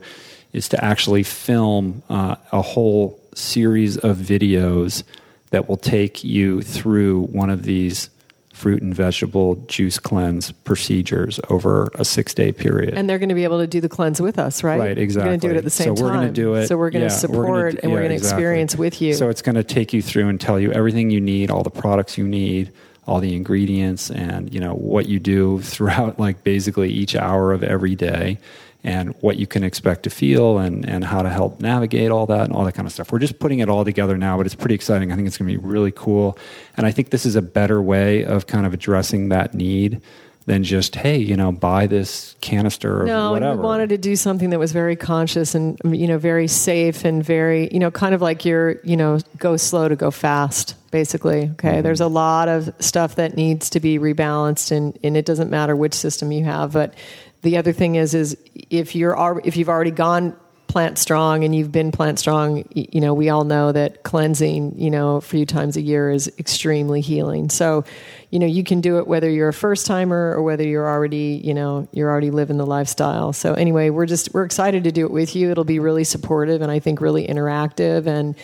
[0.54, 5.04] is to actually film uh, a whole series of videos
[5.52, 8.10] that will take you through one of these
[8.58, 12.96] fruit and vegetable juice cleanse procedures over a six day period.
[12.96, 14.80] And they're going to be able to do the cleanse with us, right?
[14.80, 15.28] Right, exactly.
[15.28, 16.22] We're going to do it at the same so we're time.
[16.22, 16.68] going to do it.
[16.68, 18.44] So we're going yeah, to we're support d- and we're going to exactly.
[18.44, 19.14] experience with you.
[19.14, 21.70] So it's going to take you through and tell you everything you need, all the
[21.70, 22.72] products you need,
[23.06, 27.64] all the ingredients, and you know what you do throughout, like basically each hour of
[27.64, 28.40] every day,
[28.88, 32.46] and what you can expect to feel, and and how to help navigate all that
[32.46, 33.12] and all that kind of stuff.
[33.12, 35.12] We're just putting it all together now, but it's pretty exciting.
[35.12, 36.38] I think it's going to be really cool,
[36.78, 40.02] and I think this is a better way of kind of addressing that need.
[40.48, 43.52] Than just hey, you know, buy this canister of no, whatever.
[43.52, 47.04] and we wanted to do something that was very conscious and you know very safe
[47.04, 50.76] and very you know kind of like you're you know go slow to go fast
[50.90, 51.50] basically.
[51.52, 51.82] Okay, Mm-hmm.
[51.82, 55.76] there's a lot of stuff that needs to be rebalanced, and and it doesn't matter
[55.76, 56.72] which system you have.
[56.72, 56.94] But
[57.42, 58.38] the other thing is is
[58.70, 60.36] if you're if you've already gone
[60.68, 64.92] plant strong and you've been plant strong you know we all know that cleansing you
[64.92, 67.50] know a few times a year is extremely healing.
[67.50, 67.86] So
[68.32, 71.42] you know you can do it whether you're a first timer or whether you're already
[71.44, 73.34] you know you're already living the lifestyle.
[73.34, 75.52] So anyway we're just we're excited to do it with you.
[75.52, 78.06] It'll be really supportive and i think really interactive.
[78.06, 78.36] And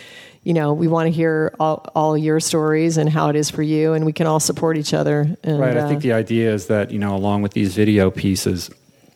[0.44, 3.62] you know we want to hear all, all your stories and how it is for
[3.62, 3.92] you.
[3.92, 5.76] And we can all support each other and, Right.
[5.76, 8.70] I uh, think the idea is that, you know, along with these video pieces,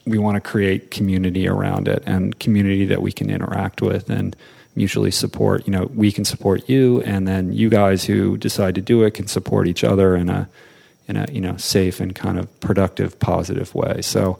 [0.06, 4.34] we want to create community around it and community that we can interact with and
[4.74, 5.66] mutually support.
[5.66, 9.12] You know, we can support you, and then you guys who decide to do it
[9.12, 10.48] can support each other in a
[11.08, 14.00] in a you know safe and kind of productive, positive way.
[14.02, 14.38] So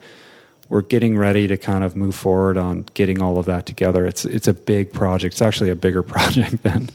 [0.69, 4.07] we're getting ready to kind of move forward on getting all of that together.
[4.07, 5.35] It's it's a big project.
[5.35, 6.91] It's actually a bigger project than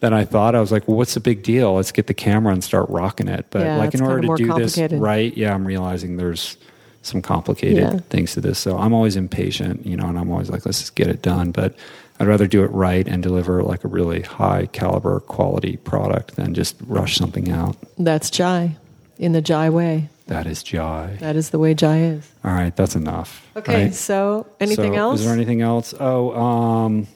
[0.00, 0.54] than I thought.
[0.54, 1.74] I was like, well, what's the big deal?
[1.74, 3.46] Let's get the camera and start rocking it.
[3.50, 6.56] But Yeah, like in order to do this right, yeah, I'm realizing there's
[7.02, 7.98] some complicated Yeah.
[8.10, 8.58] things to this.
[8.58, 11.50] So I'm always impatient, you know, and I'm always like, let's just get it done.
[11.50, 11.74] But
[12.20, 16.54] I'd rather do it right and deliver like a really high caliber quality product than
[16.54, 17.76] just rush something out.
[17.98, 18.76] that's jai
[19.18, 21.16] in the jai way That is Jai.
[21.20, 23.44] that is the way jai is All right, that's enough.
[23.56, 23.94] okay right?
[23.94, 25.94] so anything So, else Is there anything else?
[25.98, 27.06] Oh, um,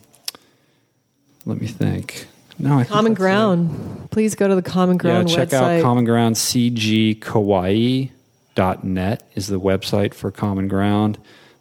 [1.45, 2.27] let me think.
[2.59, 3.23] No, I think Common that's it.
[3.23, 4.09] Ground.
[4.11, 5.79] Please go to the Common Ground yeah, check website.
[5.79, 6.37] out Common Ground.
[8.57, 11.19] CGKauai.net is the website for Common Ground.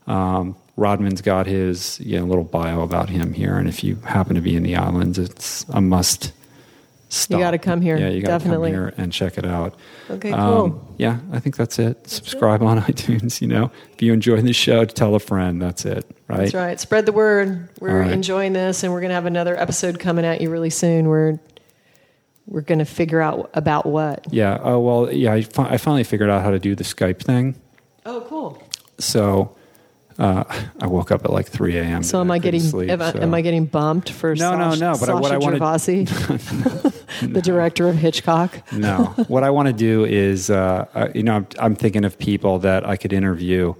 [0.07, 4.35] Um, Rodman's got his you know, little bio about him here, and if you happen
[4.35, 6.31] to be in the islands, it's a must.
[7.07, 7.37] Stop.
[7.37, 9.75] You gotta come here, Yeah, you got to come here and check it out.
[10.09, 10.95] Okay, Um, cool.
[10.97, 12.09] yeah, I think that's it.
[12.09, 13.39] Subscribe on iTunes.
[13.41, 15.61] You know, if you enjoy the show, tell a friend.
[15.61, 16.03] That's it.
[16.27, 16.39] Right.
[16.39, 16.79] That's right.
[16.79, 17.69] Spread the word.
[17.79, 18.11] We're right.
[18.11, 21.07] enjoying this, and we're going to have another episode coming at you really soon.
[21.07, 21.39] We're
[22.47, 24.25] we're going to figure out about what.
[24.31, 24.59] Yeah.
[24.61, 25.11] Oh well.
[25.11, 25.33] Yeah.
[25.33, 27.55] I, fi- I finally figured out how to do the Skype thing.
[28.05, 28.61] Oh, cool.
[28.99, 29.55] So
[30.17, 30.45] Uh,
[30.79, 32.01] I woke up at like 3 a.m.
[32.01, 33.19] So am I getting sleep, am, I, so.
[33.19, 36.07] am I getting bumped for No, no, no, but I- what I Sacha wanted- Gervasi,
[37.33, 38.61] the director of Hitchcock?
[38.71, 39.13] no.
[39.27, 42.59] What I want to do is, uh, uh, you know, I'm, I'm thinking of people
[42.59, 43.73] that I could interview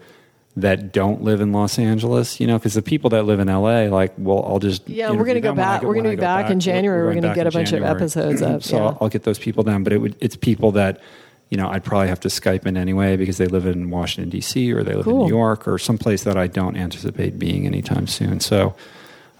[0.57, 3.87] that don't live in Los Angeles, you know, because the people that live in LA,
[3.87, 6.15] like, well, I'll just Yeah, we're gonna go them when I back- we're gonna be
[6.15, 7.03] go back in January.
[7.03, 8.83] We're going gonna get a bunch of episodes up, so yeah.
[8.85, 9.83] I'll, I'll get those people down.
[9.83, 11.01] But it would, it's people that,
[11.49, 14.71] you know, I'd probably have to Skype in anyway because they live in Washington D.C.
[14.71, 15.23] or they live Cool.
[15.23, 18.39] in New York or someplace that I don't anticipate being anytime soon.
[18.39, 18.75] So.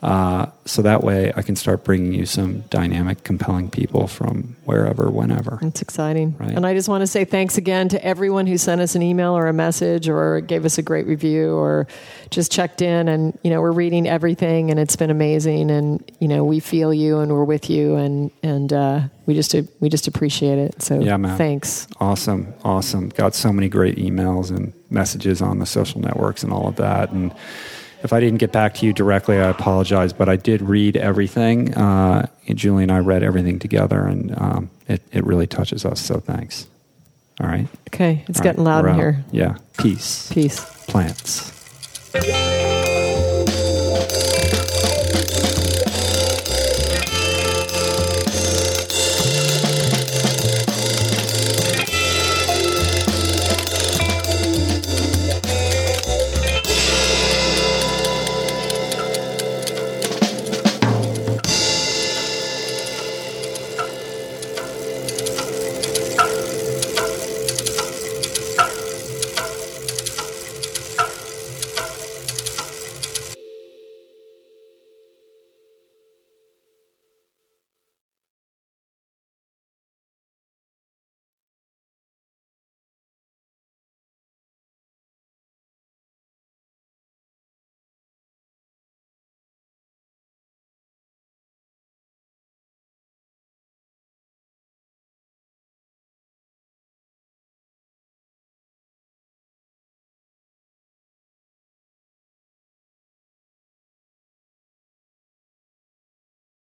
[0.06, 5.10] Uh, so that way, I can start bringing you some dynamic, compelling people from wherever,
[5.10, 5.58] whenever.
[5.64, 6.36] It's exciting.
[6.38, 6.52] Right.
[6.52, 9.36] And I just want to say thanks again to everyone who sent us an email
[9.36, 11.88] or a message or gave us a great review or
[12.30, 13.08] just checked in.
[13.08, 15.72] And, you know, we're reading everything and it's been amazing.
[15.72, 19.56] And, you know, we feel you and we're with you and, and, uh, we just,
[19.80, 20.84] we just appreciate it.
[20.84, 21.36] So Yeah, man.
[21.36, 21.88] thanks.
[22.00, 23.10] Awesome, awesome.
[23.10, 27.12] Got so many great emails and messages on the social networks and all of that.
[27.12, 27.34] And
[28.06, 30.14] if I didn't get back to you directly, I apologize.
[30.14, 31.74] But I did read everything.
[31.74, 36.00] Uh, and Julie and I read everything together, and um, it it really touches us.
[36.00, 36.68] So thanks.
[37.42, 37.68] All right.
[37.90, 38.24] Okay.
[38.28, 39.26] It's All getting right, loud in here.
[39.32, 39.58] Yeah.
[39.78, 40.32] Peace.
[40.32, 40.64] Peace.
[40.88, 41.52] Plants.